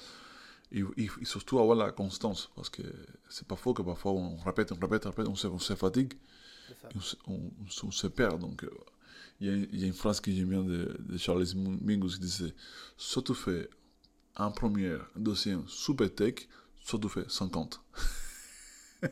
Et, 0.73 0.85
surtout 1.25 1.59
avoir 1.59 1.77
la 1.77 1.91
constance, 1.91 2.51
parce 2.55 2.71
que 2.71 2.83
c'est 3.29 3.47
pas 3.47 3.57
faux 3.57 3.75
que 3.75 3.83
parfois 3.83 4.13
on 4.13 4.37
répète, 4.37 4.71
on 4.73 4.77
répète, 4.77 5.05
on 5.07 5.11
répète, 5.11 5.27
on 5.29 5.35
se, 5.35 5.49
on 5.49 5.59
se 5.59 5.75
fatigue, 5.75 6.15
on, 7.27 7.41
on, 7.83 7.91
se 7.91 8.07
perd. 8.07 8.41
Donc, 8.41 8.63
euh, 8.63 8.71
il 9.41 9.81
y, 9.81 9.85
a 9.85 9.87
une 9.87 9.95
phrase 9.95 10.21
que 10.21 10.31
j'aime 10.31 10.51
bien 10.51 10.63
de, 10.63 10.97
de 10.99 11.17
Charles 11.17 11.47
Mingus 11.55 12.17
qui 12.17 12.21
disait 12.21 12.55
Soit 12.99 13.23
tu 13.23 13.35
fais 13.35 13.71
un 14.37 14.51
premier, 14.51 14.93
un 14.93 15.21
deuxième 15.21 15.67
super 15.67 16.15
tech, 16.15 16.47
soit 16.79 16.99
tu 16.99 17.09
fais 17.09 17.25
50. 17.27 17.81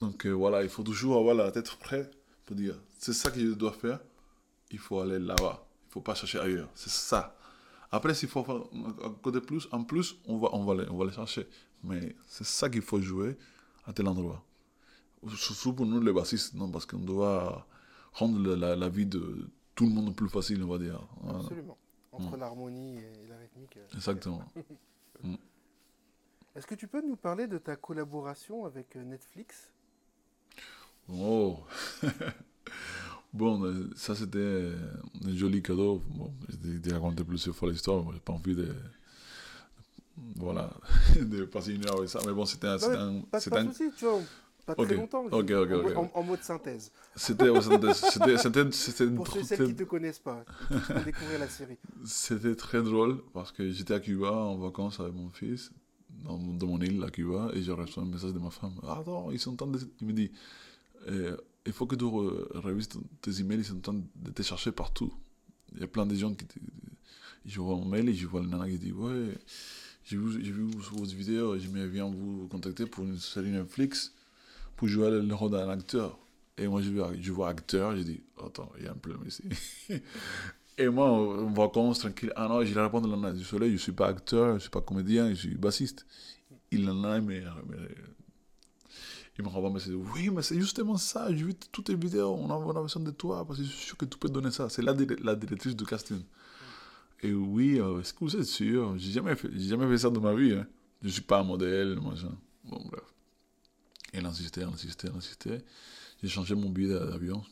Donc 0.00 0.24
euh, 0.24 0.30
voilà, 0.30 0.62
il 0.62 0.68
faut 0.68 0.84
toujours 0.84 1.18
avoir 1.18 1.34
la 1.34 1.50
tête 1.50 1.74
prête 1.76 2.16
pour 2.46 2.54
dire 2.54 2.76
c'est 2.98 3.12
ça 3.12 3.30
que 3.30 3.40
je 3.40 3.54
dois 3.54 3.72
faire, 3.72 3.98
il 4.70 4.78
faut 4.78 5.00
aller 5.00 5.18
là-bas. 5.18 5.66
Il 5.88 5.92
faut 5.92 6.00
pas 6.00 6.14
chercher 6.14 6.38
ailleurs. 6.38 6.70
C'est 6.74 6.90
ça. 6.90 7.36
Après, 7.90 8.14
s'il 8.14 8.28
faut 8.28 8.44
faire 8.44 8.62
un 9.04 9.10
côté 9.22 9.40
plus, 9.40 9.68
en 9.70 9.84
plus, 9.84 10.16
on 10.26 10.38
va, 10.38 10.48
on 10.52 10.64
va, 10.64 10.84
on 10.90 10.96
va 10.96 11.04
aller 11.04 11.12
chercher. 11.12 11.46
Mais 11.82 12.16
c'est 12.26 12.46
ça 12.46 12.68
qu'il 12.68 12.82
faut 12.82 13.00
jouer 13.00 13.36
à 13.84 13.92
tel 13.92 14.08
endroit. 14.08 14.44
Surtout 15.36 15.72
pour 15.72 15.86
nous, 15.86 16.00
les 16.00 16.12
bassistes, 16.12 16.54
non, 16.54 16.70
parce 16.70 16.86
qu'on 16.86 16.98
doit 16.98 17.66
rendre 18.14 18.56
la, 18.56 18.76
la, 18.76 18.88
vie 18.88 19.06
de 19.06 19.48
tout 19.74 19.84
le 19.84 19.90
monde 19.90 20.14
plus 20.14 20.28
facile, 20.28 20.62
on 20.62 20.68
va 20.68 20.78
dire. 20.78 21.00
Absolument. 21.28 21.76
Entre 22.12 22.36
mm. 22.36 22.40
l'harmonie 22.40 22.98
et 22.98 23.26
la 23.28 23.36
rythmique. 23.36 23.78
Exactement. 23.94 24.42
mm. 25.22 25.34
Est-ce 26.54 26.66
que 26.66 26.74
tu 26.76 26.86
peux 26.86 27.02
nous 27.02 27.16
parler 27.16 27.46
de 27.46 27.58
ta 27.58 27.76
collaboration 27.76 28.64
avec 28.64 28.96
euh, 28.96 29.02
Netflix? 29.02 29.70
Oh 31.12 31.58
Bon, 33.32 33.64
euh, 33.64 33.90
ça 33.96 34.14
c'était 34.14 34.70
un 35.24 35.34
joli 35.34 35.60
cadeau. 35.60 36.00
Bon, 36.10 36.32
j'ai 36.62 36.92
raconté 36.92 37.24
plusieurs 37.24 37.56
fois 37.56 37.68
l'histoire, 37.68 38.04
j'ai 38.12 38.20
pas 38.20 38.32
envie 38.32 38.54
de. 38.54 38.72
Voilà, 40.36 40.70
de 41.20 41.44
passer 41.44 41.74
une 41.74 41.84
heure 41.84 41.96
avec 41.96 42.08
ça. 42.08 42.20
Mais 42.24 42.32
bon, 42.32 42.46
c'était 42.46 42.68
un. 42.68 42.76
Non, 42.76 43.22
pas, 43.22 43.40
pas 43.40 43.60
un... 43.60 43.64
de 43.64 43.72
soucis, 43.72 43.90
tu 43.96 44.04
vois. 44.04 44.20
Pas 44.66 44.74
très 44.74 44.96
longtemps. 44.96 45.26
Ok, 45.26 45.50
ok, 45.50 45.70
ok. 45.72 45.96
En, 45.96 46.10
en, 46.14 46.22
mode 46.22 46.42
synthèse. 46.42 46.90
C'était 47.14 47.50
en 47.50 47.60
synthèse. 47.60 47.96
C'était 47.96 49.06
Pour 49.14 49.28
ceux 49.28 49.42
celles 49.42 49.58
qui 49.58 49.72
ne 49.72 49.78
te 49.78 49.84
connaissent 49.84 50.18
pas, 50.18 50.44
pour 50.68 51.00
découvrir 51.04 51.38
la 51.38 51.48
série. 51.48 51.76
C'était 52.04 52.54
très 52.54 52.82
drôle 52.82 53.22
parce 53.32 53.52
que 53.52 53.70
j'étais 53.70 53.94
à 53.94 54.00
Cuba 54.00 54.32
en 54.32 54.56
vacances 54.56 55.00
avec 55.00 55.12
mon 55.14 55.30
fils, 55.30 55.70
dans, 56.10 56.38
dans 56.38 56.66
mon 56.66 56.80
île 56.80 57.02
à 57.04 57.10
Cuba, 57.10 57.50
et 57.54 57.62
j'ai 57.62 57.72
reçu 57.72 57.98
un 57.98 58.06
message 58.06 58.32
de 58.32 58.38
ma 58.38 58.50
femme. 58.50 58.74
Ah 58.84 59.02
non, 59.06 59.30
ils 59.30 59.38
sont 59.38 59.52
en 59.52 59.56
train 59.56 59.66
de. 59.66 59.78
Il 60.00 60.06
me 60.06 60.12
dit 60.12 60.32
euh, 61.08 61.36
il 61.66 61.72
faut 61.72 61.86
que 61.86 61.96
tu 61.96 62.04
révises 62.58 62.88
tes 63.20 63.40
emails, 63.40 63.58
ils 63.58 63.64
sont 63.64 63.76
en 63.76 63.80
train 63.80 64.00
de 64.16 64.30
te 64.30 64.42
chercher 64.42 64.72
partout. 64.72 65.12
Il 65.74 65.80
y 65.80 65.84
a 65.84 65.86
plein 65.86 66.06
de 66.06 66.14
gens 66.14 66.34
qui. 66.34 66.46
Je 67.44 67.60
vois 67.60 67.76
mon 67.76 67.84
mail 67.84 68.08
et 68.08 68.14
je 68.14 68.26
vois 68.26 68.40
le 68.40 68.46
nana 68.48 68.68
qui 68.68 68.78
dit 68.78 68.92
Ouais, 68.92 69.34
j'ai 70.04 70.16
vu, 70.16 70.40
vu 70.40 70.70
votre 70.92 71.14
vidéo 71.14 71.54
et 71.54 71.60
j'aimerais 71.60 71.88
bien 71.88 72.08
vous 72.08 72.48
contacter 72.48 72.86
pour 72.86 73.04
une 73.04 73.18
série 73.18 73.50
Netflix 73.50 74.14
pour 74.76 74.88
jouer 74.88 75.10
le 75.10 75.34
rôle 75.34 75.50
d'un 75.50 75.68
acteur. 75.68 76.18
Et 76.56 76.68
moi, 76.68 76.80
je, 76.82 77.32
vois 77.32 77.48
acteur, 77.48 77.96
je 77.96 78.02
dis 78.02 78.22
Attends, 78.44 78.70
il 78.78 78.84
y 78.84 78.88
a 78.88 78.92
un 78.92 78.94
problème 78.94 79.26
ici. 79.26 79.42
et 80.78 80.88
moi, 80.88 81.10
en 81.10 81.52
vacances, 81.52 82.00
tranquille. 82.00 82.32
Ah 82.36 82.46
non, 82.48 82.64
je 82.64 82.78
réponds 82.78 83.02
à 83.02 83.16
la 83.26 83.32
du 83.32 83.44
soleil 83.44 83.70
Je 83.70 83.74
ne 83.74 83.78
suis 83.78 83.92
pas 83.92 84.08
acteur, 84.08 84.48
je 84.50 84.54
ne 84.54 84.58
suis 84.60 84.70
pas 84.70 84.80
comédien, 84.80 85.30
je 85.30 85.34
suis 85.34 85.56
bassiste. 85.56 86.06
Il 86.70 86.88
en 86.88 87.04
a, 87.04 87.20
mais 87.20 87.42
il 89.36 89.44
me 89.44 89.48
renvoie 89.48 89.70
un 89.70 89.72
message. 89.72 89.94
Oui, 90.14 90.30
mais 90.30 90.42
c'est 90.42 90.60
justement 90.60 90.96
ça. 90.96 91.26
J'ai 91.34 91.44
vu 91.44 91.54
toutes 91.54 91.86
tes 91.86 91.96
vidéos. 91.96 92.36
On 92.38 92.50
a, 92.50 92.80
besoin 92.80 93.02
de 93.02 93.10
toi 93.10 93.44
parce 93.44 93.58
que 93.58 93.64
je 93.64 93.70
suis 93.70 93.86
sûr 93.88 93.96
que 93.96 94.04
tu 94.04 94.16
peux 94.16 94.28
donner 94.28 94.52
ça. 94.52 94.68
C'est 94.68 94.82
la, 94.82 94.94
la 95.22 95.34
directrice 95.34 95.74
de 95.74 95.84
casting. 95.84 96.22
Et 97.22 97.32
oui, 97.32 97.80
euh, 97.80 98.00
est-ce 98.00 98.12
que 98.12 98.20
vous 98.20 98.36
êtes 98.36 98.44
sûr? 98.44 98.96
J'ai 98.98 99.12
jamais, 99.12 99.34
jamais 99.56 99.88
fait 99.88 99.98
ça 99.98 100.10
de 100.10 100.18
ma 100.18 100.34
vie. 100.34 100.52
Hein. 100.52 100.66
Je 101.02 101.08
suis 101.08 101.22
pas 101.22 101.40
un 101.40 101.44
modèle, 101.44 101.98
machin. 102.00 102.32
Bon, 102.64 102.80
bref. 102.84 103.13
Elle 104.14 104.26
insistait, 104.26 104.62
elle 104.62 104.68
insistait, 104.68 105.08
elle 105.08 105.16
insistait. 105.16 105.64
J'ai 106.22 106.28
changé 106.28 106.54
mon 106.54 106.70
billet 106.70 106.94
d'avion. 106.94 107.42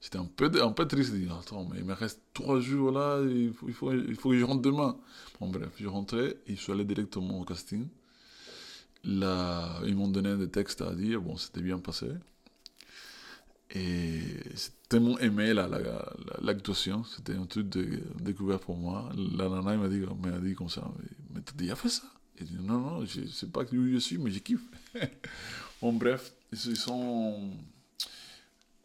J'étais 0.00 0.18
un 0.18 0.26
peu, 0.26 0.50
un 0.62 0.72
peu 0.72 0.86
triste. 0.86 1.12
Dis, 1.12 1.28
attends, 1.30 1.68
mais 1.70 1.78
il 1.78 1.84
me 1.84 1.94
reste 1.94 2.20
trois 2.32 2.60
jours 2.60 2.92
là. 2.92 3.20
Il 3.22 3.52
faut, 3.52 3.68
il 3.68 3.74
faut, 3.74 3.92
il 3.92 4.16
faut 4.16 4.30
que 4.30 4.38
je 4.38 4.44
rentre 4.44 4.62
demain. 4.62 4.96
Bon, 5.40 5.48
bref, 5.48 5.70
je 5.78 5.86
rentrais 5.86 6.36
et 6.46 6.56
je 6.56 6.60
suis 6.60 6.72
allé 6.72 6.84
directement 6.84 7.40
au 7.40 7.44
casting 7.44 7.88
ils 9.06 9.94
m'ont 9.94 10.08
donné 10.08 10.36
des 10.36 10.48
textes 10.48 10.82
à 10.82 10.94
dire, 10.94 11.20
bon, 11.20 11.36
c'était 11.36 11.60
bien 11.60 11.78
passé. 11.78 12.08
Et 13.70 14.20
c'était 14.54 14.76
tellement 14.88 15.18
aimé 15.18 15.52
l'actuation, 16.42 16.98
la, 16.98 17.04
c'était 17.16 17.34
un 17.34 17.46
truc 17.46 17.68
de, 17.68 18.00
découvert 18.20 18.60
pour 18.60 18.76
moi. 18.76 19.10
La 19.36 19.48
nana 19.48 19.76
m'a 19.76 19.88
dit, 19.88 20.00
m'a 20.22 20.38
dit 20.38 20.54
comme 20.54 20.68
ça, 20.68 20.88
mais 21.34 21.40
t'as 21.40 21.54
déjà 21.54 21.74
fait 21.74 21.88
ça? 21.88 22.04
Et 22.38 22.44
dit, 22.44 22.56
non, 22.60 22.78
non, 22.78 23.04
je 23.04 23.26
sais 23.26 23.46
pas 23.46 23.62
où 23.62 23.86
je 23.88 23.98
suis, 23.98 24.18
mais 24.18 24.30
je 24.30 24.38
kiffe. 24.38 24.64
bon, 25.84 25.92
bref, 25.92 26.32
ils, 26.52 26.76
sont. 26.76 27.50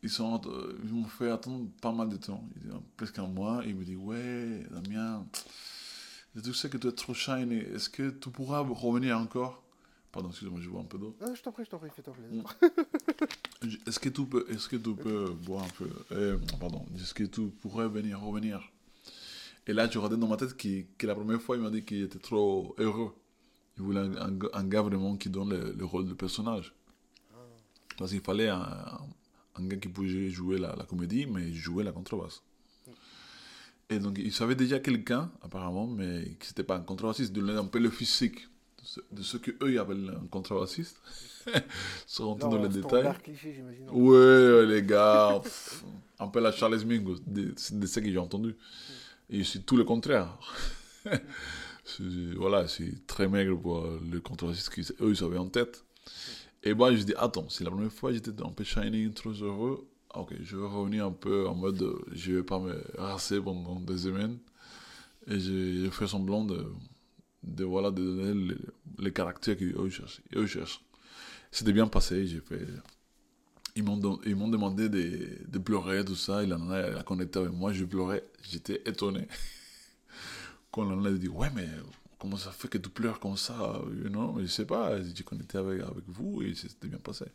Ils, 0.04 0.10
sont, 0.10 0.42
ils 0.84 0.92
m'ont 0.92 1.06
fait 1.06 1.32
attendre 1.32 1.70
pas 1.82 1.92
mal 1.92 2.10
de 2.10 2.18
temps, 2.18 2.44
presque 2.98 3.20
un 3.20 3.28
mois. 3.28 3.66
Et 3.66 3.70
il 3.70 3.76
me 3.76 3.86
dit, 3.86 3.96
ouais, 3.96 4.66
Damien, 4.70 5.26
je 6.36 6.52
sais 6.52 6.70
que 6.70 6.78
tu 6.78 6.88
es 6.88 6.92
trop 6.92 7.14
shiny, 7.14 7.56
est-ce 7.56 7.90
que 7.90 8.10
tu 8.10 8.30
pourras 8.30 8.60
revenir 8.60 9.18
encore? 9.18 9.64
Pardon, 10.12 10.30
excuse-moi, 10.30 10.60
je 10.60 10.70
bois 10.70 10.82
un 10.82 10.86
peu 10.86 10.98
d'eau. 10.98 11.16
je 11.22 11.42
t'en 11.42 11.52
prie, 11.52 11.64
je 11.64 11.70
t'en 11.70 11.78
prie, 11.78 11.90
fais-toi 11.96 12.14
plaisir. 12.14 12.44
Mm. 12.44 13.68
est-ce 13.88 14.00
que 14.00 14.10
tu 14.10 14.26
peux, 14.26 14.46
est-ce 14.50 14.68
que 14.68 14.76
tu 14.76 14.96
peux 14.96 15.30
boire 15.46 15.66
un 15.66 15.70
peu? 15.78 15.90
Eh, 16.12 16.58
Pardon, 16.60 16.84
est-ce 16.96 17.14
que 17.14 17.24
tu 17.24 17.42
pourrais 17.62 17.88
venir, 17.88 18.20
revenir? 18.20 18.72
Et 19.68 19.74
là, 19.74 19.88
je 19.88 20.00
regardais 20.00 20.18
dans 20.18 20.28
ma 20.28 20.36
tête 20.36 20.58
que, 20.58 20.82
que 20.98 21.06
la 21.08 21.14
première 21.14 21.42
fois, 21.42 21.56
il 21.56 21.62
m'a 21.62 21.70
dit 21.70 21.84
qu'il 21.84 22.02
était 22.02 22.18
trop 22.18 22.74
heureux. 22.80 23.14
Il 23.78 23.84
voulait 23.84 24.00
un, 24.00 24.38
un, 24.54 24.64
gars 24.66 24.82
vraiment 24.82 25.16
qui 25.16 25.30
donne 25.30 25.54
le, 25.78 25.86
rôle 25.86 26.08
de 26.08 26.14
personnage. 26.14 26.74
Parce 28.00 28.12
qu'il 28.12 28.22
fallait 28.22 28.48
un, 28.48 28.66
un, 29.56 29.68
gars 29.68 29.76
qui 29.76 29.90
pouvait 29.90 30.30
jouer 30.30 30.58
la, 30.58 30.74
la 30.76 30.86
comédie, 30.86 31.26
mais 31.26 31.54
jouer 31.54 31.84
la 31.84 31.92
contrebasse. 31.92 32.42
Et 33.90 34.00
donc, 34.00 34.18
il 34.18 34.32
savait 34.32 34.56
déjà 34.56 34.80
quelqu'un, 34.80 35.30
apparemment, 35.42 35.86
mais 35.86 36.38
qui 36.40 36.48
n'était 36.48 36.64
pas 36.64 36.78
un 36.78 36.82
contrebassiste, 36.82 37.34
de 37.34 37.58
un 37.58 37.66
peu 37.66 37.80
le 37.80 37.90
physique 37.90 38.48
de 39.12 39.22
ce 39.22 39.36
que 39.36 39.52
eux 39.62 39.80
appellent 39.80 40.18
un 40.24 40.28
contrebassiste. 40.28 41.02
Sans 42.08 42.28
rentrer 42.28 42.50
dans 42.50 42.64
les 42.64 42.70
détails. 42.70 43.14
Ouais, 43.92 44.66
les 44.66 44.84
gars, 44.84 45.42
un 46.20 46.28
peu 46.28 46.40
la 46.40 46.54
Charles 46.54 46.84
Mingus, 46.86 47.20
c'est 47.58 47.78
de 47.80 47.86
ce 47.86 48.00
que 48.00 48.10
j'ai 48.10 48.18
entendu. 48.18 48.56
Et 49.30 49.44
c'est 49.44 49.66
tout 49.66 49.76
le 49.76 49.84
contraire. 49.84 50.40
voilà, 52.38 52.66
c'est 52.70 53.06
très 53.08 53.28
maigre 53.28 53.60
pour 53.60 53.86
le 53.86 54.22
contrebassiste 54.22 54.70
qu'eux 54.70 55.12
ils 55.12 55.24
avaient 55.24 55.38
en 55.38 55.50
tête. 55.50 55.84
Et 56.64 56.74
moi, 56.74 56.94
je 56.94 57.04
dis, 57.04 57.14
attends, 57.18 57.48
c'est 57.50 57.64
la 57.64 57.72
première 57.72 57.92
fois 57.92 58.10
que 58.10 58.16
j'étais 58.16 58.42
un 58.44 58.52
peu 58.52 58.64
shiny, 58.64 59.12
trop 59.14 59.32
heureux. 59.32 59.88
Ok, 60.16 60.34
je 60.42 60.58
vais 60.58 60.66
revenir 60.66 61.06
un 61.06 61.12
peu 61.12 61.48
en 61.48 61.56
mode, 61.56 61.84
je 62.12 62.34
vais 62.34 62.44
pas 62.44 62.60
me 62.60 62.84
rasser 62.98 63.40
pendant 63.40 63.80
des 63.80 63.98
semaines. 63.98 64.38
Et 65.28 65.40
j'ai 65.40 65.90
fait 65.92 66.08
semblant 66.08 66.46
de 66.46 67.64
voilà, 67.64 67.92
de 67.92 68.04
donner 68.04 68.56
les, 68.98 69.12
caractères 69.12 69.58
qu'eux 69.58 69.90
cherchent. 69.90 70.22
cherchent. 70.48 70.82
C'était 71.52 71.74
bien 71.74 71.88
passé, 71.88 72.28
j'ai 72.28 72.42
fait... 72.42 72.66
Ils 73.76 73.84
m'ont, 73.84 74.20
ils 74.26 74.36
demandé 74.36 74.90
de, 74.90 75.48
de, 75.48 75.60
pleurer, 75.60 76.04
tout 76.04 76.16
ça. 76.16 76.44
Il 76.44 76.54
en 76.54 76.70
a, 76.70 77.00
a 77.00 77.04
connecté 77.04 77.40
avec 77.40 77.54
moi, 77.54 77.72
je 77.72 77.86
pleurais. 77.86 78.24
J'étais 78.50 78.82
étonné. 78.86 79.28
Quand 80.72 80.82
on 80.84 81.06
a 81.06 81.12
dit, 81.12 81.30
ouais, 81.30 81.50
mais 81.56 81.68
comment 82.20 82.38
ça 82.38 82.52
fait 82.52 82.68
que 82.68 82.78
tu 82.78 82.90
pleures 82.90 83.20
comme 83.20 83.38
ça 83.38 83.82
non 84.12 84.38
Je 84.40 84.46
sais 84.48 84.66
pas, 84.66 85.02
j'ai 85.02 85.24
connecté 85.24 85.58
avec, 85.58 85.82
avec 85.82 86.04
vous 86.08 86.42
et 86.42 86.54
c'était 86.54 86.88
bien 86.88 87.00
passé. 87.00 87.26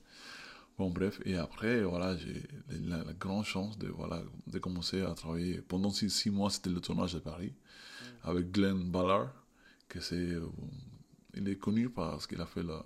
Bon, 0.76 0.90
bref, 0.90 1.20
et 1.24 1.36
après, 1.36 1.82
voilà, 1.82 2.16
j'ai 2.16 2.42
la, 2.80 3.04
grande 3.12 3.44
chance 3.44 3.78
de, 3.78 3.86
voilà, 3.88 4.22
de 4.48 4.58
commencer 4.58 5.02
à 5.02 5.14
travailler. 5.14 5.60
Pendant 5.62 5.90
six, 5.90 6.10
six 6.10 6.30
mois, 6.30 6.50
c'était 6.50 6.70
le 6.70 6.80
tournage 6.80 7.14
à 7.14 7.20
Paris, 7.20 7.52
mm. 7.52 8.28
avec 8.28 8.50
Glenn 8.50 8.90
Ballard, 8.90 9.32
que 9.88 10.00
c'est, 10.00 10.16
euh, 10.16 10.48
il 11.34 11.48
est 11.48 11.56
connu 11.56 11.90
parce 11.90 12.26
qu'il 12.26 12.40
a 12.40 12.46
fait 12.46 12.64
la 12.64 12.84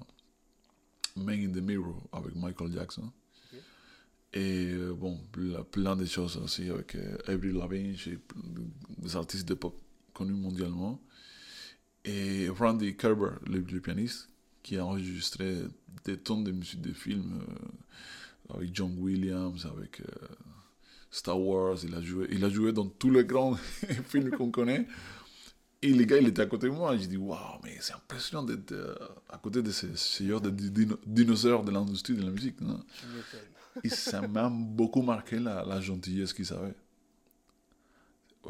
Man 1.16 1.40
in 1.40 1.50
the 1.50 1.62
Mirror 1.62 2.06
avec 2.12 2.34
Michael 2.36 2.72
Jackson. 2.72 3.10
Et 4.34 4.72
euh, 4.72 4.92
bon, 4.92 5.18
plein 5.70 5.96
de 5.96 6.04
choses 6.04 6.36
aussi 6.36 6.68
avec 6.68 6.94
euh, 6.94 7.16
Avril 7.26 7.54
Lavigne, 7.54 7.96
des 8.98 9.16
artistes 9.16 9.48
de 9.48 9.54
pop 9.54 9.80
connus 10.12 10.34
mondialement. 10.34 11.00
Et 12.08 12.48
Randy 12.48 12.96
Kerber, 12.96 13.32
le, 13.46 13.60
pianiste, 13.80 14.30
qui 14.62 14.78
a 14.78 14.86
enregistré 14.86 15.58
des 16.04 16.16
tonnes 16.16 16.42
de 16.42 16.52
musique 16.52 16.80
de 16.80 16.92
films 16.92 17.42
avec 18.48 18.74
John 18.74 18.96
Williams, 18.98 19.66
avec 19.66 20.00
Star 21.10 21.38
Wars. 21.38 21.76
Il 21.84 21.94
a, 21.94 22.00
joué, 22.00 22.26
il 22.30 22.42
a 22.44 22.48
joué 22.48 22.72
dans 22.72 22.86
tous 22.86 23.10
les 23.10 23.24
grands 23.24 23.54
films 24.08 24.30
qu'on 24.30 24.50
connaît. 24.50 24.86
Et 25.82 25.92
le 25.92 26.04
gars, 26.04 26.16
il 26.16 26.26
était 26.26 26.42
à 26.42 26.46
côté 26.46 26.66
de 26.66 26.72
moi. 26.72 26.96
J'ai 26.96 27.06
dit, 27.06 27.16
waouh, 27.16 27.60
mais 27.62 27.76
c'est 27.80 27.92
impressionnant 27.92 28.42
d'être 28.42 28.72
euh, 28.72 28.94
à 29.28 29.38
côté 29.38 29.62
de 29.62 29.70
ces, 29.70 29.94
ces 29.94 30.24
de 30.24 30.50
dinosaures 31.06 31.62
de 31.62 31.70
l'industrie 31.70 32.14
de 32.14 32.22
la 32.22 32.30
musique. 32.30 32.60
Non? 32.60 32.80
Et 33.84 33.88
ça 33.88 34.26
m'a 34.26 34.48
beaucoup 34.48 35.02
marqué 35.02 35.38
la, 35.38 35.64
la 35.64 35.80
gentillesse 35.80 36.32
qu'il 36.32 36.46
savait. 36.46 36.74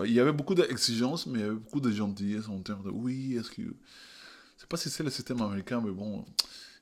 Il 0.04 0.12
y 0.12 0.20
avait 0.20 0.32
beaucoup 0.32 0.54
d'exigences, 0.54 1.26
mais 1.26 1.38
il 1.38 1.42
y 1.42 1.44
avait 1.44 1.54
beaucoup 1.54 1.80
de 1.80 1.90
gentillesse 1.90 2.48
en 2.48 2.60
termes 2.60 2.84
de 2.84 2.90
oui, 2.90 3.36
est-ce 3.36 3.50
que. 3.50 3.62
Je 3.62 4.62
sais 4.62 4.66
pas 4.68 4.76
si 4.76 4.90
c'est 4.90 5.04
le 5.04 5.10
système 5.10 5.40
américain, 5.40 5.80
mais 5.80 5.90
bon, 5.90 6.24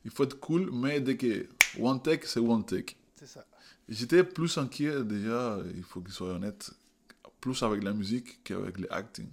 il 0.05 0.11
faut 0.11 0.25
être 0.25 0.41
cool, 0.41 0.71
mais 0.73 1.01
dès 1.01 1.17
que 1.17 1.47
one 1.79 2.01
take, 2.03 2.27
c'est 2.27 2.41
one 2.41 2.65
take. 2.65 2.97
C'est 3.17 3.27
ça. 3.27 3.45
J'étais 3.89 4.25
plus 4.25 4.57
inquiet 4.59 5.05
déjà, 5.05 5.59
il 5.75 5.83
faut 5.83 6.01
qu'il 6.01 6.13
soit 6.13 6.33
honnête, 6.33 6.71
plus 7.41 7.63
avec 7.63 7.85
la 7.85 7.93
musique 7.93 8.43
qu'avec 8.43 8.79
le 8.79 8.93
acting. 8.93 9.29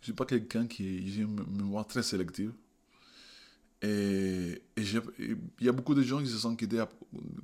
Je 0.00 0.06
suis 0.06 0.12
pas 0.12 0.26
quelqu'un 0.26 0.66
qui 0.66 1.10
j'ai 1.10 1.22
une 1.22 1.44
mémoire 1.56 1.86
très 1.86 2.02
sélective. 2.02 2.52
Et 3.80 4.60
il 4.76 5.02
y 5.60 5.68
a 5.68 5.72
beaucoup 5.72 5.94
de 5.94 6.02
gens 6.02 6.20
qui 6.20 6.28
se 6.28 6.38
sont 6.38 6.56
quittés 6.56 6.84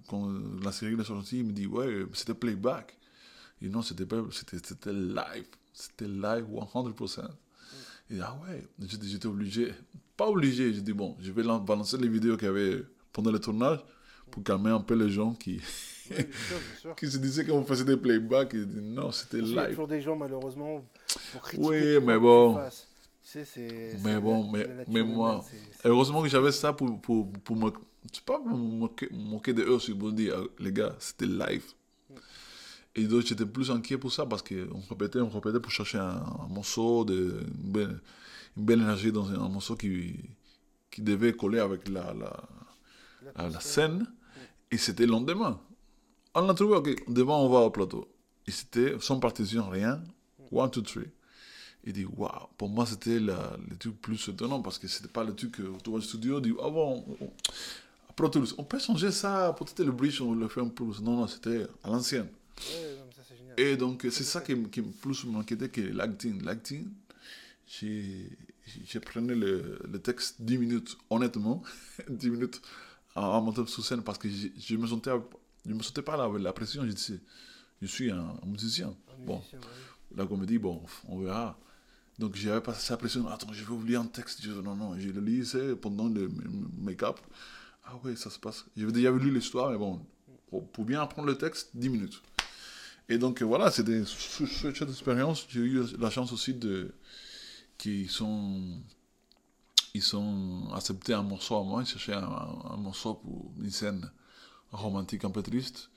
quand 0.09 0.33
la 0.63 0.73
série 0.73 0.95
est 0.95 1.05
sortie. 1.05 1.39
Ils 1.39 1.45
me 1.45 1.53
disent, 1.53 1.69
ouais, 1.69 2.07
c'était 2.13 2.35
playback. 2.35 2.99
Et 3.63 3.69
non, 3.69 3.83
c'était 3.83 4.05
c'était 4.31 4.93
live. 4.93 5.47
C'était 5.73 6.07
live 6.07 6.47
100%. 6.47 7.21
Et 8.11 8.21
ah 8.21 8.37
ouais, 8.43 8.63
j'étais 8.79 9.27
obligé, 9.27 9.73
pas 10.17 10.29
obligé, 10.29 10.75
j'ai 10.75 10.83
dit 10.83 10.93
bon, 10.93 11.17
je 11.21 11.33
vais 11.33 11.43
balancer 11.43 11.97
les 11.97 12.09
vidéos 12.09 12.37
qu'il 12.37 12.47
y 12.47 12.51
avait 12.51 12.85
pendant 13.13 13.31
le 13.31 13.39
tournage 13.39 13.79
pour 14.31 14.43
calmer 14.43 14.71
un 14.71 14.81
peu 14.81 14.95
les 14.95 15.09
gens 15.09 15.33
qui, 15.33 15.61
qui 16.97 17.11
se 17.11 17.19
disaient 17.19 17.47
qu'on 17.47 17.65
faisait 17.65 17.85
des 17.85 17.97
playbacks. 17.97 18.53
Et 18.55 18.67
non, 18.67 19.11
c'était 19.11 19.39
live. 19.39 19.49
Il 19.49 19.55
y 19.55 19.59
a 19.59 19.69
toujours 19.69 19.89
des 19.89 20.03
gens 20.03 20.17
malheureusement 20.17 20.85
pour 21.33 21.43
critiquer. 21.43 21.97
Oui, 21.97 22.05
mais 22.05 22.19
bon. 22.19 22.59
mais 24.05 24.21
bon, 24.21 24.51
mais, 24.51 24.67
mais 24.89 25.03
moi, 25.03 25.43
heureusement 25.85 26.23
que 26.23 26.29
j'avais 26.29 26.53
ça 26.53 26.73
pour, 26.73 27.01
pour, 27.01 27.33
pour 27.33 27.57
me. 27.57 27.71
C'est 28.13 28.25
pas 28.25 28.39
me 28.39 28.55
moquer, 28.55 29.55
de 29.55 29.63
eux, 29.63 29.79
si 29.79 29.93
vous 29.93 30.13
dire, 30.13 30.37
les 30.59 30.73
gars, 30.73 30.95
c'était 30.99 31.25
live. 31.25 31.65
Et 32.97 33.05
donc 33.05 33.23
j'étais 33.23 33.47
plus 33.47 33.71
inquiet 33.71 33.99
pour 33.99 34.13
ça 34.13 34.25
parce 34.27 34.43
qu'on 34.43 34.81
répétait, 34.89 35.21
on 35.21 35.29
répétait 35.29 35.61
pour 35.61 35.73
chercher 35.73 35.99
un, 35.99 36.23
morceau, 36.49 37.05
de, 37.05 37.41
une, 37.65 38.01
belle, 38.57 38.81
énergie 38.81 39.11
dans 39.11 39.29
un, 39.31 39.49
morceau 39.49 39.75
qui, 39.75 40.15
qui 40.91 41.03
devait 41.03 41.33
coller 41.33 41.59
avec 41.59 41.89
la, 41.89 42.15
la, 43.37 43.61
scène. 43.61 44.07
Et 44.71 44.79
c'était 44.79 45.07
le 45.07 45.13
lendemain. 45.13 45.61
On 46.35 46.49
a 46.49 46.55
trouvé, 46.55 46.77
ok, 46.77 47.13
devant 47.13 47.45
on 47.45 47.49
va 47.49 47.61
au 47.61 47.71
plateau. 47.71 48.09
Et 48.47 48.51
c'était 48.51 48.95
sans 49.01 49.19
partition, 49.19 49.69
rien. 49.69 50.03
One, 50.53 50.71
two, 50.71 50.83
three. 50.83 51.11
Il 51.85 51.93
dit, 51.93 52.05
waouh, 52.05 52.31
pour 52.57 52.69
moi 52.69 52.87
c'était 52.87 53.19
le 53.19 53.35
truc 53.79 54.01
plus 54.01 54.29
étonnant 54.29 54.63
parce 54.63 54.79
que 54.79 54.89
c'était 54.89 55.09
pas 55.09 55.25
le 55.25 55.35
truc 55.35 55.53
que 55.53 55.63
tu 55.83 55.91
vois 55.91 55.99
au 55.99 56.03
studio, 56.03 56.41
dit, 56.41 56.55
ah 56.63 56.71
bon, 56.71 57.05
Pro 58.17 58.29
Tools, 58.29 58.47
on 58.59 58.65
peut 58.65 58.79
changer 58.79 59.11
ça, 59.11 59.55
peut-être 59.59 59.85
le 59.85 59.93
bridge, 59.93 60.21
on 60.21 60.35
le 60.35 60.49
fait 60.49 60.61
un 60.61 60.69
peu. 60.69 60.85
Non, 61.03 61.17
non, 61.17 61.27
c'était 61.27 61.67
à 61.83 61.91
l'ancienne. 61.91 62.29
Et 63.57 63.77
donc, 63.77 64.07
c'est 64.11 64.25
ça 64.25 64.41
qui, 64.41 64.61
qui 64.71 64.83
plus 64.83 65.25
m'inquiétait 65.25 65.69
que 65.69 65.81
l'acting. 65.81 66.43
L'acting, 66.43 66.89
j'ai 67.67 69.01
pris 69.01 69.21
le, 69.21 69.79
le, 69.85 69.99
texte 69.99 70.43
10 70.43 70.59
minutes, 70.59 70.99
honnêtement, 71.11 71.63
10 72.09 72.31
minutes 72.31 72.63
en, 73.15 73.41
montant 73.41 73.67
sur 73.67 73.85
scène 73.85 74.03
parce 74.03 74.19
que 74.19 74.29
je 74.29 74.77
me 74.77 74.87
sentais, 74.87 75.11
je 75.67 75.73
me 75.73 75.83
sentais 75.83 76.03
pas 76.03 76.17
là 76.17 76.25
avec 76.25 76.43
la 76.43 76.53
pression. 76.53 76.85
Je 76.85 76.93
disais, 76.93 77.21
je 77.81 77.87
suis 77.87 78.11
un, 78.11 78.35
musicien. 78.45 78.95
bon, 79.21 79.43
la 80.17 80.27
comédie, 80.27 80.59
bon, 80.59 80.83
on 81.09 81.21
verra. 81.21 81.59
Donc 82.19 82.37
j'avais 82.37 82.61
pas 82.61 82.75
cette 82.75 82.99
pression, 82.99 83.27
attends, 83.29 83.53
je 83.53 83.65
vais 83.65 83.73
oublier 83.73 83.97
un 83.97 84.07
texte. 84.07 84.41
Je, 84.43 84.53
non, 84.53 84.77
non, 84.77 84.99
je 84.99 85.09
le 85.09 85.21
lisais 85.21 85.75
pendant 85.75 86.09
le 86.09 86.31
make-up. 86.79 87.19
Ah 87.85 87.97
ouais, 88.05 88.17
ça 88.17 88.31
se 88.31 88.39
passe. 88.39 88.65
J'avais 88.77 88.93
déjà 88.93 89.11
lu 89.11 89.33
l'histoire, 89.33 89.71
mais 89.71 89.79
bon, 89.79 90.01
pour, 90.49 90.67
pour 90.71 90.85
bien 90.85 91.03
apprendre 91.03 91.29
le 91.29 91.37
texte, 91.37 91.71
10 91.75 91.89
minutes. 91.89 92.23
Et 93.09 93.19
donc 93.19 93.43
voilà, 93.43 93.71
c'était 93.71 93.99
une 93.99 94.07
chouette 94.07 94.83
expérience. 94.83 95.47
J'ai 95.49 95.61
eu 95.61 95.83
la 95.99 96.11
chance 96.11 96.33
aussi 96.33 96.55
de 96.55 96.95
qu'ils 97.77 98.11
sont 98.11 98.81
ils 99.95 100.03
sont 100.03 100.69
acceptés 100.75 101.15
un 101.15 101.23
morceau 101.23 101.57
à 101.57 101.63
moi, 101.63 101.83
ils 101.83 101.87
cherchaient 101.87 102.15
un, 102.15 102.77
morceau 102.77 103.15
pour 103.15 103.53
une 103.63 103.71
scène 103.71 104.11
romantique 104.73 105.25
un 105.25 105.31
peu 105.31 105.43
triste. 105.43 105.91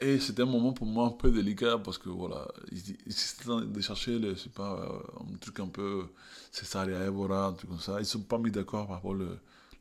Et 0.00 0.18
c'était 0.18 0.42
un 0.42 0.46
moment 0.46 0.72
pour 0.72 0.86
moi 0.86 1.06
un 1.06 1.10
peu 1.10 1.30
délicat 1.30 1.78
parce 1.78 1.98
que 1.98 2.08
voilà, 2.08 2.48
ils, 2.72 2.96
ils 3.06 3.72
de 3.72 3.80
chercher 3.80 4.18
le, 4.18 4.34
pas, 4.54 5.02
un 5.20 5.36
truc 5.38 5.60
un 5.60 5.68
peu 5.68 6.06
Césaria 6.52 7.04
Evora, 7.04 7.46
un 7.46 7.52
truc 7.54 7.70
comme 7.70 7.80
ça. 7.80 7.94
Ils 7.94 8.00
ne 8.00 8.04
sont 8.04 8.22
pas 8.22 8.38
mis 8.38 8.50
d'accord 8.50 8.86
par 8.86 8.96
rapport 8.96 9.12
au 9.12 9.24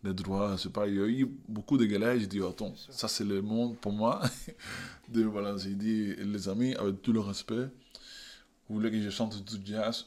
les 0.06 0.14
droits, 0.14 0.56
c'est 0.58 0.72
pas, 0.72 0.88
il 0.88 0.95
y 0.95 0.99
a 0.99 1.08
eu 1.08 1.28
beaucoup 1.47 1.78
de 1.78 1.86
galères. 1.86 2.18
J'ai 2.20 2.28
dit, 2.28 2.41
attends, 2.41 2.74
ça 2.89 3.08
c'est 3.08 3.24
le 3.26 3.41
monde 3.41 3.76
pour 3.78 3.91
moi. 3.91 4.22
de, 5.10 5.24
voilà, 5.24 5.58
j'ai 5.58 5.76
dit, 5.76 6.16
les 6.16 6.47
amis, 6.47 6.76
avec 6.76 7.01
tout 7.01 7.12
le 7.12 7.20
respect, 7.20 7.68
vous 8.70 8.76
voulez 8.76 8.91
que 8.91 9.01
je 9.01 9.10
chante 9.10 9.43
du 9.43 9.66
jazz, 9.66 10.06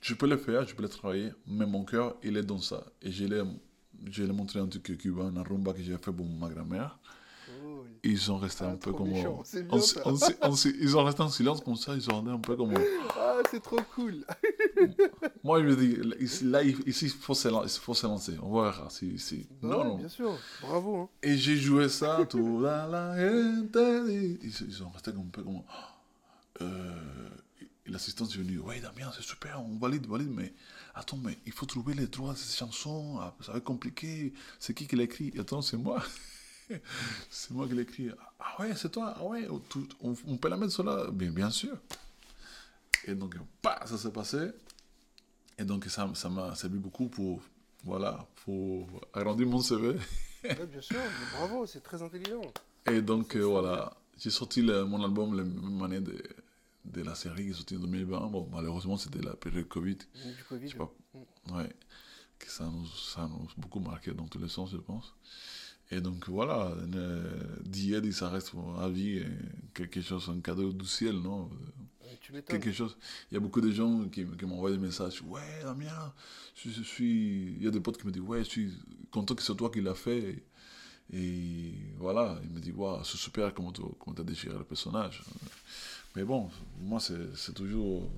je 0.00 0.14
peux 0.14 0.28
le 0.28 0.36
faire, 0.36 0.66
je 0.66 0.74
peux 0.74 0.82
le 0.82 0.88
travailler, 0.88 1.32
mais 1.46 1.66
mon 1.66 1.84
cœur, 1.84 2.16
il 2.22 2.36
est 2.36 2.42
dans 2.42 2.58
ça. 2.58 2.84
Et 3.02 3.10
je 3.10 3.24
l'ai, 3.24 3.42
je 4.10 4.22
l'ai 4.22 4.32
montré 4.32 4.60
un 4.60 4.66
truc 4.66 4.96
cubain, 4.96 5.34
un 5.36 5.42
rumba 5.42 5.72
que 5.72 5.82
j'ai 5.82 5.98
fait 5.98 6.12
pour 6.12 6.26
ma 6.26 6.48
grand-mère. 6.48 6.98
Ils 8.04 8.30
ont 8.30 8.38
resté 8.38 8.64
un 8.64 8.76
peu 8.76 8.92
comme. 8.92 9.10
ils 9.10 9.26
ont 10.96 11.04
resté 11.04 11.22
en 11.22 11.28
silence 11.28 11.60
comme 11.60 11.76
ça, 11.76 11.94
ils 11.94 12.10
ont 12.10 12.16
resté 12.16 12.30
un 12.30 12.38
peu 12.38 12.56
comme. 12.56 12.74
Ah, 13.16 13.38
c'est 13.50 13.62
trop 13.62 13.80
cool! 13.94 14.24
Moi, 15.44 15.60
je 15.62 15.66
me 15.66 15.76
dis, 15.76 16.44
là, 16.44 16.62
ici, 16.62 17.06
il 17.06 17.10
faut 17.10 17.34
se, 17.34 17.48
lancer. 17.48 18.32
On 18.42 18.60
verra. 18.62 18.88
Si, 18.90 19.18
si. 19.18 19.46
Non, 19.62 19.84
non. 19.84 19.96
Bien 19.96 20.08
sûr, 20.08 20.36
bravo. 20.62 21.02
Hein. 21.02 21.08
Et 21.22 21.36
j'ai 21.36 21.56
joué 21.56 21.88
ça, 21.88 22.24
tout 22.28 22.60
la 22.60 22.86
la 22.86 23.14
ils, 23.20 24.38
ils 24.42 24.82
ont 24.82 24.90
resté 24.90 25.10
un 25.10 25.26
peu 25.32 25.42
comme. 25.42 25.62
Euh, 26.60 26.94
L'assistant 27.90 28.26
est 28.26 28.36
venu, 28.36 28.58
ouais, 28.58 28.80
Damien, 28.80 29.10
c'est 29.16 29.22
super, 29.22 29.62
on 29.62 29.78
valide, 29.78 30.06
valide, 30.06 30.30
mais 30.30 30.52
attends, 30.94 31.16
mais 31.16 31.38
il 31.46 31.52
faut 31.52 31.64
trouver 31.64 31.94
les 31.94 32.06
droits 32.06 32.34
de 32.34 32.38
ces 32.38 32.58
chansons, 32.58 33.18
ah, 33.18 33.34
ça 33.40 33.52
va 33.52 33.58
être 33.58 33.64
compliqué. 33.64 34.34
C'est 34.58 34.74
qui 34.74 34.86
qui 34.86 34.94
l'a 34.94 35.04
écrit? 35.04 35.32
Attends, 35.38 35.62
c'est 35.62 35.78
moi. 35.78 36.02
c'est 37.30 37.50
moi 37.50 37.66
qui 37.66 37.74
l'ai 37.74 37.82
écrit. 37.82 38.10
Ah 38.38 38.60
ouais, 38.60 38.74
c'est 38.76 38.90
toi. 38.90 39.14
Ah 39.16 39.24
ouais, 39.24 39.48
on, 40.00 40.36
peut 40.36 40.48
la 40.48 40.56
mettre 40.56 40.72
sur 40.72 40.84
là 40.84 41.10
Bien, 41.10 41.30
bien 41.30 41.50
sûr. 41.50 41.76
Et 43.06 43.14
donc, 43.14 43.36
bah, 43.62 43.80
ça 43.86 43.96
s'est 43.96 44.12
passé. 44.12 44.50
Et 45.58 45.64
donc, 45.64 45.84
ça, 45.86 46.08
ça 46.14 46.28
m'a 46.28 46.54
servi 46.54 46.78
beaucoup 46.78 47.08
pour, 47.08 47.40
voilà, 47.84 48.26
pour 48.44 48.86
agrandir 49.12 49.46
mon 49.46 49.60
CV. 49.60 49.96
bien 50.42 50.80
sûr, 50.80 50.98
bravo, 51.36 51.66
c'est 51.66 51.82
très 51.82 52.02
intelligent. 52.02 52.42
Et 52.86 53.02
donc, 53.02 53.34
euh, 53.36 53.42
voilà, 53.42 53.96
j'ai 54.18 54.30
sorti 54.30 54.62
mon 54.62 55.02
album 55.02 55.36
la 55.36 55.44
même 55.44 55.82
année 55.82 56.00
de, 56.00 56.16
de 56.84 57.02
la 57.02 57.14
série 57.14 57.44
qui 57.44 57.50
est 57.50 57.54
sortie 57.54 57.76
en 57.76 57.80
2020. 57.80 58.28
Bon, 58.28 58.48
malheureusement, 58.52 58.96
c'était 58.96 59.20
la 59.20 59.34
période 59.34 59.68
Covid. 59.68 59.96
Du 59.96 60.44
Covid. 60.48 60.74
Pas, 60.74 60.92
mm. 61.14 61.56
ouais, 61.56 61.76
que 62.38 62.50
ça 62.50 62.64
nous, 62.64 62.86
ça 62.86 63.28
nous 63.28 63.44
a 63.44 63.60
beaucoup 63.60 63.80
marqué 63.80 64.12
dans 64.12 64.26
tous 64.26 64.38
les 64.38 64.48
sens, 64.48 64.70
je 64.70 64.76
pense. 64.76 65.14
Et 65.90 66.00
donc 66.00 66.28
voilà, 66.28 66.74
d'hier, 67.64 68.02
ça 68.12 68.28
reste 68.28 68.52
à 68.78 68.88
vie 68.88 69.22
quelque 69.72 70.00
chose, 70.02 70.28
un 70.28 70.40
cadeau 70.40 70.72
du 70.72 70.86
ciel, 70.86 71.16
non? 71.16 71.48
Quelque 72.46 72.72
chose. 72.72 72.96
Il 73.30 73.34
y 73.34 73.36
a 73.36 73.40
beaucoup 73.40 73.60
de 73.60 73.70
gens 73.70 74.04
qui, 74.08 74.24
qui 74.24 74.44
m'envoient 74.44 74.70
des 74.70 74.78
messages. 74.78 75.22
Ouais, 75.22 75.40
Damien, 75.62 76.12
je, 76.54 76.70
je, 76.70 76.82
suis. 76.82 77.54
Il 77.56 77.62
y 77.62 77.66
a 77.66 77.70
des 77.70 77.80
potes 77.80 77.98
qui 77.98 78.06
me 78.06 78.12
disent 78.12 78.22
Ouais, 78.22 78.44
je 78.44 78.48
suis 78.48 78.72
content 79.10 79.34
que 79.34 79.42
c'est 79.42 79.56
toi 79.56 79.70
qui 79.70 79.80
l'as 79.80 79.94
fait. 79.94 80.42
Et 81.12 81.72
voilà, 81.96 82.38
il 82.44 82.50
me 82.50 82.60
dit 82.60 82.72
Waouh, 82.72 83.02
c'est 83.04 83.16
super 83.16 83.54
comment 83.54 83.72
tu 83.72 83.82
as 83.82 84.24
déchiré 84.24 84.56
le 84.58 84.64
personnage. 84.64 85.22
Mais 86.16 86.24
bon, 86.24 86.50
moi, 86.80 87.00
c'est 87.00 87.54
toujours 87.54 88.10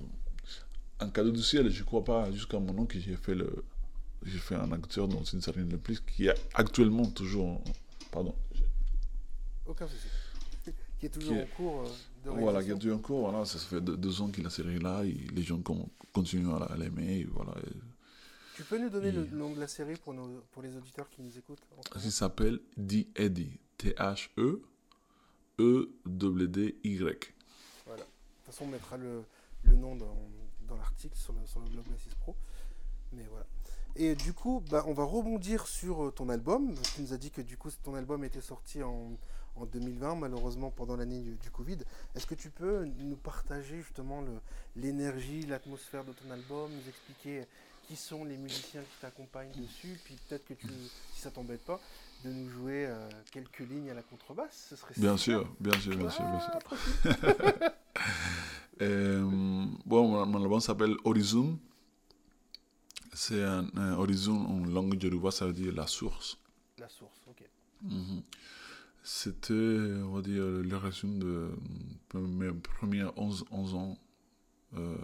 un 0.99 1.09
cadeau 1.09 1.31
du 1.31 1.43
ciel. 1.43 1.69
Je 1.69 1.79
ne 1.79 1.85
crois 1.85 2.03
pas 2.03 2.31
jusqu'à 2.31 2.59
mon 2.59 2.73
nom 2.73 2.85
que 2.85 2.99
j'ai 2.99 3.15
fait 3.15 3.35
le, 3.35 3.63
j'ai 4.23 4.37
fait 4.37 4.55
un 4.55 4.71
acteur 4.71 5.07
dans 5.07 5.23
une 5.23 5.41
série 5.41 5.65
de 5.65 5.77
plus 5.77 5.99
qui 5.99 6.27
est 6.27 6.35
actuellement 6.53 7.05
toujours. 7.05 7.61
Pardon. 8.11 8.35
Aucun 9.65 9.87
souci. 9.87 10.07
qui 10.99 11.05
est 11.07 11.09
toujours 11.09 11.37
en 11.37 11.45
cours. 11.55 11.81
Euh, 11.81 11.89
de 12.25 12.29
voilà, 12.29 12.63
qui 12.63 12.71
est 12.71 12.77
toujours 12.77 12.97
en 12.97 13.01
cours. 13.01 13.29
Voilà, 13.29 13.45
ça 13.45 13.57
fait 13.57 13.81
deux, 13.81 14.21
ans 14.21 14.29
que 14.29 14.41
la 14.41 14.49
série 14.49 14.79
là. 14.79 15.03
Et 15.03 15.13
les 15.13 15.43
gens 15.43 15.61
continuent 16.13 16.51
à 16.51 16.75
l'aimer. 16.77 17.27
Voilà. 17.31 17.53
Tu 18.55 18.63
peux 18.63 18.77
nous 18.77 18.89
donner 18.89 19.11
le 19.11 19.25
nom 19.25 19.53
de 19.53 19.59
la 19.59 19.67
série 19.67 19.95
pour, 19.95 20.13
nos, 20.13 20.41
pour 20.51 20.61
les 20.61 20.75
auditeurs 20.75 21.09
qui 21.09 21.21
nous 21.21 21.35
écoutent 21.37 21.61
Ça 21.95 22.11
s'appelle 22.11 22.59
The 22.77 23.07
Eddie. 23.15 23.59
T-H-E. 23.77 24.61
E-W-D-Y. 25.59 27.33
Voilà. 27.85 28.03
De 28.03 28.07
toute 28.07 28.45
façon, 28.45 28.65
on 28.65 28.67
mettra 28.67 28.97
le, 28.97 29.23
le 29.63 29.75
nom 29.75 29.95
dans, 29.95 30.15
dans 30.67 30.75
l'article 30.75 31.17
sur 31.17 31.33
le, 31.33 31.45
sur 31.45 31.59
le 31.59 31.67
blog 31.69 31.85
Pro. 32.19 32.35
Mais 33.13 33.25
voilà. 33.29 33.45
Et 33.95 34.15
du 34.15 34.33
coup, 34.33 34.63
bah, 34.69 34.83
on 34.87 34.93
va 34.93 35.03
rebondir 35.03 35.67
sur 35.67 36.05
euh, 36.05 36.11
ton 36.11 36.29
album. 36.29 36.73
Tu 36.95 37.01
nous 37.01 37.13
as 37.13 37.17
dit 37.17 37.31
que 37.31 37.41
du 37.41 37.57
coup, 37.57 37.69
ton 37.83 37.95
album 37.95 38.23
était 38.23 38.41
sorti 38.41 38.81
en, 38.83 39.11
en 39.55 39.65
2020, 39.65 40.15
malheureusement 40.15 40.71
pendant 40.71 40.95
l'année 40.95 41.19
du, 41.19 41.49
Covid. 41.51 41.77
Est-ce 42.15 42.25
que 42.25 42.35
tu 42.35 42.49
peux 42.49 42.85
nous 42.99 43.15
partager 43.15 43.77
justement 43.81 44.23
l'énergie, 44.75 45.45
l'atmosphère 45.45 46.03
de 46.03 46.13
ton 46.13 46.31
album, 46.31 46.71
nous 46.71 46.89
expliquer 46.89 47.45
qui 47.87 47.95
sont 47.95 48.23
les 48.23 48.37
musiciens 48.37 48.81
qui 48.81 49.01
t'accompagnent 49.01 49.51
dessus, 49.51 49.99
puis 50.05 50.15
peut-être 50.27 50.45
que 50.45 50.53
tu, 50.53 50.67
si 51.13 51.21
ça 51.21 51.31
t'embête 51.31 51.63
pas, 51.65 51.79
de 52.23 52.31
nous 52.31 52.49
jouer 52.49 52.85
euh, 52.85 53.09
quelques 53.31 53.59
lignes 53.59 53.89
à 53.89 53.93
la 53.93 54.03
contrebasse, 54.03 54.67
ce 54.69 54.75
serait 54.75 54.93
bien 54.97 55.17
sûr, 55.17 55.51
bien 55.59 55.77
sûr, 55.79 55.95
bien 55.97 56.09
sûr, 56.09 56.25
bien 56.25 56.39
sûr. 56.39 57.71
Euh, 58.81 59.21
bon, 59.85 60.25
mon 60.25 60.41
album 60.41 60.59
s'appelle 60.59 60.95
Horizon 61.03 61.59
c'est 63.13 63.43
un, 63.43 63.93
horizon 63.93 64.37
en 64.45 64.65
langue 64.65 65.01
yoruba, 65.01 65.31
ça 65.31 65.45
veut 65.45 65.53
dire 65.53 65.73
la 65.73 65.87
source. 65.87 66.37
La 66.77 66.89
source, 66.89 67.21
ok. 67.27 67.43
Mhm. 67.83 68.23
C'était, 69.03 69.53
on 69.53 70.13
va 70.13 70.21
dire, 70.21 70.43
le 70.43 70.77
résumé 70.77 71.19
de 71.19 71.49
mes 72.13 72.51
premiers 72.51 73.07
11, 73.15 73.45
11 73.49 73.73
ans 73.73 73.97
euh, 74.77 74.95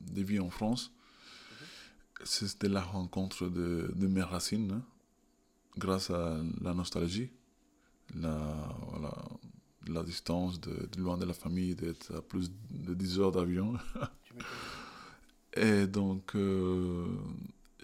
de 0.00 0.22
vie 0.22 0.40
en 0.40 0.50
France. 0.50 0.92
c'était 2.24 2.68
la 2.68 2.82
rencontre 2.82 3.46
de, 3.48 3.92
de 3.94 4.06
mes 4.06 4.22
racines, 4.22 4.72
hein, 4.72 4.82
grâce 5.76 6.10
à 6.10 6.36
la 6.60 6.74
nostalgie, 6.74 7.30
la, 8.14 8.76
voilà, 8.90 9.14
la 9.88 10.02
distance 10.02 10.60
de, 10.60 10.88
loin 10.98 11.16
de 11.16 11.24
la 11.24 11.32
famille, 11.32 11.74
d'être 11.74 12.14
à 12.14 12.22
plus 12.22 12.50
de 12.70 12.94
10 12.94 13.20
heures 13.20 13.32
d'avion. 13.32 13.74
Et 15.54 15.86
donc, 15.86 16.34
euh, 16.34 17.06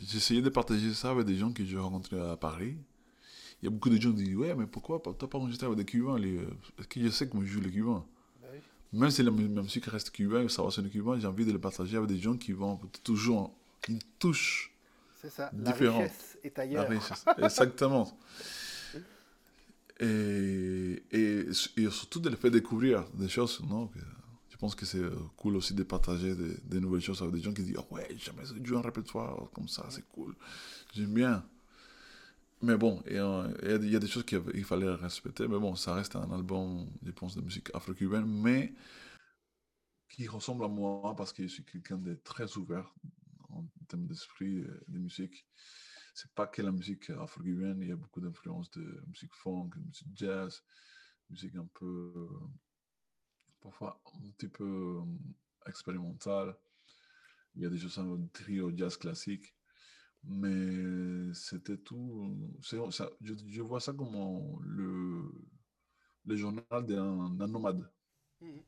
j'essayais 0.00 0.42
de 0.42 0.48
partager 0.48 0.94
ça 0.94 1.10
avec 1.10 1.26
des 1.26 1.36
gens 1.36 1.52
que 1.52 1.64
j'ai 1.64 1.78
rencontrés 1.78 2.20
à 2.20 2.36
Paris. 2.36 2.76
Il 3.60 3.66
y 3.66 3.68
a 3.68 3.70
beaucoup 3.70 3.90
de 3.90 4.00
gens 4.00 4.12
qui 4.12 4.24
disent 4.24 4.36
Ouais, 4.36 4.54
mais 4.54 4.66
pourquoi 4.66 5.00
tu 5.02 5.10
n'as 5.10 5.28
pas 5.28 5.38
enregistré 5.38 5.66
avec 5.66 5.78
des 5.78 5.84
Cubains 5.84 6.18
Parce 6.76 6.88
que 6.88 7.00
je 7.00 7.08
sais 7.08 7.28
que 7.28 7.34
moi 7.34 7.44
je 7.44 7.50
joue 7.50 7.60
les 7.60 7.70
Cubains. 7.70 8.04
Bah 8.40 8.48
Même 8.92 9.10
si 9.10 9.22
la, 9.22 9.30
musique 9.30 9.86
reste 9.86 10.10
cubaine, 10.10 10.48
sur 10.48 10.70
les 10.80 10.88
Cubains, 10.90 11.18
j'ai 11.18 11.26
envie 11.26 11.44
de 11.44 11.52
le 11.52 11.58
partager 11.58 11.96
avec 11.96 12.08
des 12.08 12.18
gens 12.18 12.36
qui 12.36 12.52
vont 12.52 12.80
toujours 13.02 13.52
une 13.88 14.00
touche 14.18 14.72
C'est 15.20 15.30
ça, 15.30 15.50
la 15.52 15.72
richesse 15.72 16.38
est 16.42 16.58
ailleurs. 16.58 16.90
exactement. 17.38 18.16
et, 20.00 21.02
et, 21.10 21.44
et, 21.76 21.90
surtout 21.90 22.20
de 22.20 22.30
le 22.30 22.36
faire 22.36 22.50
découvrir 22.50 23.04
des 23.14 23.28
choses, 23.28 23.60
non 23.68 23.90
pense 24.58 24.74
que 24.74 24.86
c'est 24.86 25.02
cool 25.36 25.56
aussi 25.56 25.74
de 25.74 25.82
partager 25.82 26.34
des, 26.34 26.80
nouvelles 26.80 27.00
choses 27.00 27.22
avec 27.22 27.34
des 27.34 27.42
gens 27.42 27.52
qui 27.52 27.62
disent 27.62 27.76
oh, 27.78 27.86
Ouais, 27.90 28.08
jamais 28.18 28.42
joué 28.64 28.76
un 28.78 28.82
répertoire 28.82 29.50
comme 29.54 29.68
ça, 29.68 29.86
c'est 29.90 30.06
cool. 30.08 30.34
J'aime 30.94 31.14
bien. 31.14 31.44
Mais 32.60 32.76
bon, 32.76 33.02
il 33.06 33.14
y, 33.14 33.96
a 33.96 33.98
des 34.00 34.08
choses 34.08 34.24
qu'il 34.24 34.64
fallait 34.64 34.90
respecter. 34.90 35.46
Mais 35.46 35.58
bon, 35.58 35.76
ça 35.76 35.94
reste 35.94 36.16
un 36.16 36.30
album, 36.32 36.88
je 37.04 37.12
pense, 37.12 37.36
de 37.36 37.40
musique 37.40 37.70
afro-cubaine, 37.72 38.26
mais 38.26 38.74
qui 40.08 40.26
ressemble 40.26 40.64
à 40.64 40.68
moi 40.68 41.14
parce 41.16 41.32
que 41.32 41.44
je 41.44 41.48
suis 41.48 41.64
quelqu'un 41.64 41.98
de 41.98 42.14
très 42.14 42.56
ouvert 42.56 42.92
en 43.50 43.64
termes 43.86 44.06
d'esprit 44.06 44.58
euh, 44.58 44.84
de 44.88 44.98
musique. 44.98 45.46
C'est 46.14 46.32
pas 46.32 46.48
que 46.48 46.62
la 46.62 46.72
musique 46.72 47.10
afro-cubaine, 47.10 47.78
il 47.80 47.88
y 47.88 47.92
a 47.92 47.96
beaucoup 47.96 48.20
d'influences 48.20 48.70
de 48.72 49.02
musique 49.06 49.32
funk, 49.34 49.70
de 49.76 49.84
musique 49.84 50.08
jazz, 50.16 50.64
musique 51.30 51.54
un 51.54 51.68
peu, 51.74 52.28
parfois 53.60 54.00
un 54.14 54.30
petit 54.30 54.48
peu 54.48 55.00
euh, 55.00 55.68
expérimentale. 55.68 56.56
Il 57.54 57.62
y 57.62 57.66
a 57.66 57.70
des 57.70 57.78
choses 57.78 57.98
un 57.98 58.26
trio 58.32 58.70
jazz 58.76 58.96
classique. 58.96 59.54
Mais 60.24 61.32
c'était 61.32 61.78
tout. 61.78 62.36
Ça, 62.60 63.08
je, 63.20 63.34
je, 63.46 63.62
vois 63.62 63.80
ça 63.80 63.92
comme 63.92 64.58
le, 64.62 65.32
le 66.24 66.36
journal 66.36 66.86
d'un 66.86 67.46
nomade. 67.46 67.88
Mmh. 68.40 68.58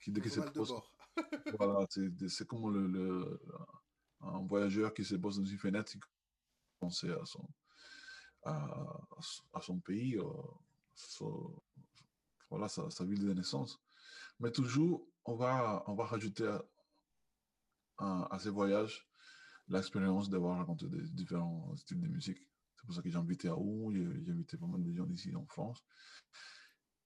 Qui, 0.00 0.12
dès 0.12 0.20
qu'il 0.20 0.32
voilà, 1.58 1.86
c'est 1.88 2.46
comme 2.46 2.72
le, 2.72 2.86
le, 2.86 3.40
un 4.20 4.46
voyageur 4.46 4.94
qui 4.94 5.04
se 5.04 5.16
pose 5.16 5.38
dans 5.38 5.44
une 5.44 5.58
fenêtre, 5.58 5.92
qui 5.92 5.98
pense 6.78 7.04
à 7.04 7.24
son, 7.24 7.48
à, 8.44 9.00
à 9.52 9.60
son 9.60 9.78
pays, 9.80 10.16
euh, 10.16 10.24
son, 10.94 11.60
voilà, 12.50 12.68
sa, 12.68 12.88
sa, 12.90 13.04
ville 13.04 13.26
de 13.26 13.32
naissance. 13.32 13.80
Mais 14.40 14.50
toujours, 14.50 15.06
on 15.24 15.34
va, 15.34 15.82
on 15.86 15.94
va 15.94 16.04
rajouter 16.04 16.50
à, 17.98 18.38
ces 18.38 18.50
voyages 18.50 19.06
l'expérience 19.68 20.30
d'avoir 20.30 20.66
des 20.76 21.08
différents 21.10 21.74
styles 21.76 22.00
de 22.00 22.08
musique. 22.08 22.38
C'est 22.76 22.86
pour 22.86 22.94
ça 22.94 23.02
que 23.02 23.10
j'ai 23.10 23.18
invité 23.18 23.48
à 23.48 23.56
OU, 23.56 23.92
j'ai 23.92 24.30
invité 24.30 24.56
pas 24.56 24.66
mal 24.66 24.82
de 24.82 24.92
gens 24.94 25.04
d'ici 25.04 25.34
en 25.34 25.44
France. 25.46 25.84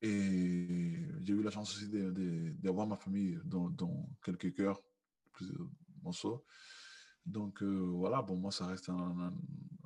Et 0.02 1.06
j'ai 1.22 1.32
eu 1.32 1.42
la 1.42 1.50
chance 1.50 1.74
aussi 1.76 1.88
d'avoir 1.88 2.86
ma 2.86 2.96
famille 2.96 3.38
dans, 3.44 3.70
dans 3.70 4.08
quelques 4.22 4.52
cœurs, 4.54 4.82
plusieurs 5.32 5.68
morceaux. 6.02 6.44
Donc 7.24 7.62
euh, 7.62 7.86
voilà, 7.94 8.22
pour 8.22 8.36
moi, 8.36 8.50
ça 8.50 8.66
reste 8.66 8.88
un, 8.88 9.32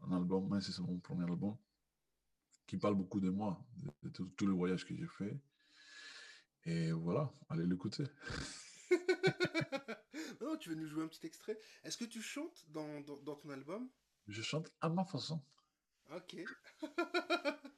un, 0.03 0.13
album, 0.13 0.49
même 0.51 0.63
si 0.63 0.73
c'est 0.73 0.81
mon 0.81 0.99
premier 0.99 1.25
album, 1.25 1.55
qui 2.67 2.79
parle 2.79 2.95
beaucoup 2.95 3.21
de 3.21 3.29
moi, 3.29 3.63
de, 3.77 4.09
de 4.09 4.25
tout 4.25 4.47
le 4.47 4.55
voyage 4.55 4.87
que 4.87 4.97
j'ai 4.97 5.07
fait. 5.07 5.39
Et 6.67 6.91
voilà, 6.91 7.33
allez 7.49 7.65
l'écouter. 7.65 8.03
non, 10.41 10.57
tu 10.59 10.71
veux 10.71 10.75
nous 10.75 10.89
jouer 10.89 11.05
un 11.05 11.09
petit 11.09 11.25
extrait? 11.25 11.57
Est-ce 11.85 11.97
que 11.97 12.05
tu 12.05 12.21
chantes 12.21 12.65
dans, 12.71 13.01
dans, 13.23 13.37
ton 13.37 13.51
album? 13.51 13.89
Je 14.27 14.43
chante 14.43 14.73
à 14.81 14.89
ma 14.89 15.05
façon. 15.05 15.41
Ok. 16.13 16.37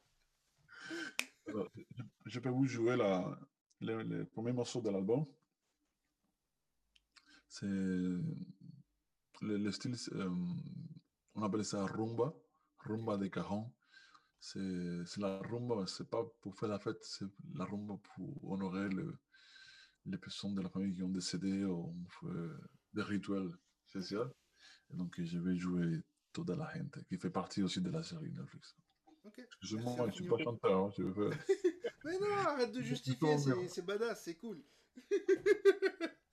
je, 2.24 2.40
peux 2.40 2.48
vous 2.48 2.64
jouer 2.64 2.96
la, 2.96 3.38
le, 3.80 4.24
premier 4.24 4.52
morceau 4.52 4.80
de 4.80 4.88
l'album. 4.88 5.26
C'est 7.46 7.66
le, 7.66 8.22
style, 9.70 9.96
euh, 10.12 10.34
on 11.34 11.42
appelle 11.42 11.64
ça 11.64 11.84
rumba, 11.84 12.32
rumba 12.78 13.18
de 13.18 13.26
cajon. 13.26 13.70
C'est 14.40 15.18
la 15.18 15.38
rumba, 15.38 15.86
c'est 15.86 16.08
pas 16.08 16.24
pour 16.40 16.56
faire 16.56 16.68
la 16.68 16.78
fête, 16.78 17.02
c'est 17.02 17.26
la 17.54 17.64
rumba 17.64 17.94
pour 18.14 18.50
honorer 18.50 18.88
le, 18.88 19.18
les 20.06 20.18
personnes 20.18 20.54
de 20.54 20.62
la 20.62 20.68
famille 20.68 20.94
qui 20.94 21.02
ont 21.02 21.08
décédé, 21.08 21.64
on 21.64 21.94
fait 22.20 22.26
des 22.94 23.02
rituels 23.02 23.50
spéciaux. 23.88 24.26
Et 24.90 24.96
donc, 24.96 25.20
je 25.20 25.38
vais 25.38 25.56
jouer 25.56 26.02
Toda 26.32 26.54
la 26.56 26.70
gente, 26.74 27.02
qui 27.08 27.16
fait 27.16 27.30
partie 27.30 27.62
aussi 27.62 27.80
de 27.80 27.90
la 27.90 28.02
série 28.02 28.30
Netflix. 28.30 28.76
Okay. 29.24 29.42
Excusez-moi, 29.42 29.96
je 29.98 30.02
ne 30.02 30.10
suis 30.12 30.28
pas 30.28 30.38
chanteur. 30.38 30.84
Hein, 30.84 30.90
veux... 30.98 31.30
Mais 32.04 32.18
non, 32.18 32.32
arrête 32.46 32.72
de 32.72 32.82
justifier, 32.82 33.38
c'est 33.68 33.84
badass, 33.84 34.24
c'est 34.24 34.36
cool. 34.36 34.62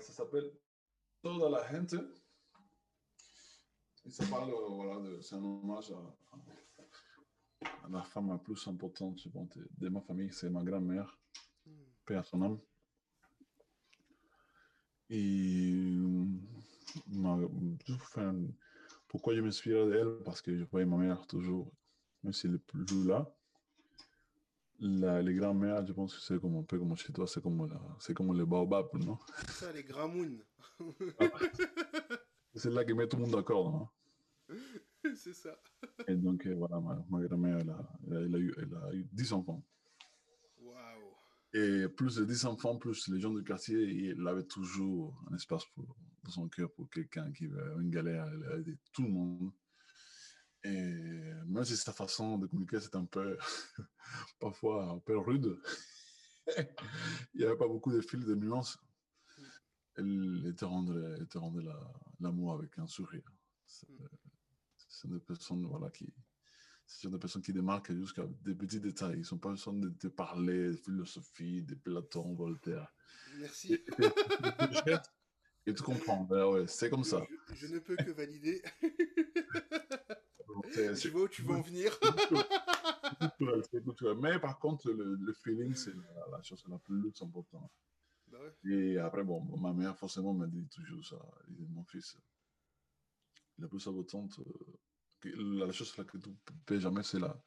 ça 0.00 0.12
s'appelle 0.12 0.50
Toda 1.22 1.50
la 1.50 1.70
gente. 1.70 1.94
Et 4.06 4.10
ça 4.10 4.24
parle, 4.26 4.50
euh, 4.50 4.68
voilà, 4.70 5.00
de, 5.00 5.20
c'est 5.20 5.34
un 5.34 5.44
hommage 5.44 5.92
à, 5.92 6.38
à, 7.84 7.88
la 7.90 8.02
femme 8.02 8.28
la 8.28 8.38
plus 8.38 8.66
importante 8.66 9.20
je 9.20 9.28
pense, 9.28 9.48
de, 9.78 9.88
ma 9.90 10.00
famille, 10.00 10.32
c'est 10.32 10.48
ma 10.48 10.64
grand-mère, 10.64 11.18
paix 12.06 12.16
à 12.16 12.24
son 12.24 12.40
âme. 12.42 12.58
Et 15.10 15.98
ma, 17.08 17.38
enfin, 17.90 18.34
pourquoi 19.08 19.34
je 19.34 19.40
m'inspire 19.42 19.86
d'elle? 19.88 20.22
Parce 20.24 20.40
que 20.40 20.56
je 20.56 20.64
voyais 20.64 20.86
ma 20.86 20.96
mère 20.96 21.26
toujours, 21.26 21.70
même 22.22 22.32
si 22.32 22.46
elle 22.46 22.52
n'est 22.52 22.58
plus 22.58 23.06
là. 23.06 23.30
La, 24.82 25.20
les 25.20 25.34
grands-mères, 25.34 25.86
je 25.86 25.92
pense 25.92 26.14
que 26.14 26.20
c'est 26.22 26.40
comme 26.40 26.56
un 26.56 26.62
peu 26.62 26.78
comme 26.78 26.96
chez 26.96 27.12
toi, 27.12 27.26
c'est 27.26 27.42
comme, 27.42 27.66
la, 27.68 27.80
c'est 27.98 28.14
comme 28.14 28.36
le 28.36 28.46
baobab, 28.46 28.86
non? 28.94 29.18
Ça, 29.48 29.70
les 29.72 29.84
gramounes. 29.84 30.42
C'est 32.54 32.70
là 32.70 32.84
qui 32.84 32.94
met 32.94 33.06
tout 33.06 33.16
le 33.18 33.22
monde 33.24 33.32
d'accord. 33.32 33.90
hein. 34.48 34.56
c'est 35.14 35.34
ça. 35.34 35.54
Et 36.08 36.14
donc, 36.14 36.46
euh, 36.46 36.54
voilà, 36.54 36.80
ma, 36.80 37.04
ma 37.10 37.26
grand-mère, 37.26 37.58
elle 37.58 37.70
a, 37.70 37.90
elle, 38.06 38.16
a, 38.16 38.20
elle 38.22 38.36
eu, 38.36 38.54
elle 38.56 38.74
a 38.74 38.94
eu 38.94 39.06
10 39.12 39.32
enfants. 39.34 39.62
Waouh. 40.58 41.14
Et 41.52 41.86
plus 41.88 42.16
de 42.16 42.24
10 42.24 42.46
enfants, 42.46 42.76
plus 42.78 43.06
les 43.08 43.20
gens 43.20 43.34
du 43.34 43.44
quartier, 43.44 43.82
il 43.82 44.26
avait 44.26 44.44
toujours 44.44 45.22
un 45.30 45.36
espace 45.36 45.64
pour, 45.74 45.94
dans 46.24 46.30
son 46.30 46.48
cœur 46.48 46.72
pour 46.72 46.88
quelqu'un 46.88 47.30
qui 47.32 47.44
avait 47.46 47.82
une 47.82 47.90
galère, 47.90 48.26
elle 48.32 48.44
a 48.52 48.56
aidé 48.58 48.78
tout 48.92 49.02
le 49.02 49.10
monde. 49.10 49.52
Et 50.64 51.09
même 51.50 51.64
si 51.64 51.76
sa 51.76 51.92
façon 51.92 52.38
de 52.38 52.46
communiquer, 52.46 52.80
c'était 52.80 52.96
un 52.96 53.04
peu, 53.04 53.36
parfois 54.40 54.84
un 54.90 54.98
peu 54.98 55.18
rude, 55.18 55.58
il 57.34 57.40
n'y 57.40 57.44
avait 57.44 57.56
pas 57.56 57.68
beaucoup 57.68 57.92
de 57.92 58.00
fils 58.00 58.24
de 58.24 58.34
nuances. 58.34 58.78
Elle 59.96 60.54
te 60.56 60.64
rendait, 60.64 61.26
te 61.26 61.38
rendait 61.38 61.62
la- 61.62 61.92
l'amour 62.20 62.54
avec 62.54 62.78
un 62.78 62.86
sourire. 62.86 63.30
C'est 63.66 63.88
c'est 64.88 65.08
des 65.10 65.20
personnes 65.20 65.66
voilà, 65.66 65.88
qui, 65.90 66.12
ce 66.86 67.02
sont 67.02 67.10
des 67.10 67.18
personnes 67.18 67.42
qui 67.42 67.52
démarquent 67.52 67.92
jusqu'à 67.92 68.24
des 68.42 68.54
petits 68.54 68.80
détails. 68.80 69.14
Ils 69.14 69.18
ne 69.20 69.24
sont 69.24 69.38
pas 69.38 69.50
besoin 69.50 69.74
de 69.74 69.88
te 69.90 70.08
parler 70.08 70.68
de 70.68 70.76
philosophie, 70.76 71.62
de 71.62 71.74
Platon, 71.74 72.34
Voltaire. 72.34 72.92
Merci. 73.38 73.78
Et 75.66 75.74
tu 75.74 75.82
comprends. 75.82 76.24
Ben 76.24 76.46
ouais, 76.48 76.66
c'est 76.66 76.90
comme 76.90 77.04
ça. 77.04 77.24
Je, 77.50 77.66
je 77.66 77.74
ne 77.74 77.78
peux 77.78 77.96
que 77.96 78.10
valider. 78.10 78.62
C'est- 80.72 80.94
Je 80.94 81.08
vois 81.10 81.22
où 81.22 81.28
tu 81.28 81.42
veux 81.42 81.54
en 81.54 81.60
venir? 81.60 81.98
culturel, 83.18 83.62
c'est 83.70 83.82
culturel. 83.82 84.16
Mais 84.18 84.38
par 84.38 84.58
contre, 84.58 84.90
le, 84.90 85.16
le 85.16 85.32
feeling, 85.32 85.74
c'est 85.74 85.94
la, 85.94 86.26
la 86.30 86.42
chose 86.42 86.62
la 86.68 86.78
plus 86.78 87.12
importante. 87.22 87.70
Bah 88.28 88.38
ouais. 88.38 88.70
Et 88.72 88.98
après, 88.98 89.24
bon, 89.24 89.42
ma 89.56 89.72
mère, 89.72 89.96
forcément, 89.96 90.32
m'a 90.34 90.46
dit 90.46 90.66
toujours 90.68 91.04
ça. 91.04 91.16
Elle 91.48 91.54
dit, 91.56 91.66
mon 91.68 91.84
fils, 91.84 92.16
la 93.58 93.68
plus 93.68 93.86
importante, 93.86 94.38
euh, 94.38 94.78
que- 95.20 95.28
la 95.58 95.72
chose 95.72 95.96
là 95.96 96.04
que 96.04 96.18
tu 96.18 96.30
ne 96.30 96.34
perds 96.66 96.80
jamais, 96.80 97.02
c'est 97.02 97.18
la- 97.18 97.40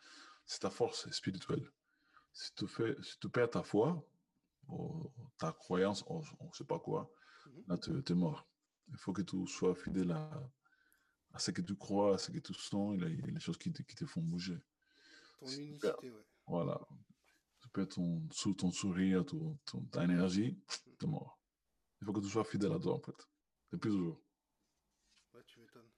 c'est 0.46 0.60
ta 0.60 0.70
force 0.70 1.10
spirituelle. 1.12 1.66
Si 2.32 2.54
tu, 2.56 2.68
fais, 2.68 2.96
si 3.02 3.18
tu 3.20 3.30
perds 3.30 3.50
ta 3.52 3.64
foi, 3.64 4.06
ou 4.68 5.12
ta 5.38 5.52
croyance, 5.52 6.04
on 6.08 6.20
ne 6.20 6.54
sait 6.54 6.64
pas 6.66 6.80
quoi, 6.80 7.12
Mhm. 7.46 7.64
là, 7.68 7.78
tu 7.78 8.12
es 8.12 8.16
mort. 8.16 8.48
Il 8.90 8.98
faut 8.98 9.14
que 9.14 9.22
tu 9.22 9.46
sois 9.48 9.76
fidèle 9.76 10.12
à, 10.12 10.30
à 11.34 11.40
ce 11.40 11.52
que 11.52 11.62
tu 11.62 11.76
crois, 11.76 12.16
à 12.16 12.18
ce 12.18 12.32
que 12.32 12.40
tu 12.40 12.54
sens, 12.54 12.96
et 12.96 12.98
les, 13.00 13.16
les 13.16 13.40
choses 13.40 13.58
qui 13.58 13.72
te, 13.72 13.82
qui 13.82 13.96
te 13.96 14.06
font 14.06 14.22
bouger. 14.22 14.60
Ton 15.40 15.50
unicité, 15.50 16.12
ouais. 16.12 16.26
Voilà. 16.48 16.80
Tu 17.60 17.70
perds 17.70 17.90
ton, 17.90 18.28
ton 18.58 18.72
sourire, 18.72 19.26
ton, 19.26 19.58
ton- 19.66 19.84
ta 19.86 20.04
énergie, 20.04 20.58
tu 21.00 21.06
es 21.06 21.08
mort. 21.08 21.40
Il 22.02 22.06
faut 22.06 22.14
que 22.14 22.20
tu 22.22 22.30
sois 22.30 22.44
fidèle 22.44 22.74
à 22.74 22.80
toi, 22.80 22.94
en 22.96 23.00
fait. 23.00 23.28
Depuis 23.72 23.90
toujours. 23.90 24.22
Ouais, 25.34 25.44
tu 25.48 25.60
m'étonnes. 25.60 25.90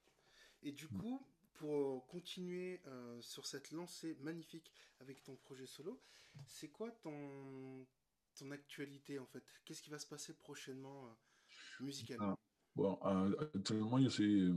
Et 0.62 0.72
du 0.72 0.88
coup, 0.88 1.20
pour 1.54 2.06
continuer 2.06 2.80
euh, 2.86 3.20
sur 3.20 3.46
cette 3.46 3.70
lancée 3.70 4.16
magnifique 4.20 4.72
avec 5.00 5.22
ton 5.22 5.36
projet 5.36 5.66
solo, 5.66 6.00
c'est 6.46 6.68
quoi 6.68 6.90
ton, 6.90 7.86
ton 8.34 8.50
actualité 8.50 9.18
en 9.18 9.26
fait? 9.26 9.44
Qu'est-ce 9.64 9.82
qui 9.82 9.90
va 9.90 9.98
se 9.98 10.06
passer 10.06 10.34
prochainement 10.34 11.06
euh, 11.06 11.14
musicalement? 11.80 12.38
Bon, 12.76 12.98
euh, 13.06 13.34
actuellement, 13.54 13.98
je 14.02 14.08
suis, 14.08 14.42
euh, 14.42 14.54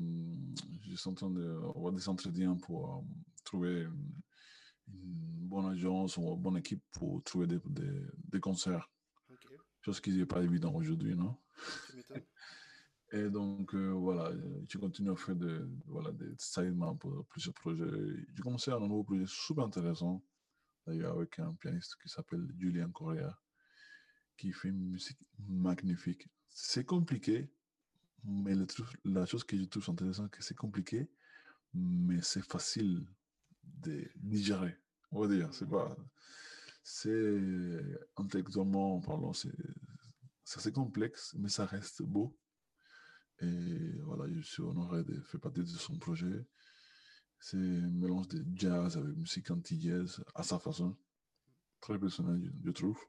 je 0.82 0.96
suis 0.96 1.10
en 1.10 1.14
train 1.14 1.30
d'avoir 1.30 1.94
des 1.94 2.10
entretiens 2.10 2.56
pour 2.56 2.98
euh, 2.98 3.02
trouver 3.46 3.84
une, 3.84 4.12
une 4.90 5.48
bonne 5.48 5.68
agence 5.68 6.18
ou 6.18 6.24
une 6.24 6.42
bonne 6.42 6.58
équipe 6.58 6.84
pour 6.92 7.24
trouver 7.24 7.48
des, 7.48 7.60
des, 7.70 8.02
des 8.26 8.40
concerts. 8.42 8.92
Ok, 9.32 9.48
Chose 9.86 10.02
qui 10.02 10.12
n'est 10.12 10.26
pas 10.26 10.44
évident 10.44 10.74
aujourd'hui, 10.74 11.16
non? 11.16 11.38
Et 13.14 13.30
donc, 13.30 13.74
euh, 13.74 13.92
voilà, 13.92 14.32
je 14.68 14.78
continue 14.78 15.12
à 15.12 15.16
faire 15.16 15.38
de, 15.38 15.70
voilà, 15.88 16.12
des 16.12 16.36
pour 17.00 17.26
plusieurs 17.30 17.56
projets. 17.56 17.86
J'ai 18.36 18.44
commencé 18.44 18.70
un 18.70 18.82
nouveau 18.82 19.04
projet 19.06 19.26
super 19.28 19.64
intéressant, 19.64 20.22
d'ailleurs, 20.86 21.16
avec 21.16 21.40
un 21.40 21.54
pianiste 21.54 21.96
qui 22.04 22.10
s'appelle 22.10 22.46
Julien 22.60 22.92
Correa, 22.92 23.40
qui 24.38 24.52
fait 24.52 24.68
une 24.68 24.92
musique 24.92 25.18
magnifique. 25.48 26.28
C'est 26.50 26.86
compliqué, 26.86 27.50
mais 28.24 28.54
la 29.06 29.26
chose 29.26 29.44
que 29.44 29.58
je 29.58 29.64
trouve 29.66 29.90
intéressante, 29.90 30.30
c'est 30.32 30.38
que 30.38 30.44
c'est 30.44 30.58
compliqué, 30.58 31.10
mais 31.74 32.22
c'est 32.22 32.44
facile 32.44 33.06
de 33.64 34.10
digérer. 34.16 34.78
On 35.12 35.22
va 35.22 35.28
dire, 35.28 35.54
c'est 35.54 35.70
pas. 35.70 35.96
C'est 36.84 37.82
intellectuellement 38.18 39.00
parlant, 39.02 39.34
c'est 39.34 39.54
assez 40.56 40.72
complexe, 40.72 41.36
mais 41.38 41.50
ça 41.50 41.66
reste 41.66 42.02
beau. 42.02 42.36
Et 43.42 44.02
voilà, 44.04 44.32
je 44.34 44.42
suis 44.42 44.62
honoré 44.62 45.04
de 45.04 45.22
faire 45.22 45.40
partie 45.40 45.62
de 45.62 45.66
son 45.66 45.98
projet. 45.98 46.46
C'est 47.40 47.58
un 47.58 47.90
mélange 47.90 48.28
de 48.30 48.44
jazz 48.54 48.98
avec 48.98 49.16
musique 49.16 49.50
anti-jazz 49.50 50.24
à 50.36 50.44
sa 50.44 50.60
façon. 50.60 50.98
Très 51.80 51.98
personnel, 51.98 52.52
je 52.64 52.72
trouve. 52.72 53.00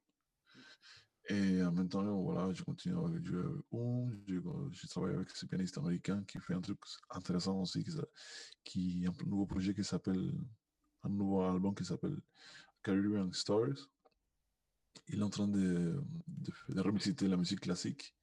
Et 1.30 1.62
en 1.62 1.72
même 1.72 1.88
temps, 1.88 2.22
voilà, 2.22 2.52
je 2.52 2.62
continue 2.64 2.96
avec 2.96 3.26
avec 3.26 3.62
Oum. 3.70 4.20
Je, 4.26 4.34
je 4.72 4.86
travaille 4.88 5.14
avec 5.14 5.30
ce 5.30 5.46
pianiste 5.46 5.78
américain 5.78 6.24
qui 6.26 6.40
fait 6.40 6.54
un 6.54 6.60
truc 6.60 6.80
intéressant 7.10 7.60
aussi, 7.60 7.84
qui, 7.84 7.92
qui 8.64 9.06
a 9.06 9.10
un 9.10 9.26
nouveau 9.26 9.46
projet 9.46 9.72
qui 9.72 9.84
s'appelle, 9.84 10.32
un 11.04 11.08
nouveau 11.08 11.42
album 11.42 11.74
qui 11.74 11.84
s'appelle 11.84 12.18
Caribbean 12.82 13.32
Stars. 13.32 13.88
Il 15.08 15.20
est 15.20 15.22
en 15.22 15.30
train 15.30 15.48
de, 15.48 16.02
de, 16.26 16.52
de 16.74 16.80
revisiter 16.80 17.28
la 17.28 17.36
musique 17.36 17.60
classique 17.60 18.14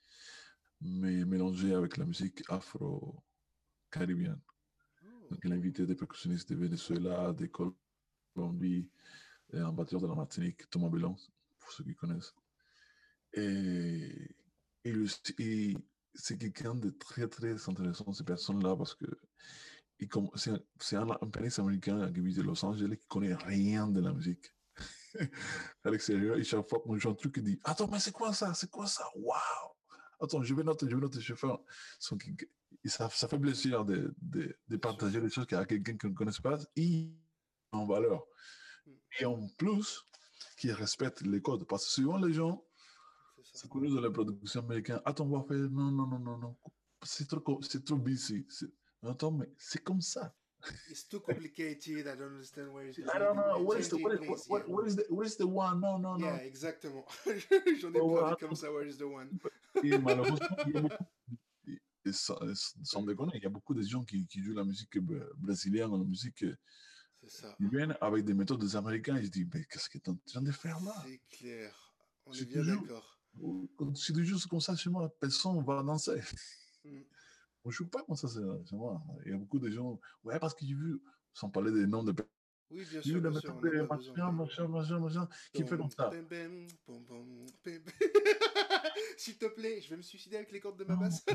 mais 0.82 1.26
mélangé 1.26 1.74
avec 1.74 1.98
la 1.98 2.06
musique 2.06 2.44
afro-caribéenne. 2.50 4.40
Oh, 5.04 5.28
Donc, 5.32 5.40
il 5.44 5.52
a 5.52 5.56
invité 5.56 5.86
des 5.86 5.96
percussionnistes 5.96 6.50
de 6.50 6.56
Venezuela, 6.56 7.34
de 7.34 7.50
Colombie, 8.36 8.90
et 9.54 9.58
un 9.60 9.72
batteur 9.72 10.02
de 10.02 10.08
la 10.08 10.16
Martinique, 10.16 10.70
Thomas 10.70 10.90
Bellon, 10.90 11.16
pour 11.60 11.72
ceux 11.72 11.84
qui 11.84 11.96
connaissent. 11.96 12.36
Et, 13.34 14.36
et 14.84 14.94
et 15.40 15.78
c'est 16.14 16.38
quelqu'un 16.38 16.76
de 16.76 16.90
très, 16.90 17.28
très 17.28 17.70
intéressant, 17.70 18.12
ces 18.14 18.24
personnes-là, 18.24 18.76
parce 18.76 18.96
que 18.96 19.06
c'est 20.36 20.96
un, 20.96 21.10
un, 21.10 21.30
pianiste 21.30 21.60
américain 21.60 22.12
qui 22.12 22.22
vit 22.22 22.34
de 22.34 22.42
Los 22.42 22.64
Angeles 22.64 22.98
qui 22.98 23.08
connaît 23.08 23.36
rien 23.36 23.88
de 23.88 24.02
la 24.02 24.14
musique. 24.14 24.54
à 25.84 25.90
l'extérieur, 25.90 26.38
et 26.38 26.44
chaque 26.44 26.68
fois 26.70 26.80
qu'on 26.80 26.98
joue 26.98 27.10
un 27.10 27.16
truc, 27.16 27.36
il 27.38 27.44
dit 27.44 27.60
Attends, 27.64 27.88
mais 27.88 28.00
c'est 28.00 28.12
quoi 28.12 28.34
ça? 28.34 28.54
C'est 28.54 28.70
quoi 28.70 28.86
ça? 28.86 29.04
Waouh 29.16 29.40
Attends, 30.20 30.44
je 30.44 30.54
vais 30.54 30.64
noter, 30.64 30.88
je 30.90 30.96
vais 30.96 31.02
noter, 31.02 31.20
je 31.20 31.34
vais 31.34 31.40
faire. 31.40 31.58
Et 32.84 32.90
ça, 32.90 33.10
ça 33.10 33.28
fait 33.28 33.40
plaisir 33.40 33.86
de, 33.86 34.14
de, 34.22 34.56
de 34.68 34.78
partager 34.78 35.20
les 35.20 35.30
choses 35.30 35.48
à 35.52 35.66
quelqu'un 35.66 35.98
qui 35.98 36.08
ne 36.08 36.14
connaît 36.14 36.32
pas 36.42 36.60
et 36.76 37.10
en 37.72 37.86
valeur. 37.86 38.24
Et 39.20 39.26
en 39.26 39.48
plus, 39.58 40.06
qui 40.58 40.72
respecte 40.72 41.22
les 41.22 41.42
codes. 41.42 41.66
Parce 41.68 41.86
que 41.86 41.92
souvent, 41.92 42.18
les 42.18 42.34
gens, 42.34 42.64
c'est 43.58 43.70
connu 43.70 43.90
dans 43.90 44.02
la 44.02 44.10
production 44.12 44.62
américaine. 44.62 45.00
Attends, 45.06 45.26
on 45.26 45.40
va 45.40 45.44
faire. 45.48 45.70
Non, 45.70 45.92
non, 45.92 46.08
non, 46.08 46.20
non, 46.20 46.38
non. 46.38 46.56
C'est 47.04 47.28
trop, 47.28 47.62
c'est 47.62 47.84
trop 47.84 47.98
busy. 47.98 48.46
Attends, 49.04 49.32
mais 49.32 49.50
c'est 49.58 49.84
comme 49.84 50.02
ça. 50.02 50.34
It's 50.90 51.08
too 51.08 51.20
complicated. 51.20 52.08
I 52.08 52.16
don't 52.18 52.32
understand 52.34 52.70
where 52.74 52.88
is 52.90 52.98
I 52.98 53.20
don't 53.20 53.36
know. 53.36 53.64
What 53.64 53.78
is 53.80 53.90
the, 53.90 54.02
what, 54.02 54.18
Please, 54.18 54.46
what, 54.50 54.60
yeah. 54.66 54.74
what 54.74 54.88
is 54.88 54.96
the, 54.96 55.06
what 55.10 55.26
is 55.26 55.38
the 55.38 55.46
one? 55.46 55.80
Non, 55.80 56.00
non, 56.00 56.18
non. 56.18 56.20
Yeah, 56.20 56.44
exactement. 56.46 57.06
J'en 57.80 57.94
ai 57.94 58.00
Oh, 58.02 58.36
comme 58.40 58.56
ça. 58.56 58.72
Where 58.72 58.88
is 58.88 58.98
the 58.98 59.04
one 59.04 59.30
Et 59.84 59.98
malheureusement, 60.00 60.58
il 60.66 60.74
y 60.74 60.78
a 60.78 60.82
beaucoup, 60.82 61.06
et- 61.68 61.80
et 62.06 62.12
sans, 62.12 62.40
sans 62.84 63.04
déconner, 63.04 63.34
il 63.36 63.44
y 63.44 63.46
a 63.46 63.50
beaucoup 63.50 63.76
de 63.76 63.84
gens 63.84 64.04
qui, 64.04 64.26
qui 64.26 64.42
jouent 64.44 64.56
la 64.56 64.64
musique 64.64 64.98
br- 64.98 65.30
brésilienne, 65.38 65.92
la 65.92 66.04
musique 66.04 66.44
C'est 67.22 67.30
ça. 67.30 67.56
ils 67.60 67.70
viennent 67.70 67.96
avec 68.02 68.26
des 68.26 68.34
méthodes 68.34 68.60
des 68.60 68.76
Américains. 68.76 69.18
Ils 69.20 69.28
se 69.28 69.32
disent, 69.32 69.48
mais 69.54 69.64
qu'est-ce 69.66 69.90
que 69.90 70.00
tu 70.00 70.10
es 70.10 70.14
en 70.14 70.18
train 70.26 70.42
de 70.42 70.52
faire 70.52 70.80
là 70.84 70.96
C'est 71.06 71.22
clair. 71.30 71.94
On 72.26 72.34
est 72.34 72.46
bien 72.46 72.64
d'accord. 72.66 73.17
Quand 73.78 73.96
Si 73.96 74.14
tu 74.14 74.26
joues 74.26 74.40
comme 74.50 74.62
ça 74.62 74.76
chez 74.76 74.90
moi, 74.90 75.14
personne 75.20 75.64
va 75.64 75.84
danser. 75.84 76.22
Mm. 76.84 77.02
On 77.64 77.70
ne 77.70 77.74
joue 77.74 77.88
pas 77.88 78.04
comme 78.04 78.16
ça 78.16 78.28
chez 78.28 78.42
chez 78.70 78.76
moi. 78.76 79.02
Il 79.26 79.32
y 79.32 79.34
a 79.34 79.38
beaucoup 79.38 79.60
de 79.60 79.70
gens, 79.70 80.00
ouais, 80.24 80.40
parce 80.40 80.54
que 80.54 80.66
j'ai 80.66 80.74
vu, 80.74 81.02
sans 81.34 81.50
parler 81.50 81.72
des 81.72 81.86
noms 81.86 82.04
de 82.04 82.14
Oui, 82.72 82.86
bien 82.90 83.02
sûr. 83.02 83.22
Bien 83.22 83.40
sûr 83.40 83.56
machin, 83.88 84.32
machin, 84.32 84.68
machin, 84.68 85.00
machin, 85.00 85.30
qui 85.54 85.66
fait 85.66 85.78
comme 85.78 85.90
ça. 85.90 86.12
S'il 89.18 89.38
te 89.38 89.48
plaît, 89.48 89.82
je 89.82 89.90
vais 89.90 89.98
me 89.98 90.02
suicider 90.02 90.38
avec 90.38 90.52
les 90.52 90.60
cordes 90.60 90.80
de 90.80 90.86
ma 90.86 90.96
basse. 90.96 91.26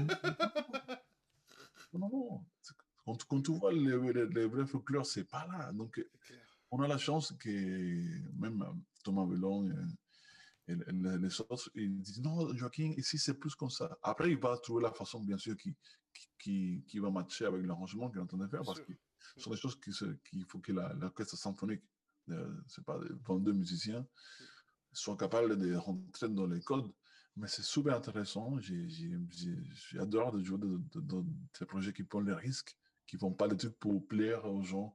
non, 1.93 2.09
non. 2.09 2.45
Quand, 3.05 3.25
quand, 3.25 3.43
tu 3.43 3.51
vois 3.51 3.73
les, 3.73 4.13
les, 4.13 4.47
vrais 4.47 4.65
folklores, 4.65 5.07
c'est 5.07 5.25
pas 5.25 5.45
là. 5.49 5.73
Donc, 5.73 6.01
on 6.71 6.81
a 6.83 6.87
la 6.87 6.99
chance 6.99 7.35
que 7.39 7.51
même 8.39 8.65
Thomas 9.03 9.27
Vellon 9.27 9.69
et, 10.69 10.75
les 10.75 11.41
autres, 11.41 11.71
ils 11.75 12.01
disent 12.01 12.21
non, 12.23 12.55
Joaquin, 12.57 12.93
ici 12.97 13.19
c'est 13.19 13.35
plus 13.35 13.55
comme 13.55 13.71
ça. 13.71 13.99
Après, 14.03 14.31
il 14.31 14.39
va 14.39 14.57
trouver 14.59 14.83
la 14.83 14.93
façon, 14.93 15.21
bien 15.21 15.39
sûr, 15.39 15.57
qui, 15.57 15.75
qui, 16.39 16.85
qui 16.87 16.99
va 16.99 17.11
matcher 17.11 17.47
avec 17.47 17.67
l'arrangement 17.67 18.09
qu'il 18.11 18.19
est 18.19 18.23
en 18.23 18.27
train 18.27 18.39
de 18.39 18.47
faire 18.47 18.63
parce 18.63 18.81
que 18.81 18.93
ce 19.37 19.43
sont 19.43 19.51
des 19.51 19.57
choses 19.57 19.79
qu'il 19.81 20.45
faut 20.49 20.59
que 20.61 20.73
l'orchestre 20.73 21.37
symphonique, 21.37 21.83
euh, 22.31 22.55
c'est 22.69 22.85
pas 22.85 22.99
22 23.27 23.53
musiciens, 23.53 24.07
soient 24.93 25.17
capables 25.17 25.59
de 25.59 25.75
rentrer 25.75 26.29
dans 26.29 26.47
les 26.47 26.61
codes. 26.61 26.93
Mais 27.37 27.49
c'est 27.49 27.63
super 27.63 27.97
intéressant. 27.97 28.59
J'adore 28.59 30.33
de 30.33 30.43
jouer 30.43 30.59
dans 30.95 31.25
ces 31.55 31.65
projets 31.65 31.93
qui 31.93 32.05
prennent 32.05 32.27
les 32.27 32.35
risques, 32.35 32.77
qui 33.07 33.17
ne 33.17 33.21
font 33.21 33.33
pas 33.33 33.47
les 33.47 33.57
trucs 33.57 33.79
pour 33.79 34.07
plaire 34.07 34.45
aux 34.45 34.63
gens. 34.63 34.95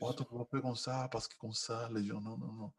Oh, 0.00 0.12
tu 0.12 0.22
vas 0.30 0.44
faire 0.44 0.60
comme 0.60 0.76
ça, 0.76 1.08
parce 1.10 1.26
que 1.28 1.36
comme 1.38 1.54
ça, 1.54 1.88
les 1.90 2.04
gens, 2.04 2.20
non, 2.20 2.36
non, 2.36 2.52
non. 2.52 2.72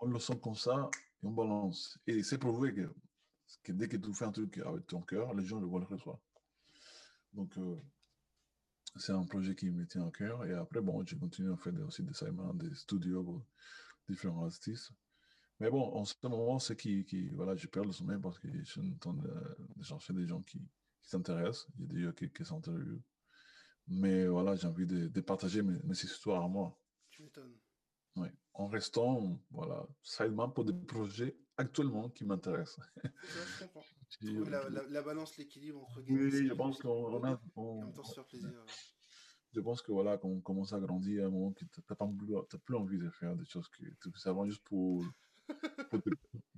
On 0.00 0.06
le 0.08 0.18
sent 0.18 0.38
comme 0.42 0.56
ça 0.56 0.90
et 1.22 1.26
on 1.26 1.30
balance. 1.32 1.98
Et 2.06 2.22
c'est 2.22 2.38
prouvé 2.38 2.74
que, 2.74 3.72
dès 3.72 3.88
que 3.88 3.96
tu 3.96 4.12
fais 4.14 4.24
un 4.24 4.32
truc 4.32 4.58
avec 4.58 4.86
ton 4.86 5.00
cœur, 5.02 5.34
les 5.34 5.44
gens 5.44 5.60
le 5.60 5.66
voient 5.66 5.80
le 5.80 5.86
retour. 5.86 6.20
Donc, 7.32 7.56
euh, 7.58 7.76
c'est 8.96 9.12
un 9.12 9.24
projet 9.24 9.54
qui 9.54 9.70
me 9.70 9.86
tient 9.86 10.06
à 10.06 10.10
cœur. 10.10 10.44
Et 10.44 10.52
après, 10.52 10.80
bon, 10.80 11.04
j'ai 11.04 11.16
continué 11.16 11.52
à 11.52 11.56
faire 11.56 11.72
aussi 11.86 12.02
des 12.02 12.10
assignments, 12.10 12.54
des 12.54 12.74
studios 12.74 13.22
pour 13.22 13.44
différents 14.08 14.44
artistes. 14.44 14.92
Mais 15.60 15.70
bon, 15.70 15.82
en 15.94 16.04
ce 16.04 16.14
moment, 16.22 16.58
c'est 16.58 16.76
qui, 16.76 17.28
voilà, 17.30 17.56
je 17.56 17.66
perds 17.66 17.84
le 17.84 17.92
sommeil 17.92 18.18
parce 18.20 18.38
que 18.38 18.48
je 18.50 18.62
suis 18.62 18.80
en 18.80 18.96
train 18.98 19.14
de, 19.14 19.82
chercher 19.82 20.12
des 20.12 20.26
gens 20.26 20.42
qui, 20.42 20.60
s'intéressent. 21.02 21.66
Il 21.78 21.82
y 21.82 21.84
a 21.84 21.88
des 21.88 22.02
gens 22.02 22.12
qui, 22.12 22.30
qui 22.30 22.44
s'intéressent. 22.44 23.00
Mais 23.88 24.26
voilà, 24.26 24.54
j'ai 24.54 24.66
envie 24.66 24.86
de, 24.86 25.08
de 25.08 25.20
partager 25.20 25.62
mes, 25.62 25.78
mes, 25.82 25.94
histoires 25.94 26.44
à 26.44 26.48
moi. 26.48 26.78
Tu 27.10 27.22
m'étonnes. 27.22 27.56
Oui. 28.18 28.28
En 28.54 28.66
restant, 28.66 29.40
voilà, 29.50 29.86
sideman 30.02 30.52
pour 30.52 30.64
des 30.64 30.72
projets 30.72 31.36
actuellement 31.56 32.08
qui 32.10 32.24
m'intéressent. 32.24 32.84
je 33.04 33.64
comprends. 33.64 33.84
La, 34.50 34.68
la, 34.70 34.82
la, 34.88 35.02
balance, 35.02 35.36
l'équilibre 35.36 35.82
entre 35.82 36.02
Oui, 36.08 36.46
je 36.46 36.52
pense 36.54 36.78
qu'on 36.78 37.22
a. 37.22 37.40
On, 37.56 37.82
en 37.82 37.84
même 37.84 37.92
temps, 37.92 38.04
se 38.04 38.14
faire 38.14 38.24
plaisir. 38.24 38.64
Je 39.54 39.60
pense 39.60 39.82
que 39.82 39.92
voilà, 39.92 40.18
quand 40.18 40.28
on 40.28 40.40
commence 40.40 40.72
à 40.72 40.80
grandir, 40.80 41.24
à 41.24 41.26
un 41.26 41.30
moment, 41.30 41.52
tu 41.52 41.64
n'as 41.64 42.06
plus, 42.06 42.58
plus 42.58 42.74
envie 42.76 42.98
de 42.98 43.10
faire 43.10 43.34
des 43.36 43.44
choses 43.44 43.68
que 43.68 43.84
tu 43.84 44.10
fais 44.14 44.28
avant 44.28 44.46
juste 44.46 44.62
pour, 44.64 45.04
pour, 45.90 46.00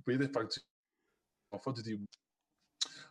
payer 0.05 0.17
des 0.17 0.27
factures. 0.27 0.63
Parfois, 1.49 1.73
tu 1.73 1.81
dis 1.83 1.99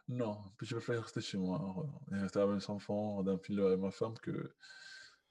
non, 0.08 0.42
je 0.60 0.74
préfère 0.74 1.02
rester 1.02 1.20
chez 1.20 1.38
moi, 1.38 1.86
et 2.10 2.16
rester 2.16 2.40
avec 2.40 2.56
mes 2.56 2.70
enfants, 2.70 3.22
d'un 3.22 3.38
fil 3.38 3.60
avec 3.60 3.78
ma 3.78 3.90
femme, 3.90 4.14
que 4.18 4.54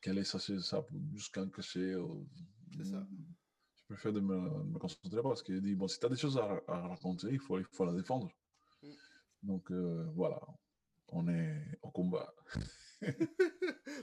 qu'aller 0.02 0.24
chercher 0.24 0.60
ça 0.62 0.86
jusqu'à 1.14 1.42
un 1.42 1.50
cachet. 1.50 1.96
C'est 2.76 2.86
ça 2.86 3.08
je 3.90 3.96
préfère 3.96 4.14
de 4.14 4.20
me, 4.20 4.64
me, 4.66 4.78
concentrer 4.78 5.22
parce 5.24 5.42
qu'il 5.42 5.62
dit 5.62 5.74
bon, 5.74 5.88
si 5.88 6.00
tu 6.00 6.06
as 6.06 6.10
des 6.10 6.16
choses 6.16 6.38
à, 6.38 6.62
à, 6.68 6.88
raconter, 6.88 7.28
il 7.32 7.40
faut, 7.40 7.58
il 7.58 7.66
faut 7.66 7.86
la 7.86 7.94
défendre. 7.94 8.32
Mm. 8.84 8.92
Donc 9.42 9.72
euh, 9.72 10.06
voilà, 10.14 10.40
on 11.08 11.28
est 11.28 11.80
au 11.82 11.90
combat. 11.90 12.34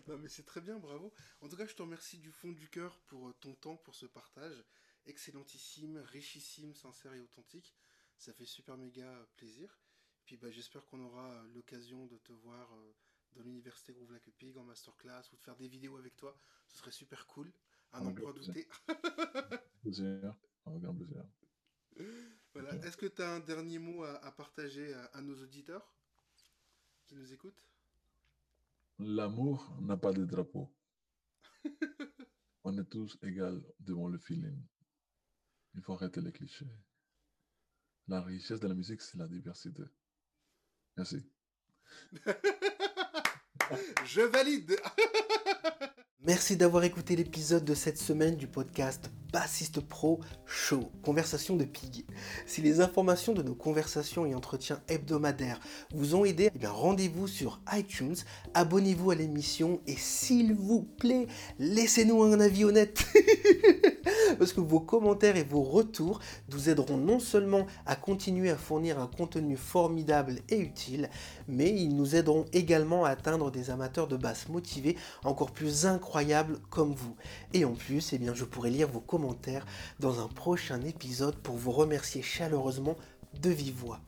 non, 0.08 0.18
mais 0.18 0.28
c'est 0.28 0.44
très 0.44 0.60
bien, 0.60 0.78
bravo. 0.78 1.12
En 1.40 1.48
tout 1.48 1.56
cas, 1.56 1.66
je 1.66 1.74
te 1.74 1.82
remercie 1.82 2.18
du 2.18 2.32
fond 2.32 2.50
du 2.50 2.68
cœur 2.68 2.98
pour 3.06 3.28
euh, 3.28 3.34
ton 3.40 3.54
temps, 3.54 3.76
pour 3.76 3.94
ce 3.94 4.06
partage. 4.06 4.64
Excellentissime, 5.04 5.98
richissime, 5.98 6.74
sincère 6.74 7.14
et 7.14 7.20
authentique. 7.20 7.76
Ça 8.18 8.32
fait 8.32 8.44
super 8.44 8.76
méga 8.76 9.28
plaisir. 9.36 9.78
Puis 10.24 10.36
bah, 10.36 10.50
j'espère 10.50 10.84
qu'on 10.86 11.00
aura 11.00 11.44
l'occasion 11.54 12.06
de 12.06 12.18
te 12.18 12.32
voir 12.32 12.74
euh, 12.74 12.94
dans 13.34 13.42
l'université 13.42 13.92
Groove 13.92 14.10
Like 14.10 14.32
Pig 14.36 14.56
en 14.58 14.64
masterclass 14.64 15.22
ou 15.32 15.36
de 15.36 15.42
faire 15.42 15.56
des 15.56 15.68
vidéos 15.68 15.96
avec 15.96 16.16
toi. 16.16 16.36
Ce 16.66 16.78
serait 16.78 16.90
super 16.90 17.24
cool. 17.28 17.52
À 17.92 18.00
n'en 18.00 18.12
point 18.12 18.32
douter. 18.32 18.68
Voilà. 22.52 22.74
Est-ce 22.86 22.96
que 22.96 23.06
tu 23.06 23.22
as 23.22 23.34
un 23.34 23.40
dernier 23.40 23.78
mot 23.78 24.02
à, 24.04 24.16
à 24.24 24.32
partager 24.32 24.92
à, 24.94 25.04
à, 25.06 25.20
nos 25.22 25.40
auditeurs 25.42 25.94
qui 27.06 27.14
nous 27.14 27.32
écoutent? 27.32 27.62
L'amour 28.98 29.76
n'a 29.80 29.96
pas 29.96 30.12
de 30.12 30.24
drapeau. 30.24 30.74
On 32.64 32.76
est 32.78 32.84
tous 32.90 33.18
égaux 33.22 33.62
devant 33.80 34.08
le 34.08 34.18
feeling. 34.18 34.60
Il 35.74 35.82
faut 35.82 35.92
arrêter 35.92 36.20
les 36.20 36.32
clichés. 36.32 36.66
La 38.08 38.22
richesse 38.22 38.60
de 38.60 38.68
la 38.68 38.74
musique, 38.74 39.02
c'est 39.02 39.18
la 39.18 39.28
diversité. 39.28 39.82
Merci. 40.96 41.22
Je 44.04 44.22
valide. 44.22 44.76
Merci 46.26 46.56
d'avoir 46.56 46.82
écouté 46.82 47.14
l'épisode 47.14 47.64
de 47.64 47.74
cette 47.74 47.98
semaine 47.98 48.34
du 48.34 48.48
podcast 48.48 49.12
Bassiste 49.32 49.78
Pro 49.78 50.18
Show, 50.44 50.90
conversation 51.04 51.54
de 51.54 51.64
pig. 51.64 52.04
Si 52.46 52.60
les 52.62 52.80
informations 52.80 53.32
de 53.32 53.44
nos 53.44 53.54
conversations 53.54 54.26
et 54.26 54.34
entretiens 54.34 54.80
hebdomadaires 54.88 55.60
vous 55.94 56.16
ont 56.16 56.24
aidé, 56.24 56.50
eh 56.60 56.66
rendez-vous 56.66 57.28
sur 57.28 57.60
iTunes, 57.72 58.16
abonnez-vous 58.54 59.12
à 59.12 59.14
l'émission 59.14 59.80
et 59.86 59.94
s'il 59.94 60.52
vous 60.52 60.82
plaît, 60.82 61.28
laissez-nous 61.60 62.20
un 62.24 62.40
avis 62.40 62.64
honnête. 62.64 63.04
Parce 64.38 64.52
que 64.52 64.60
vos 64.60 64.80
commentaires 64.80 65.36
et 65.36 65.44
vos 65.44 65.62
retours 65.62 66.20
nous 66.50 66.68
aideront 66.68 66.96
non 66.96 67.20
seulement 67.20 67.66
à 67.86 67.96
continuer 67.96 68.50
à 68.50 68.56
fournir 68.56 68.98
un 68.98 69.06
contenu 69.06 69.56
formidable 69.56 70.40
et 70.48 70.58
utile, 70.58 71.10
mais 71.48 71.70
ils 71.70 71.94
nous 71.94 72.16
aideront 72.16 72.44
également 72.52 73.04
à 73.04 73.10
atteindre 73.10 73.50
des 73.50 73.70
amateurs 73.70 74.08
de 74.08 74.16
basse 74.16 74.48
motivés 74.48 74.96
encore 75.24 75.50
plus 75.50 75.86
incroyables 75.86 76.58
comme 76.70 76.92
vous. 76.92 77.16
Et 77.52 77.64
en 77.64 77.74
plus, 77.74 78.12
eh 78.12 78.18
bien, 78.18 78.34
je 78.34 78.44
pourrai 78.44 78.70
lire 78.70 78.88
vos 78.88 79.00
commentaires 79.00 79.66
dans 80.00 80.20
un 80.20 80.28
prochain 80.28 80.80
épisode 80.82 81.36
pour 81.36 81.56
vous 81.56 81.72
remercier 81.72 82.22
chaleureusement 82.22 82.96
de 83.40 83.50
vive 83.50 83.74
voix. 83.74 84.00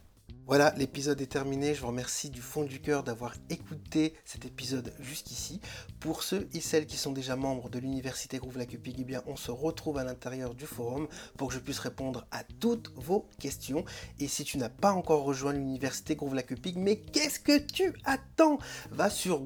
Voilà, 0.49 0.73
l'épisode 0.79 1.21
est 1.21 1.27
terminé. 1.27 1.75
Je 1.75 1.83
vous 1.83 1.89
remercie 1.89 2.31
du 2.31 2.41
fond 2.41 2.65
du 2.65 2.81
cœur 2.81 3.03
d'avoir 3.03 3.35
écouté 3.51 4.15
cet 4.25 4.47
épisode 4.47 4.95
jusqu'ici. 4.99 5.61
Pour 6.01 6.23
ceux 6.23 6.49
et 6.55 6.61
celles 6.63 6.87
qui 6.87 6.97
sont 6.97 7.13
déjà 7.13 7.37
membres 7.37 7.69
de 7.69 7.79
l'université 7.79 8.39
Groove 8.39 8.57
eh 8.59 9.05
bien, 9.05 9.23
on 9.27 9.37
se 9.37 9.51
retrouve 9.51 9.99
à 9.99 10.05
l'intérieur 10.05 10.55
du 10.55 10.65
forum 10.65 11.07
pour 11.37 11.49
que 11.49 11.55
je 11.55 11.59
puisse 11.59 11.81
répondre 11.81 12.27
à 12.31 12.45
toutes 12.61 12.91
vos 12.97 13.29
questions. 13.39 13.85
Et 14.21 14.27
si 14.27 14.43
tu 14.43 14.57
n'as 14.57 14.71
pas 14.71 14.93
encore 14.93 15.25
rejoint 15.25 15.53
l'université 15.53 16.17
Groove 16.17 16.35
Lacupig, 16.35 16.79
mais 16.79 16.97
qu'est-ce 16.97 17.41
que 17.41 17.59
tu 17.59 17.93
attends? 18.07 18.59
Va 18.91 19.11
sur 19.11 19.41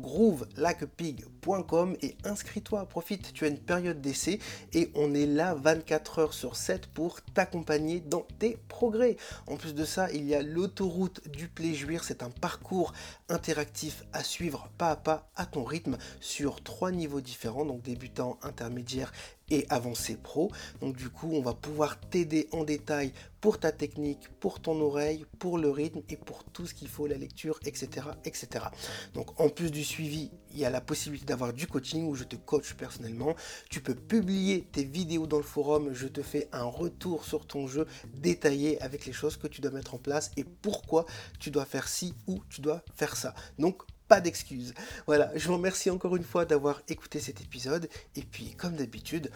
et 2.02 2.16
inscris-toi. 2.24 2.86
Profite, 2.86 3.32
tu 3.32 3.44
as 3.44 3.48
une 3.48 3.58
période 3.58 4.00
d'essai 4.00 4.38
et 4.72 4.90
on 4.94 5.12
est 5.12 5.26
là 5.26 5.54
24 5.54 6.18
heures 6.20 6.34
sur 6.34 6.54
7 6.54 6.86
pour 6.86 7.20
t'accompagner 7.34 8.00
dans 8.00 8.26
tes 8.38 8.58
progrès. 8.68 9.16
En 9.48 9.56
plus 9.56 9.74
de 9.74 9.84
ça, 9.84 10.10
il 10.12 10.24
y 10.24 10.36
a 10.36 10.42
l'auto 10.42 10.88
route 10.88 11.26
du 11.28 11.48
Pléjuir, 11.48 12.04
c'est 12.04 12.22
un 12.22 12.30
parcours 12.30 12.92
interactif 13.28 14.04
à 14.12 14.22
suivre 14.22 14.68
pas 14.78 14.90
à 14.90 14.96
pas 14.96 15.30
à 15.34 15.46
ton 15.46 15.64
rythme 15.64 15.98
sur 16.20 16.62
trois 16.62 16.92
niveaux 16.92 17.20
différents, 17.20 17.64
donc 17.64 17.82
débutant, 17.82 18.38
intermédiaire 18.42 19.12
et 19.50 19.66
avancé 19.68 20.16
pro. 20.16 20.50
Donc 20.80 20.96
du 20.96 21.10
coup, 21.10 21.30
on 21.32 21.42
va 21.42 21.54
pouvoir 21.54 21.98
t'aider 22.00 22.48
en 22.52 22.64
détail 22.64 23.12
pour 23.40 23.58
ta 23.58 23.72
technique, 23.72 24.28
pour 24.40 24.60
ton 24.60 24.80
oreille, 24.80 25.26
pour 25.38 25.58
le 25.58 25.70
rythme 25.70 26.02
et 26.08 26.16
pour 26.16 26.44
tout 26.44 26.66
ce 26.66 26.74
qu'il 26.74 26.88
faut, 26.88 27.06
la 27.06 27.16
lecture, 27.16 27.58
etc., 27.64 28.06
etc. 28.24 28.66
Donc 29.14 29.38
en 29.40 29.48
plus 29.48 29.70
du 29.70 29.84
suivi, 29.84 30.30
il 30.52 30.60
y 30.60 30.64
a 30.64 30.70
la 30.70 30.80
possibilité 30.80 31.26
d'avoir 31.26 31.52
du 31.52 31.66
coaching 31.66 32.06
où 32.06 32.14
je 32.14 32.24
te 32.24 32.36
coach 32.36 32.74
personnellement. 32.74 33.34
Tu 33.70 33.80
peux 33.80 33.94
publier 33.94 34.68
tes 34.72 34.84
vidéos 34.84 35.26
dans 35.26 35.38
le 35.38 35.42
forum, 35.42 35.92
je 35.92 36.06
te 36.06 36.22
fais 36.22 36.48
un 36.52 36.64
retour 36.64 37.24
sur 37.24 37.46
ton 37.46 37.66
jeu 37.66 37.86
détaillé 38.14 38.80
avec 38.82 39.06
les 39.06 39.12
choses 39.12 39.36
que 39.36 39.46
tu 39.46 39.60
dois 39.60 39.70
mettre 39.70 39.94
en 39.94 39.98
place 39.98 40.30
et 40.36 40.44
pourquoi 40.44 41.06
tu 41.38 41.50
dois 41.50 41.64
faire 41.64 41.88
ci 41.88 42.14
ou 42.26 42.40
tu 42.48 42.60
dois 42.60 42.82
faire 42.94 43.16
ça. 43.16 43.34
Donc 43.58 43.82
pas 44.08 44.20
d'excuses. 44.20 44.74
Voilà, 45.06 45.30
je 45.36 45.48
vous 45.48 45.54
remercie 45.54 45.88
encore 45.88 46.16
une 46.16 46.24
fois 46.24 46.44
d'avoir 46.44 46.82
écouté 46.88 47.18
cet 47.18 47.40
épisode. 47.40 47.88
Et 48.14 48.22
puis, 48.22 48.54
comme 48.56 48.76
d'habitude, 48.76 49.30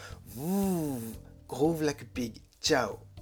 groove 1.49 1.83
like 1.83 2.13
pig. 2.13 2.43
Ciao 2.61 3.16